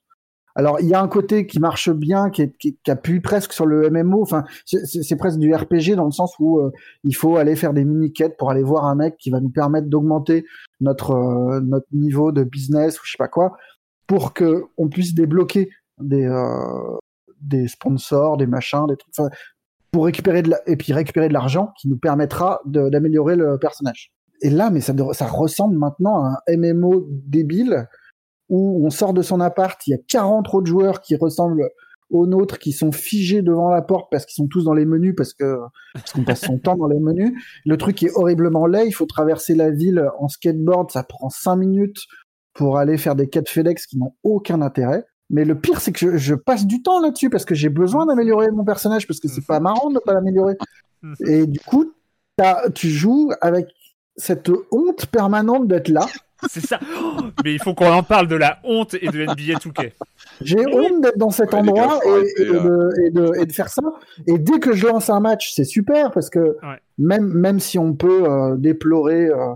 [0.58, 2.52] Alors, il y a un côté qui marche bien, qui,
[2.88, 4.24] appuie presque sur le MMO.
[4.24, 6.72] Enfin, c'est presque du RPG dans le sens où euh,
[7.04, 9.88] il faut aller faire des mini-quêtes pour aller voir un mec qui va nous permettre
[9.88, 10.46] d'augmenter
[10.82, 13.56] notre, euh, notre niveau de business ou je sais pas quoi,
[14.08, 15.70] pour que on puisse débloquer
[16.02, 16.98] des, euh,
[17.40, 19.14] des sponsors, des machins, des trucs,
[19.92, 24.12] pour récupérer et puis récupérer de l'argent qui nous permettra d'améliorer le personnage.
[24.42, 24.94] Et là, mais ça
[25.28, 27.88] ressemble maintenant à un MMO débile
[28.50, 31.70] où on sort de son appart, il y a 40 autres joueurs qui ressemblent
[32.10, 35.14] aux nôtres, qui sont figés devant la porte parce qu'ils sont tous dans les menus,
[35.16, 35.58] parce que
[35.94, 37.34] parce qu'on passe son temps dans les menus.
[37.66, 41.56] Le truc est horriblement laid, il faut traverser la ville en skateboard, ça prend 5
[41.58, 42.00] minutes
[42.54, 45.06] pour aller faire des quêtes FedEx qui n'ont aucun intérêt.
[45.30, 48.50] Mais le pire, c'est que je, passe du temps là-dessus parce que j'ai besoin d'améliorer
[48.52, 50.56] mon personnage parce que c'est pas marrant de pas l'améliorer.
[51.28, 51.92] Et du coup,
[52.74, 53.68] tu joues avec
[54.16, 56.06] cette honte permanente d'être là
[56.50, 56.80] c'est ça.
[57.44, 59.92] Mais il faut qu'on en parle de la honte et de NBA 2K.
[60.42, 63.82] J'ai honte d'être dans cet endroit et, de, faire ça.
[64.28, 66.58] Et dès que je lance un match, c'est super parce que
[66.98, 69.54] même, même si on peut euh, déplorer euh,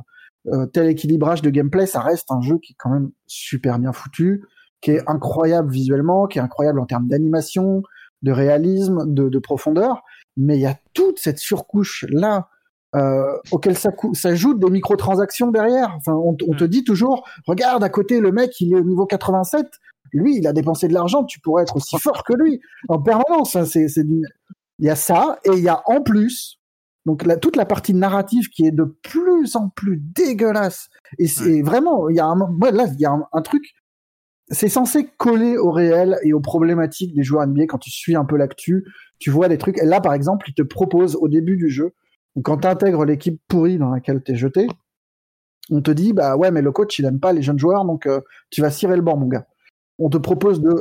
[0.47, 3.93] euh, tel équilibrage de gameplay, ça reste un jeu qui est quand même super bien
[3.93, 4.43] foutu,
[4.81, 7.83] qui est incroyable visuellement, qui est incroyable en termes d'animation,
[8.23, 10.03] de réalisme, de, de profondeur.
[10.37, 12.47] Mais il y a toute cette surcouche là
[12.95, 15.93] euh, auquel ça s'ajoutent des microtransactions derrière.
[15.97, 19.65] Enfin, on, te dit toujours, regarde à côté le mec, il est au niveau 87.
[20.13, 21.23] Lui, il a dépensé de l'argent.
[21.23, 22.59] Tu pourrais être aussi fort que lui
[22.89, 23.55] en permanence.
[23.55, 26.59] Hein, c'est, il y a ça et il y a en plus
[27.05, 30.89] donc toute la partie narrative qui est de plus en plus dégueulasse.
[31.18, 32.38] Et c'est vraiment, il y a un,
[32.72, 33.63] là, il y a un, truc.
[34.49, 38.26] C'est censé coller au réel et aux problématiques des joueurs NBA quand tu suis un
[38.26, 38.85] peu l'actu.
[39.18, 39.81] Tu vois des trucs.
[39.81, 41.93] Et là, par exemple, il te propose au début du jeu
[42.43, 44.67] quand tu intègres l'équipe pourrie dans laquelle tu es jeté,
[45.69, 48.05] on te dit bah ouais mais le coach il aime pas les jeunes joueurs donc
[48.05, 49.47] euh, tu vas cirer le banc mon gars.
[49.99, 50.73] On te propose de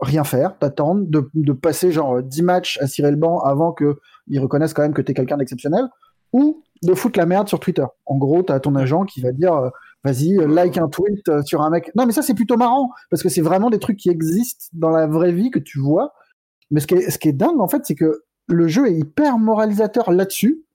[0.00, 4.74] rien faire, d'attendre, de, passer genre 10 matchs à cirer le banc avant qu'ils reconnaissent
[4.74, 5.86] quand même que tu es quelqu'un d'exceptionnel
[6.32, 7.84] ou de foutre la merde sur Twitter.
[8.04, 9.70] En gros, tu ton agent qui va dire euh,
[10.04, 11.90] vas-y, euh, like un tweet sur un mec.
[11.94, 14.90] Non mais ça c'est plutôt marrant parce que c'est vraiment des trucs qui existent dans
[14.90, 16.12] la vraie vie que tu vois.
[16.70, 19.38] Mais ce qui ce qui est dingue en fait, c'est que le jeu est hyper
[19.38, 20.65] moralisateur là-dessus.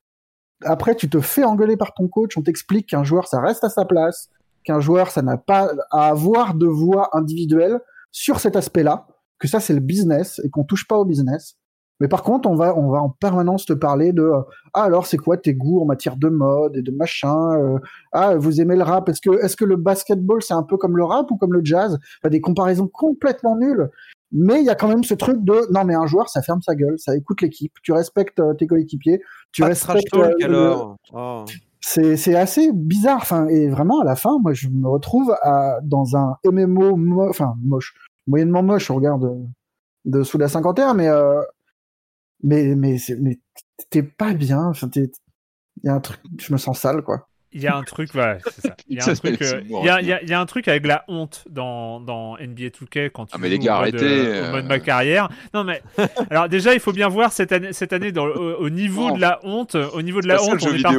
[0.64, 3.70] Après, tu te fais engueuler par ton coach, on t'explique qu'un joueur, ça reste à
[3.70, 4.30] sa place,
[4.64, 7.80] qu'un joueur, ça n'a pas à avoir de voix individuelle
[8.12, 9.08] sur cet aspect-là,
[9.40, 11.58] que ça, c'est le business et qu'on touche pas au business.
[12.02, 14.42] Mais par contre, on va, on va en permanence te parler de euh,
[14.74, 17.54] ah alors c'est quoi tes goûts en matière de mode et de machin.
[17.60, 17.78] Euh,
[18.12, 20.98] ah vous aimez le rap Est-ce que est-ce que le basketball c'est un peu comme
[20.98, 22.00] le rap ou comme le jazz?
[22.28, 23.88] Des comparaisons complètement nulles.
[24.32, 26.62] Mais il y a quand même ce truc de non mais un joueur ça ferme
[26.62, 29.22] sa gueule, ça écoute l'équipe, tu respectes euh, tes coéquipiers,
[29.52, 30.14] tu respectes.
[30.44, 30.98] alors.
[31.14, 31.46] Oh.
[31.84, 33.20] C'est c'est assez bizarre.
[33.22, 37.56] Enfin et vraiment à la fin, moi je me retrouve à, dans un MMO enfin
[37.62, 37.96] moche,
[38.28, 39.32] moyennement moche au regard de,
[40.06, 41.10] de sous la cinquantaine, mais
[42.44, 43.40] mais mais mais
[43.90, 44.68] t'es pas bien.
[44.68, 45.10] Enfin, il
[45.84, 47.28] y a un truc, je me sens sale, quoi.
[47.54, 48.76] Il y a un truc, voilà, c'est ça.
[48.88, 50.86] Il y, a un truc, euh, il, y a, il, y a, un truc avec
[50.86, 54.68] la honte dans, dans NBA 2K quand tu ah, mais les gars, arrêtez, euh, mode
[54.68, 55.28] ma carrière.
[55.54, 55.82] Non mais
[56.30, 59.42] alors déjà il faut bien voir cette année, cette année dans, au, niveau de la
[59.44, 60.98] honte, au niveau de la honte, on est, parti,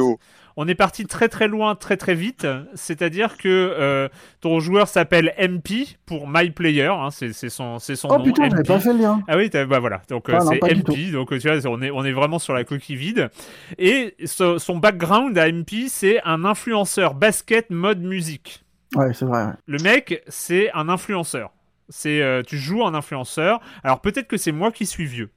[0.57, 2.47] on est parti très très loin, très très vite.
[2.73, 4.09] C'est-à-dire que euh,
[4.41, 8.17] ton joueur s'appelle MP pour My Player, hein, c'est son, son oh, nom.
[8.19, 9.21] Oh putain, j'avais pas fait le lien.
[9.27, 12.11] Ah oui, bah voilà, donc euh, c'est MP, donc tu vois, on est, on est
[12.11, 13.29] vraiment sur la coquille vide.
[13.77, 18.63] Et son background à MP, c'est un influenceur basket mode musique.
[18.95, 19.47] Ouais, c'est vrai.
[19.65, 21.51] Le mec, c'est un influenceur.
[21.89, 23.59] C'est euh, tu joues un influenceur.
[23.83, 25.29] Alors peut-être que c'est moi qui suis vieux.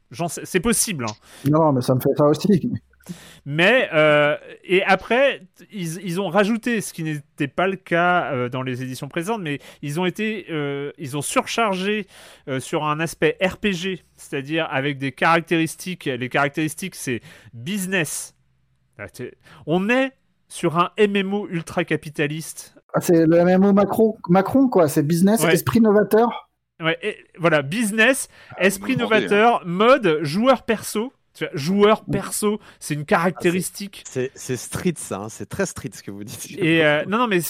[0.45, 1.05] C'est possible.
[1.05, 1.15] Hein.
[1.51, 2.73] Non, mais ça me fait ça aussi.
[3.45, 5.43] Mais euh, et après,
[5.73, 9.43] ils, ils, ont rajouté ce qui n'était pas le cas euh, dans les éditions présentes,
[9.43, 12.07] mais ils ont été, euh, ils ont surchargé
[12.59, 16.05] sur un aspect RPG, c'est-à-dire avec des caractéristiques.
[16.05, 17.21] Les caractéristiques, c'est
[17.55, 18.35] business.
[19.67, 20.13] On est
[20.49, 22.77] sur un MMO ultra capitaliste.
[22.95, 24.89] Ah, c'est le MMO Macron, Macron quoi.
[24.89, 26.49] C'est business, esprit novateur.
[26.83, 26.99] Ouais,
[27.39, 28.29] voilà, business,
[28.59, 31.13] esprit ah, novateur, mode joueur perso
[31.55, 34.05] joueur perso, c'est une caractéristique.
[34.17, 35.29] Ah, c'est street ça, hein.
[35.29, 36.59] c'est très street ce que vous dites.
[36.59, 37.41] Et euh, non, non, mais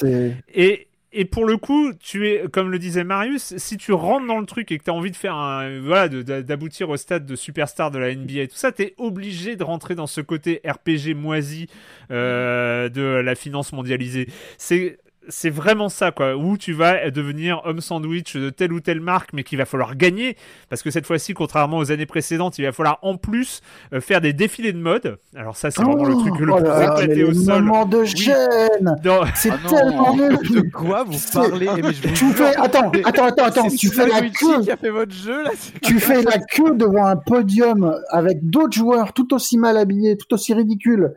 [0.54, 0.88] et
[1.18, 4.44] et pour le coup, tu es, comme le disait Marius, si tu rentres dans le
[4.44, 7.90] truc et que tu as envie de faire un, voilà, d'aboutir au stade de superstar
[7.90, 11.14] de la NBA et tout ça, tu es obligé de rentrer dans ce côté RPG
[11.16, 11.68] moisi
[12.10, 14.28] euh, de la finance mondialisée.
[14.58, 14.98] C'est
[15.28, 16.36] c'est vraiment ça, quoi.
[16.36, 19.96] Où tu vas devenir homme sandwich de telle ou telle marque, mais qu'il va falloir
[19.96, 20.36] gagner.
[20.68, 23.60] Parce que cette fois-ci, contrairement aux années précédentes, il va falloir en plus
[23.92, 25.18] euh, faire des défilés de mode.
[25.34, 27.70] Alors, ça, c'est vraiment le truc le oh plus éclaté au sol.
[27.88, 28.96] de gêne
[29.34, 31.68] C'est ah tellement nul De quoi vous parlez
[32.14, 32.54] Tu fais...
[32.56, 33.68] Attends, attends, attends, attends.
[33.68, 34.62] Tu fais la queue.
[34.62, 35.50] Qui a fait votre jeu, là
[35.82, 40.32] tu fais la queue devant un podium avec d'autres joueurs tout aussi mal habillés, tout
[40.34, 41.14] aussi ridicules,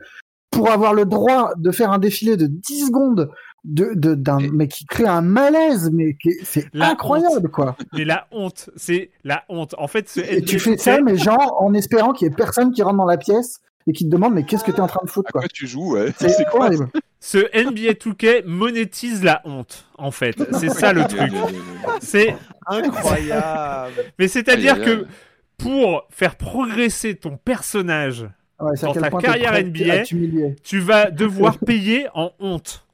[0.52, 3.30] pour avoir le droit de faire un défilé de 10 secondes
[3.64, 7.76] de, d'un mais qui crée un malaise mais c'est incroyable quoi.
[7.94, 9.76] Mais la honte c'est la honte.
[9.77, 12.81] En fait et tu fais ça mais genre en espérant qu'il y ait personne qui
[12.81, 15.03] rentre dans la pièce et qui te demande mais qu'est-ce que tu es en train
[15.03, 16.14] de foutre quoi, tu joues ouais?
[16.18, 16.90] C'est horrible.
[17.19, 20.38] ce NBA 2K monétise la honte en fait.
[20.60, 21.31] C'est ça le truc.
[22.02, 23.94] c'est incroyable.
[24.18, 25.06] Mais c'est à dire que
[25.57, 28.30] pour faire progresser ton personnage
[28.60, 30.03] dans ta carrière NBA
[30.64, 32.86] tu vas devoir payer en honte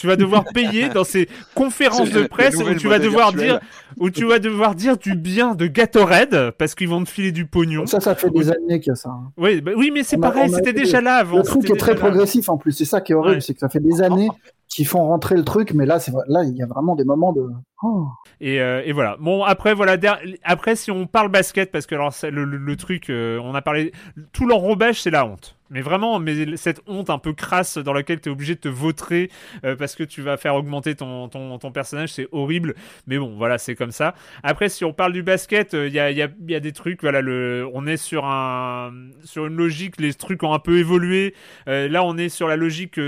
[0.00, 3.60] tu vas devoir payer dans ces conférences de presse où tu vas devoir dire
[3.98, 7.44] où tu vas devoir dire du bien de Gatorade parce qu'ils vont te filer du
[7.44, 7.84] pognon.
[7.84, 9.10] Ça, ça fait des années qu'il y a ça.
[9.10, 9.30] Hein.
[9.36, 11.36] Oui, bah oui, mais c'est pareil, c'était déjà là avant.
[11.36, 12.72] Le truc est très progressif en plus.
[12.72, 14.30] C'est ça qui est horrible, c'est que ça fait des années
[14.70, 17.32] qui font rentrer le truc, mais là, c'est là, il y a vraiment des moments
[17.32, 17.44] de.
[17.82, 18.06] Oh.
[18.40, 19.16] Et, euh, et, voilà.
[19.18, 19.96] Bon, après, voilà.
[20.44, 23.90] Après, si on parle basket, parce que alors le, le, truc, euh, on a parlé,
[24.32, 25.56] tout l'enrobage, c'est la honte.
[25.70, 28.68] Mais vraiment, mais cette honte un peu crasse dans laquelle tu es obligé de te
[28.68, 29.30] vautrer
[29.64, 32.74] euh, parce que tu vas faire augmenter ton, ton, ton personnage, c'est horrible.
[33.08, 34.14] Mais bon, voilà, c'est comme ça.
[34.44, 37.00] Après, si on parle du basket, il y a, y, a, y, a, des trucs.
[37.00, 38.92] Voilà, le, on est sur un
[39.24, 40.00] sur une logique.
[40.00, 41.34] Les trucs ont un peu évolué.
[41.66, 43.00] là, on est sur la logique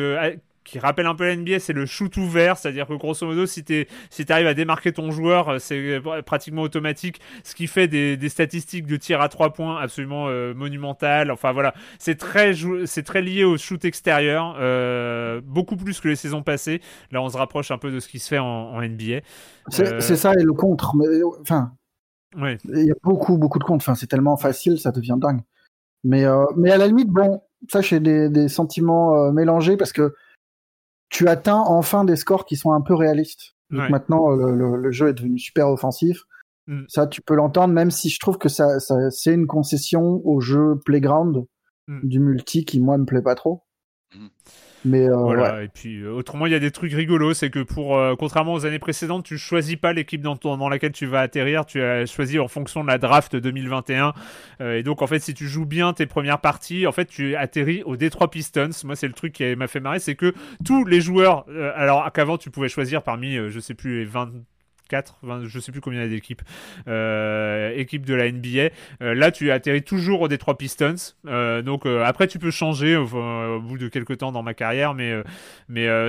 [0.64, 3.64] qui rappelle un peu la NBA, c'est le shoot ouvert, c'est-à-dire que grosso modo, si
[3.64, 7.88] tu si arrives à démarquer ton joueur, euh, c'est euh, pratiquement automatique, ce qui fait
[7.88, 11.30] des, des statistiques de tir à trois points absolument euh, monumentales.
[11.30, 12.52] Enfin voilà, c'est très,
[12.86, 16.80] c'est très lié au shoot extérieur, euh, beaucoup plus que les saisons passées.
[17.10, 19.20] Là, on se rapproche un peu de ce qui se fait en, en NBA.
[19.68, 21.06] C'est ça et le contre, mais
[21.40, 21.72] enfin,
[22.36, 23.84] il y a beaucoup, beaucoup de contre.
[23.84, 25.40] Enfin, c'est tellement facile, ça devient dingue.
[26.04, 26.24] Mais,
[26.56, 30.14] mais à la limite, bon, ça, j'ai des, des sentiments mélangés parce que
[31.12, 33.54] tu atteins enfin des scores qui sont un peu réalistes.
[33.70, 36.24] Donc maintenant, le, jeu est devenu super offensif.
[36.66, 36.82] Mm.
[36.88, 38.80] Ça, tu peux l'entendre, même si je trouve que ça,
[39.10, 41.46] c'est une concession au jeu Playground
[41.86, 42.00] mm.
[42.08, 43.62] du multi qui, moi, me plaît pas trop.
[44.14, 44.26] Mm.
[44.84, 45.62] Mais euh, voilà.
[45.62, 48.78] Et puis autrement, il y a des trucs rigolos, c'est que pour contrairement aux années
[48.78, 52.48] précédentes, tu choisis pas l'équipe dans, dans laquelle tu vas atterrir, tu as choisi en
[52.48, 54.12] fonction de la draft 2021.
[54.60, 57.82] et donc en fait, si tu joues bien tes premières parties, en fait, tu atterris
[57.84, 58.70] au Detroit Pistons.
[58.84, 60.34] Moi, c'est le truc qui m'a fait marrer, c'est que
[60.64, 61.46] tous les joueurs,
[61.76, 64.30] alors qu'avant tu pouvais choisir parmi, je sais plus, les 20
[64.92, 66.42] 4, je sais plus combien il y a d'équipes,
[66.86, 68.74] euh, de la NBA.
[69.00, 71.14] Euh, là, tu atterris toujours au Detroit Pistons.
[71.26, 75.22] Euh, donc après, tu peux changer au bout de quelques temps dans ma carrière, mais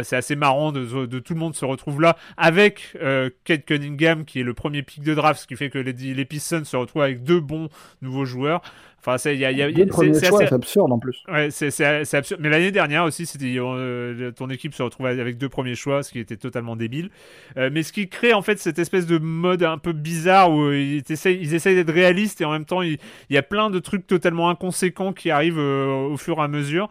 [0.03, 2.97] c'est assez marrant de, de, tout le monde se retrouve là avec
[3.45, 6.25] Kate Cunningham qui est le premier pick de draft, ce qui fait que les, les
[6.25, 7.69] Pistons se retrouvent avec deux bons
[8.01, 8.61] nouveaux joueurs.
[9.05, 9.67] Enfin, c'est y a, y a,
[10.13, 11.23] c'est absurde en plus.
[11.27, 12.39] Ouais, c'est absurde.
[12.41, 16.11] Mais l'année dernière aussi, c'était euh, ton équipe se retrouvait avec deux premiers choix, ce
[16.11, 17.09] qui était totalement débile.
[17.57, 20.71] Euh, mais ce qui crée en fait cette espèce de mode un peu bizarre où
[20.71, 22.97] ils essayent, ils essayent d'être réalistes et en même temps, il,
[23.29, 26.89] y a plein de trucs totalement inconséquents qui arrivent euh, au fur et à mesure.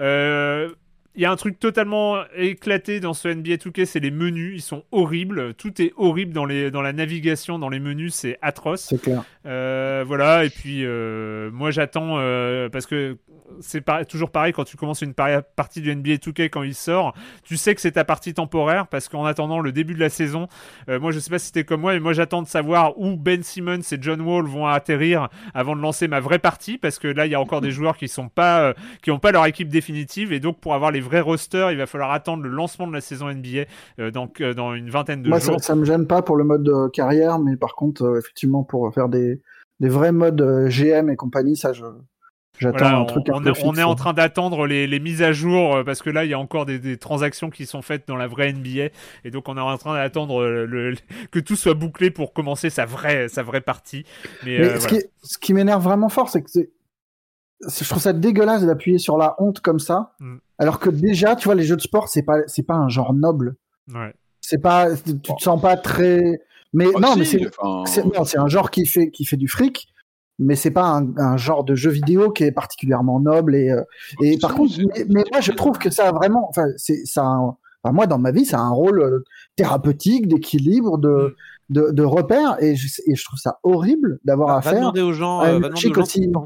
[0.00, 0.68] Euh,
[1.14, 4.52] il y a un truc totalement éclaté dans ce NBA 2K, c'est les menus.
[4.56, 5.52] Ils sont horribles.
[5.54, 8.14] Tout est horrible dans, les, dans la navigation, dans les menus.
[8.14, 8.86] C'est atroce.
[8.88, 9.22] C'est clair.
[9.44, 10.46] Euh, voilà.
[10.46, 13.18] Et puis, euh, moi, j'attends euh, parce que
[13.60, 17.12] c'est toujours pareil quand tu commences une partie du NBA 2K quand il sort.
[17.42, 20.48] Tu sais que c'est ta partie temporaire parce qu'en attendant le début de la saison,
[20.88, 23.42] moi je sais pas si c'était comme moi, mais moi j'attends de savoir où Ben
[23.42, 27.26] Simmons et John Wall vont atterrir avant de lancer ma vraie partie parce que là
[27.26, 28.72] il y a encore des joueurs qui sont pas
[29.02, 31.86] qui ont pas leur équipe définitive et donc pour avoir les vrais rosters, il va
[31.86, 33.64] falloir attendre le lancement de la saison NBA
[33.98, 35.30] euh, donc dans une vingtaine de jours.
[35.30, 38.92] Moi ça, ça, me gêne pas pour le mode carrière, mais par contre effectivement pour
[38.94, 39.40] faire des
[39.80, 41.84] des vrais modes GM et compagnie, ça je
[42.58, 45.84] J'attends un truc on, on est en train d'attendre les, les, mises à jour euh,
[45.84, 48.26] parce que là il y a encore des, des, transactions qui sont faites dans la
[48.26, 48.90] vraie NBA
[49.24, 50.94] et donc on est en train d'attendre euh, le,
[51.30, 54.04] que tout soit bouclé pour commencer sa vraie sa vraie partie.
[54.44, 56.50] Mais, euh, ce, qui, ce, qui, m'énerve vraiment fort, c'est que
[57.66, 60.36] je trouve ça dégueulasse d'appuyer sur la honte comme ça, mm.
[60.58, 63.14] alors que déjà tu vois les jeux de sport c'est pas c'est pas un genre
[63.14, 63.56] noble.
[63.92, 64.14] Ouais.
[64.40, 66.40] C'est pas tu te sens pas très
[66.72, 67.50] mais oh, non mais c'est
[68.24, 69.88] c'est un genre qui fait qui fait du fric
[70.38, 73.82] mais c'est pas un, genre de jeu vidéo qui est particulièrement noble et, euh,
[74.20, 74.72] et par contre
[75.08, 78.32] mais, moi je trouve que ça a vraiment enfin c'est ça enfin, moi dans ma
[78.32, 79.24] vie ça a un rôle euh,
[79.56, 81.36] thérapeutique d'équilibre de,
[81.68, 81.74] mm.
[81.74, 85.02] de, de repère et je, et je trouve ça horrible d'avoir bah, à faire demander
[85.02, 86.44] aux gens, euh, demander aux gens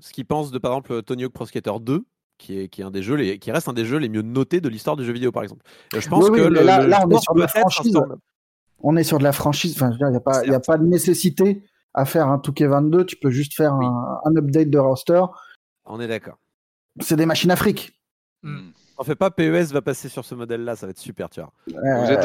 [0.00, 2.04] ce qu'ils pensent, de par exemple Tony Hawk Pro Skater 2
[2.38, 4.22] qui est, qui est un des jeux les, qui reste un des jeux les mieux
[4.22, 5.64] notés de l'histoire du jeu vidéo par exemple.
[5.94, 7.98] je pense que là, là on est sur de la franchise.
[8.82, 9.74] On est sur de la franchise.
[9.76, 11.62] Enfin, il n'y a pas, il a pas de nécessité
[11.92, 15.22] à faire un 2K22, tu peux juste faire un, update de roster.
[15.84, 16.38] On est d'accord.
[17.00, 17.92] C'est des machines afriques.
[18.42, 18.70] Hmm.
[19.00, 21.50] En fait pas, PES va passer sur ce modèle-là, ça va être super, tu vois.
[21.66, 22.22] Vous, êtes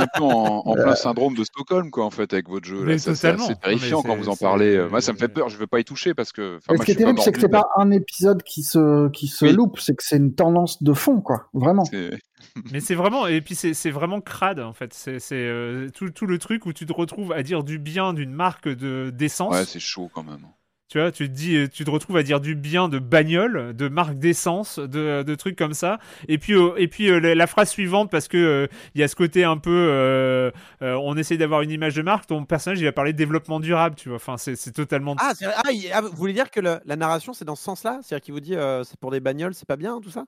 [0.00, 2.98] un, peu en, plein syndrome de Stockholm, quoi, en fait, avec votre jeu.
[2.98, 4.84] C'est terrifiant quand vous en parlez.
[4.90, 6.58] Moi, ça me fait peur, je ne veux pas y toucher parce que.
[6.68, 9.78] ce qui est terrible, c'est que c'est pas un épisode qui se, qui se loupe,
[9.78, 11.84] c'est que c'est une tendance de fond, quoi, vraiment.
[12.72, 14.92] Mais c'est vraiment, et puis c'est vraiment crade en fait.
[14.92, 18.32] C'est euh, tout, tout, le truc où tu te retrouves à dire du bien d'une
[18.32, 19.54] marque d'essence.
[19.54, 20.46] ouais, c'est chaud quand même.
[20.88, 23.88] Tu vois, tu te dis, tu te retrouves à dire du bien de bagnole, de
[23.88, 25.98] marque d'essence, de, de, trucs comme ça.
[26.28, 29.16] Et puis, euh, et puis euh, la, phrase suivante, parce que il y a ce
[29.16, 32.26] côté un peu, on essaie d'avoir une image de marque.
[32.26, 34.16] Ton personnage, il va parler de développement durable, tu vois.
[34.16, 35.16] Enfin, c'est totalement.
[35.18, 38.34] Ah, ah, ah, vous voulez dire que la narration, c'est dans ce sens-là, c'est-à-dire qu'il
[38.34, 38.54] vous dit,
[38.84, 40.26] c'est pour des bagnoles, c'est pas bien, tout ça?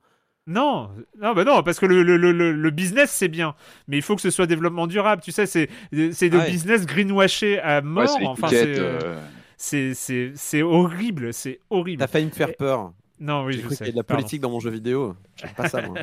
[0.49, 0.89] Non,
[1.21, 3.55] non, bah non, parce que le, le, le, le business c'est bien,
[3.87, 5.21] mais il faut que ce soit développement durable.
[5.23, 5.69] Tu sais, c'est
[6.13, 8.09] c'est de business greenwashé à mort.
[8.25, 9.21] enfin, euh,
[9.59, 12.01] c'est c'est horrible, c'est horrible.
[12.01, 12.93] T'as failli me faire peur.
[13.21, 13.85] Non, oui, je sais.
[13.85, 15.17] Il y a de la politique dans mon jeu vidéo.
[15.35, 15.99] J'aime pas ça, moi.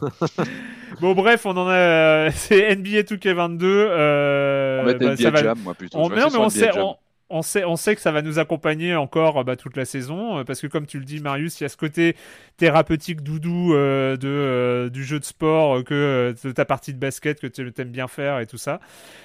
[1.00, 2.30] bon, bref, on en a.
[2.34, 3.64] C'est NBA 2K22.
[3.64, 4.82] Euh...
[4.82, 5.42] On va bah, ça va...
[5.42, 5.98] Jam, moi, plutôt.
[5.98, 6.08] On...
[6.08, 6.96] mais on sait, on
[7.42, 10.60] sait, on sait que ça va nous accompagner encore bah, toute la saison, euh, parce
[10.62, 12.16] que comme tu le dis, Marius, il y a ce côté
[12.56, 17.38] thérapeutique doudou euh, de, euh, du jeu de sport, que de ta partie de basket
[17.38, 18.80] que tu aimes bien faire et tout ça.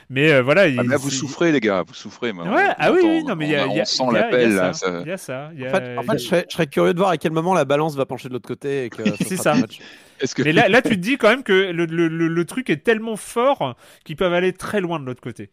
[0.09, 0.63] Mais voilà.
[0.77, 2.31] Ah, vous souffrez, les gars, vous souffrez.
[2.31, 4.49] Ouais, ah oui, non, mais il y a, y a, sent l'appel.
[4.49, 5.51] Il y a ça.
[5.97, 8.33] en fait, je, serais, curieux de voir à quel moment la balance va pencher de
[8.33, 8.89] l'autre côté.
[9.21, 9.55] C'est ça.
[10.35, 10.43] Que...
[10.43, 13.15] Mais là, là, tu te dis quand même que le, le, le truc est tellement
[13.15, 15.49] fort qu'ils peuvent aller très loin de l'autre côté.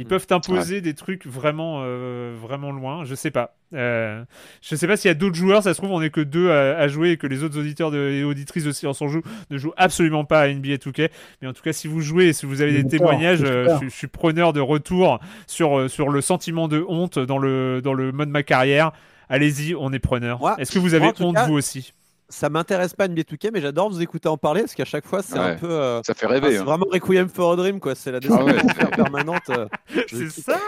[0.00, 3.04] Ils peuvent t'imposer des trucs vraiment, euh, vraiment loin.
[3.04, 3.54] Je sais pas.
[3.74, 4.24] Euh,
[4.62, 5.62] je sais pas s'il y a d'autres joueurs.
[5.62, 8.24] Ça se trouve, on est que deux à, jouer et que les autres auditeurs et
[8.24, 11.10] auditrices aussi en sont jouent ne jouent absolument pas à NBA 2K.
[11.42, 13.88] Mais en tout cas, si vous jouez et si vous avez des témoignages, euh, je,
[13.88, 18.30] suis preneur de retour sur, sur le sentiment de honte dans le, dans le mode
[18.30, 18.92] ma carrière.
[19.28, 20.40] Allez-y, on est preneur.
[20.58, 21.92] Est-ce que vous avez honte vous aussi?
[22.30, 25.22] Ça m'intéresse pas NBA 2K, mais j'adore vous écouter en parler parce qu'à chaque fois,
[25.22, 25.70] c'est un peu.
[25.70, 26.52] Euh, ça fait rêver.
[26.52, 26.64] c'est hein.
[26.64, 27.94] vraiment Requiem for a Dream, quoi.
[27.94, 28.48] C'est la descente
[28.80, 29.50] ah permanente.
[29.50, 29.66] Euh,
[30.08, 30.58] c'est ça,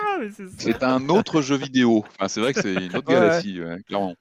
[0.58, 2.04] c'est un autre jeu vidéo.
[2.18, 4.14] Enfin, c'est vrai que c'est une autre galaxie, clairement.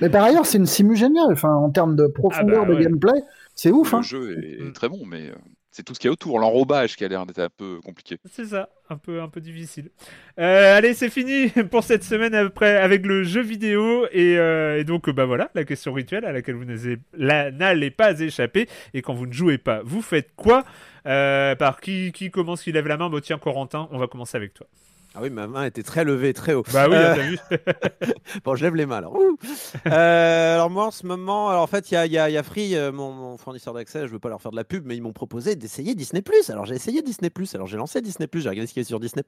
[0.00, 1.32] Mais par ailleurs, c'est une simu géniale.
[1.32, 3.22] Enfin, en termes de profondeur ah bah de gameplay,
[3.54, 3.92] c'est ouf.
[3.92, 4.02] Le hein.
[4.02, 4.72] jeu est mm.
[4.72, 5.34] très bon, mais euh,
[5.74, 8.18] c'est tout ce qu'il y a autour, l'enrobage qui a l'air d'être un peu compliqué.
[8.30, 9.90] C'est ça, un peu, un peu difficile.
[10.38, 15.10] Euh, allez, c'est fini pour cette semaine après avec le jeu vidéo et, euh, donc
[15.10, 19.32] bah voilà la question rituelle à laquelle vous n'allez pas échapper et quand vous ne
[19.32, 20.64] jouez pas, vous faites quoi?
[21.06, 23.10] Euh, Par qui, qui commence, qui lève la main?
[23.10, 24.68] Bon tiens Corentin, on va commencer avec toi.
[25.16, 26.64] Ah oui, ma main était très levée, très haut.
[26.72, 27.14] Bah oui, euh...
[27.14, 27.38] vu.
[28.44, 29.16] bon, je lève les mains alors.
[29.86, 32.36] euh, alors moi, en ce moment, alors en fait, il y a, y, a, y
[32.36, 34.08] a, Free, euh, mon, mon, fournisseur d'accès.
[34.08, 36.22] Je veux pas leur faire de la pub, mais ils m'ont proposé d'essayer Disney+.
[36.48, 37.30] Alors j'ai essayé Disney+.
[37.54, 38.28] Alors j'ai lancé Disney+.
[38.32, 39.22] J'ai regardé ce qu'il y a sur Disney+.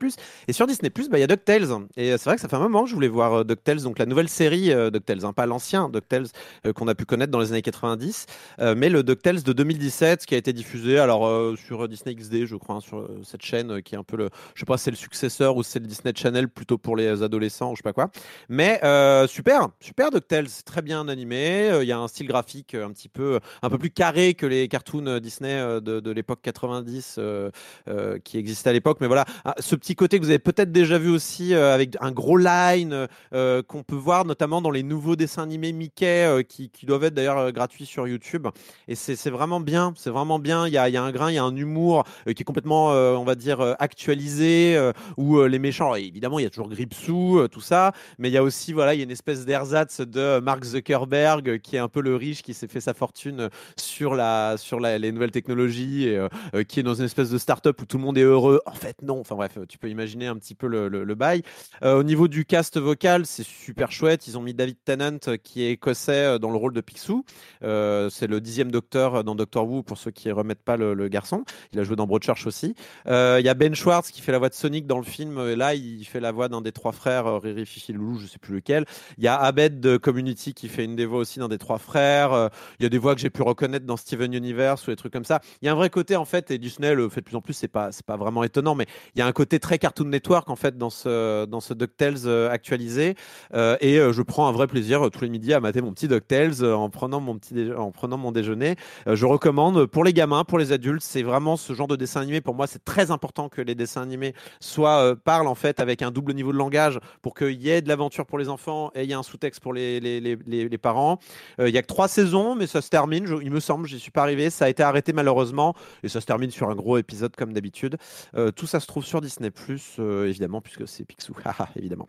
[0.48, 1.68] Et sur Disney+, bah, il y a DuckTales.
[1.96, 3.98] Et c'est vrai que ça fait un moment que je voulais voir euh, DuckTales, donc
[3.98, 6.26] la nouvelle série euh, DuckTales, hein, pas l'ancien DuckTales
[6.66, 8.26] euh, qu'on a pu connaître dans les années 90,
[8.60, 12.46] euh, mais le DuckTales de 2017 qui a été diffusé alors euh, sur Disney XD,
[12.46, 14.90] je crois, hein, sur cette chaîne qui est un peu le, je sais pas, c'est
[14.90, 17.93] le successeur ou c'est le Disney Channel plutôt pour les adolescents ou je sais pas
[17.93, 18.11] quoi.
[18.48, 21.70] Mais euh, super, super DuckTales, très bien animé.
[21.70, 24.47] Euh, il y a un style graphique un petit peu, un peu plus carré que
[24.47, 27.51] les cartoons Disney euh, de, l'époque 90 euh,
[27.89, 28.98] euh, qui existaient à l'époque.
[29.01, 32.12] Mais voilà, ah, ce petit côté que vous avez peut-être déjà vu aussi avec un
[32.12, 37.15] gros line qu'on peut voir notamment dans les nouveaux dessins animés Mickey qui, doivent être
[37.15, 38.47] d'ailleurs gratuits sur YouTube.
[38.89, 40.66] Et c'est vraiment bien, c'est vraiment bien.
[40.66, 43.24] Il y y a un grain, il y a un humour qui est complètement, on
[43.24, 44.78] va dire, actualisé
[45.16, 48.43] où les évidemment, il y a toujours Gripsou, euh, tout ça, mais il y a
[48.43, 51.88] aussi, voilà, il y a une espèce d'ersatz de Mark Zuckerberg euh, qui est un
[51.88, 56.18] peu le riche qui s'est fait sa fortune sur, la, sur les nouvelles technologies et
[56.18, 58.60] euh, qui est dans une espèce de start-up où tout le monde est heureux.
[58.66, 59.20] En fait, non.
[59.20, 61.43] Enfin bref, tu peux imaginer un petit peu le bail.
[61.82, 64.26] au niveau du cast vocal, c'est super chouette.
[64.26, 67.24] Ils ont mis David Tennant qui est écossais dans le rôle de Picsou.
[67.60, 71.44] c'est le dixième docteur dans Doctor Who pour ceux qui remettent pas le, le garçon.
[71.72, 72.74] Il a joué dans Broadchurch aussi.
[73.06, 75.38] Il y a Ben Schwartz qui fait la voix de Sonic dans le film.
[75.56, 78.38] Là, il fait la voix d'un des trois frères, euh, Riri, Fifi, Loulou, je sais
[78.38, 78.84] plus lequel.
[79.18, 81.78] Il y a Abed de Community qui fait une des voix aussi dans des trois
[81.78, 82.32] frères.
[82.32, 84.96] Euh, il y a des voix que j'ai pu reconnaître dans Steven Universe ou des
[84.96, 85.40] trucs comme ça.
[85.62, 87.40] Il y a un vrai côté en fait, et Disney le fait de plus en
[87.40, 90.08] plus, c'est pas c'est pas vraiment étonnant, mais il y a un côté très Cartoon
[90.08, 93.14] Network en fait dans ce dans ce Ducktales euh, actualisé.
[93.54, 96.90] et je prends un vrai plaisir tous les midis à mater mon petit Ducktales en
[96.90, 98.76] prenant mon petit en prenant mon déjeuner.
[99.06, 102.40] je recommande pour les gamins, pour les adultes, c'est vraiment ce genre de dessin animé.
[102.40, 106.32] Pour moi, c'est très important que les dessins animés soient en fait avec un double
[106.34, 109.12] niveau de langage pour qu'il y ait de l'aventure pour les enfants et il y
[109.12, 110.36] a un sous-texte pour les, les, les,
[110.68, 111.18] les parents.
[111.60, 113.86] Euh, il y a que trois saisons, mais ça se termine, je, il me semble,
[113.86, 114.48] j'y suis pas arrivé.
[114.48, 117.96] Ça a été arrêté malheureusement et ça se termine sur un gros épisode comme d'habitude.
[118.36, 119.50] Euh, tout ça se trouve sur Disney,
[119.98, 121.34] euh, évidemment, puisque c'est Picsou,
[121.76, 122.08] évidemment.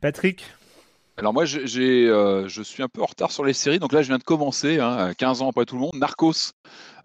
[0.00, 0.44] Patrick?
[1.16, 4.02] Alors moi, j'ai, euh, je suis un peu en retard sur les séries, donc là,
[4.02, 6.52] je viens de commencer, hein, 15 ans après tout le monde, Narcos,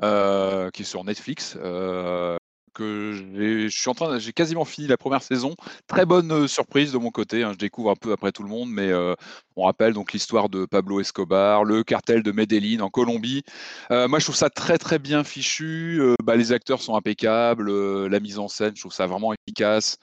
[0.02, 2.38] euh, qui est sur Netflix, euh,
[2.84, 5.56] je suis en train, j'ai quasiment fini la première saison.
[5.88, 7.44] Très bonne euh, surprise de mon côté.
[7.44, 7.52] Hein.
[7.54, 9.16] je découvre un peu après tout le monde, mais euh,
[9.56, 13.44] on rappelle donc l'histoire de Pablo Escobar, le cartel de Medellín en Colombie.
[13.92, 16.02] Euh, moi, je trouve ça très très bien fichu.
[16.24, 17.70] Bah, les acteurs sont impeccables,
[18.08, 19.98] la mise en scène, je trouve ça vraiment efficace.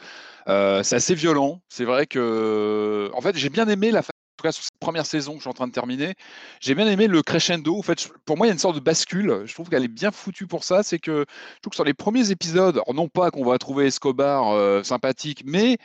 [0.47, 1.61] c'est assez violent.
[1.69, 4.03] C'est vrai que, en fait, j'ai bien aimé la
[4.53, 6.15] sur cette première saison que je suis en train de terminer,
[6.61, 7.79] j'ai bien aimé le crescendo.
[7.79, 9.43] En fait, pour moi, il y a une sorte de bascule.
[9.45, 10.83] Je trouve qu'elle est bien foutue pour ça.
[10.83, 14.51] C'est que je trouve que sur les premiers épisodes, non pas qu'on va trouver Escobar
[14.51, 15.77] euh, sympathique, mais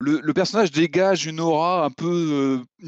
[0.00, 2.86] le, personnage dégage une aura un peu, euh,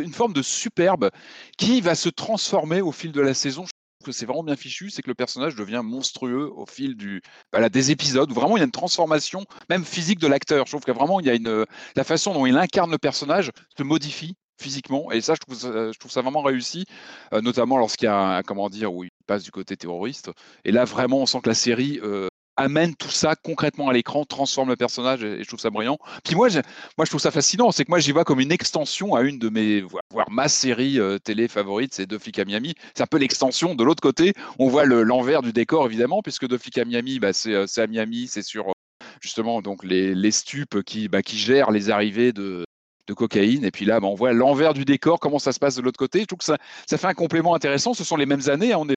[0.00, 1.10] une, forme de superbe
[1.58, 3.64] qui va se transformer au fil de la saison.
[3.64, 3.70] Je
[4.00, 7.22] trouve que c'est vraiment bien fichu, c'est que le personnage devient monstrueux au fil du,
[7.70, 8.32] des épisodes.
[8.32, 10.66] Vraiment, il y a une transformation, même physique de l'acteur.
[10.66, 11.66] Je trouve que vraiment, il y a une,
[11.96, 15.10] la façon dont il incarne le personnage se modifie physiquement.
[15.10, 16.84] Et ça, je trouve ça, vraiment réussi,
[17.32, 20.30] euh, notamment lorsqu'il y a, un, comment dire, où il passe du côté terroriste.
[20.64, 24.24] Et là, vraiment, on sent que la série euh, amène tout ça concrètement à l'écran,
[24.24, 25.98] transforme le personnage, et, je trouve ça brillant.
[26.24, 26.60] Puis moi, je,
[26.96, 29.38] moi, je trouve ça fascinant, c'est que moi, j'y vois comme une extension à une
[29.38, 32.74] de mes, voire ma série euh, télé favorite, c'est Deux flics à Miami.
[32.94, 33.74] C'est un peu l'extension.
[33.74, 37.32] De l'autre côté, on voit l'envers du décor, évidemment, puisque Deux flics à Miami, bah,
[37.32, 38.72] c'est à Miami, c'est sur
[39.20, 42.64] justement donc les, les stupes qui, bah, qui gèrent les arrivées de,
[43.06, 43.64] de cocaïne.
[43.64, 45.98] Et puis là, bah, on voit l'envers du décor, comment ça se passe de l'autre
[45.98, 46.20] côté.
[46.20, 47.94] Je trouve que ça, ça fait un complément intéressant.
[47.94, 48.72] Ce sont les mêmes années.
[48.72, 48.78] Hein.
[48.80, 48.94] On est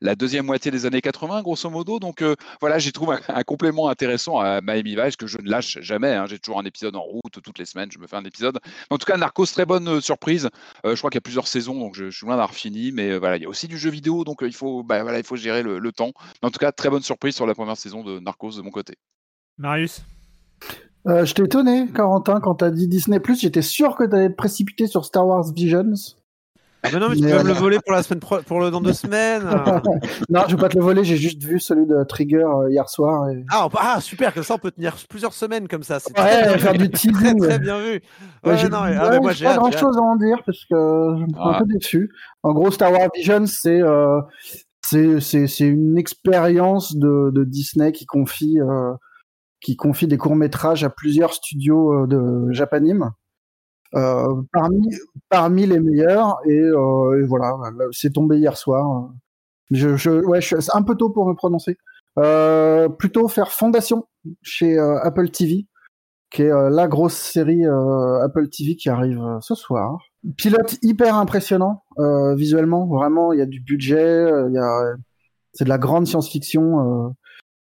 [0.00, 1.98] la deuxième moitié des années 80, grosso modo.
[1.98, 5.78] Donc euh, voilà, j'y trouve un, complément intéressant à Miami Vice que je ne lâche
[5.80, 6.12] jamais.
[6.12, 6.26] Hein.
[6.26, 7.90] J'ai toujours un épisode en route toutes les semaines.
[7.90, 8.58] Je me fais un épisode.
[8.90, 10.48] En tout cas, Narcos, très bonne euh, surprise.
[10.84, 12.92] Euh, je crois qu'il y a plusieurs saisons, donc je, suis loin d'avoir fini.
[12.92, 15.24] Mais voilà, il y a aussi du jeu vidéo, donc il faut, bah, voilà, il
[15.24, 16.12] faut gérer le, le temps.
[16.42, 18.70] Mais en tout cas, très bonne surprise sur la première saison de Narcos de mon
[18.70, 18.96] côté.
[19.58, 20.02] Marius?
[21.08, 24.86] Euh, je t'ai étonné, Corentin, quand t'as dit Disney+, j'étais sûr que t'allais te précipiter
[24.88, 25.94] sur Star Wars Visions.
[26.82, 28.92] mais non, mais tu peux me le voler pour la semaine pour le dans deux
[28.92, 29.42] semaines.
[30.28, 31.04] non, je vais pas te le voler.
[31.04, 33.28] J'ai juste vu celui de Trigger hier soir.
[33.50, 36.00] Ah, ah, super, comme ça on peut tenir plusieurs semaines comme ça.
[36.00, 37.40] C'est ouais, faire du teasing.
[37.40, 38.02] Très, bien vu.
[38.44, 41.40] Ouais, j'ai non, ah, moi, pas grand chose à en dire parce que je suis
[41.40, 42.10] un peu déçu.
[42.42, 43.80] En gros, Star Wars Vision, c'est
[44.82, 48.58] c'est une expérience de, de, Disney qui confie
[49.60, 53.10] qui confie des courts métrages à plusieurs studios de Japanime.
[53.94, 54.88] Euh, parmi
[55.28, 56.38] parmi les meilleurs.
[56.46, 57.56] Et, euh, voilà
[57.92, 59.10] c'est tombé hier soir.
[59.70, 61.76] Je, je ouais suis un peu tôt pour me prononcer.
[62.18, 64.06] Euh, plutôt faire fondation
[64.40, 65.66] chez euh, Apple TV
[66.30, 69.98] qui est euh, la grosse série Apple TV qui arrive ce soir.
[70.36, 71.84] Pilote hyper impressionnant
[72.36, 72.86] visuellement.
[72.86, 74.94] Vraiment il y a du budget il y a
[75.52, 77.14] c'est de la grande science-fiction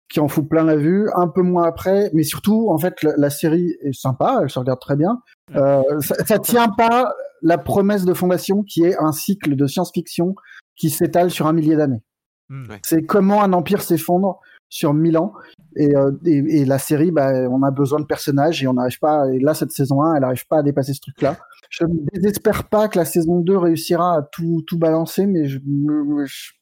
[0.08, 3.30] qui en fout plein la vue, un peu moins après, mais surtout, en fait, la,
[3.30, 5.20] série est sympa, elle se regarde très bien.
[5.54, 7.12] Euh, ça, ça tient pas
[7.42, 10.34] la promesse de Fondation qui est un cycle de science-fiction
[10.76, 12.02] qui s'étale sur un millier d'années.
[12.48, 12.64] Hmm.
[12.82, 14.40] C'est comment un empire s'effondre
[14.70, 15.32] sur mille ans.
[15.76, 18.98] Et, euh, et, et, la série, bah, on a besoin de personnages et on n'arrive
[18.98, 19.30] pas.
[19.32, 21.36] Et là, cette saison 1, elle n'arrive pas à dépasser ce truc-là.
[21.70, 25.58] Je ne désespère pas que la saison 2 réussira à tout, tout balancer, mais je,
[25.58, 26.52] je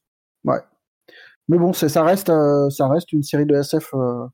[1.47, 4.25] mais bon, ça reste, euh, ça reste une série de SF euh,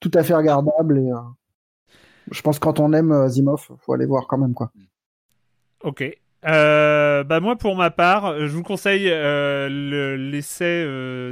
[0.00, 1.16] tout à fait regardable et euh,
[2.30, 4.70] je pense que quand on aime Asimov, faut aller voir quand même quoi.
[5.82, 6.04] Ok.
[6.42, 10.86] bah moi pour ma part, je vous conseille l'essai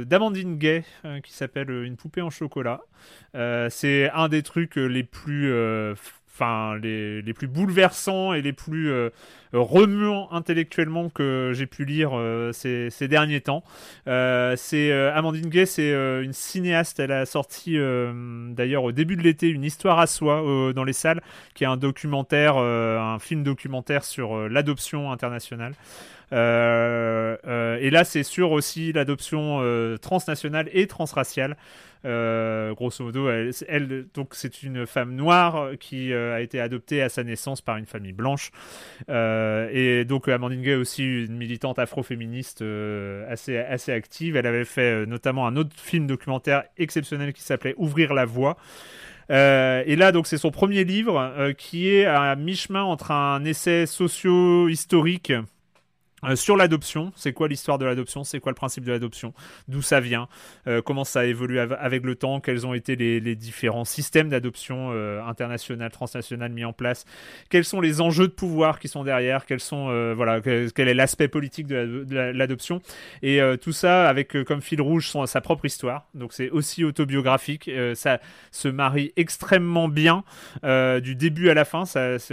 [0.05, 0.83] d'Amandine Gay
[1.23, 2.81] qui s'appelle Une poupée en chocolat.
[3.69, 5.49] c'est un des trucs les plus
[6.33, 9.09] enfin les, les, plus bouleversants et les plus euh,
[9.59, 13.63] remuants intellectuellement que j'ai pu lire euh, ces, ces, derniers temps.
[14.07, 16.99] Euh, c'est Amandine Gay, c'est une cinéaste.
[16.99, 17.77] Elle a sorti
[18.51, 21.21] d'ailleurs au début de l'été une histoire à soi dans les salles,
[21.53, 25.73] qui est un documentaire, un film documentaire sur l'adoption internationale.
[26.33, 31.57] Euh, euh, et là, c'est sur aussi l'adoption euh, transnationale et transraciale.
[32.03, 37.61] grosso modo, elle, donc c'est une femme noire qui a été adoptée à sa naissance
[37.61, 38.51] par une famille blanche.
[39.07, 42.63] et donc Amandine Gay est aussi une militante afroféministe
[43.29, 44.35] assez, assez active.
[44.35, 48.57] Elle avait fait notamment un autre film documentaire exceptionnel qui s'appelait Ouvrir la voie.
[49.29, 55.33] et là, donc, c'est son premier livre qui est à mi-chemin entre un essai socio-historique
[56.23, 59.33] euh, sur l'adoption, c'est quoi l'histoire de l'adoption C'est quoi le principe de l'adoption
[59.67, 60.27] D'où ça vient
[60.67, 64.89] euh, Comment ça a évolué avec le temps Quels ont été les, différents systèmes d'adoption
[64.91, 67.05] euh, international, transnational mis en place
[67.49, 69.81] Quels sont les enjeux de pouvoir qui sont derrière Quels sont
[70.15, 72.81] voilà quel, est l'aspect politique de l'adoption
[73.23, 76.07] Et tout ça avec comme fil rouge son, sa propre histoire.
[76.13, 77.69] Donc c'est aussi autobiographique.
[77.95, 78.19] ça
[78.51, 80.23] se marie extrêmement bien
[80.63, 81.83] du début à la fin.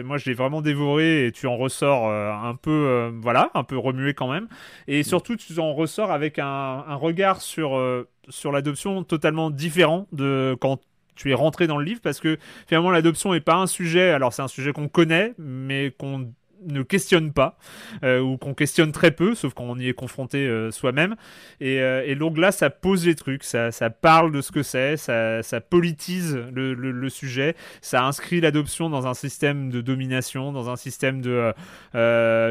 [0.05, 4.15] Moi je l'ai vraiment dévoré et tu en ressors un peu voilà un peu remuer
[4.15, 4.49] quand même.
[4.87, 10.57] Et surtout, tu en ressors avec un, regard sur, euh, sur l'adoption totalement différent de
[10.61, 10.81] quand
[11.15, 12.39] tu es rentré dans le livre parce que
[12.69, 16.33] finalement l'adoption n'est pas un sujet, alors c'est un sujet qu'on connaît, mais qu'on
[16.67, 17.59] ne questionne pas
[18.03, 21.17] euh, ou qu'on questionne très peu, sauf quand on y est confronté euh, soi-même.
[21.61, 24.97] Et, euh, et, donc là, ça pose les trucs, ça, parle de ce que c'est,
[24.97, 30.77] ça, politise le, le, sujet, ça inscrit l'adoption dans un système de domination, dans un
[30.77, 31.53] système de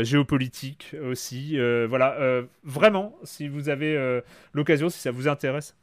[0.03, 1.57] géopolitique aussi.
[1.88, 2.17] voilà,
[2.63, 4.21] vraiment, si vous avez
[4.53, 5.75] l'occasion, si ça vous intéresse.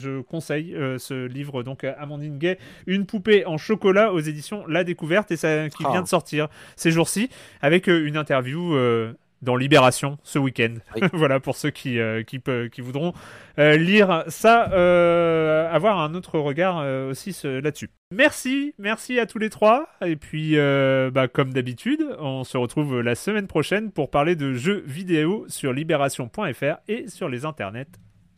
[0.00, 4.66] Je conseille euh, ce livre donc à Amandine Gay, Une poupée en chocolat aux éditions
[4.66, 6.02] La Découverte et ça qui vient ah.
[6.02, 7.28] de sortir ces jours-ci
[7.60, 9.12] avec euh, une interview euh,
[9.42, 10.74] dans Libération ce week-end.
[11.12, 12.40] voilà pour ceux qui qui,
[12.72, 13.14] qui, voudront
[13.56, 14.64] lire ça,
[15.70, 17.88] avoir un autre regard aussi là-dessus.
[18.14, 23.14] Merci, merci à tous les trois et puis bah, comme d'habitude, on se retrouve la
[23.14, 27.86] semaine prochaine pour parler de jeux vidéo sur libération.fr et sur les internets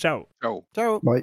[0.02, 0.26] Ciao.
[0.42, 0.64] Ciao.
[0.74, 0.98] Ciao.
[0.98, 1.22] Bye.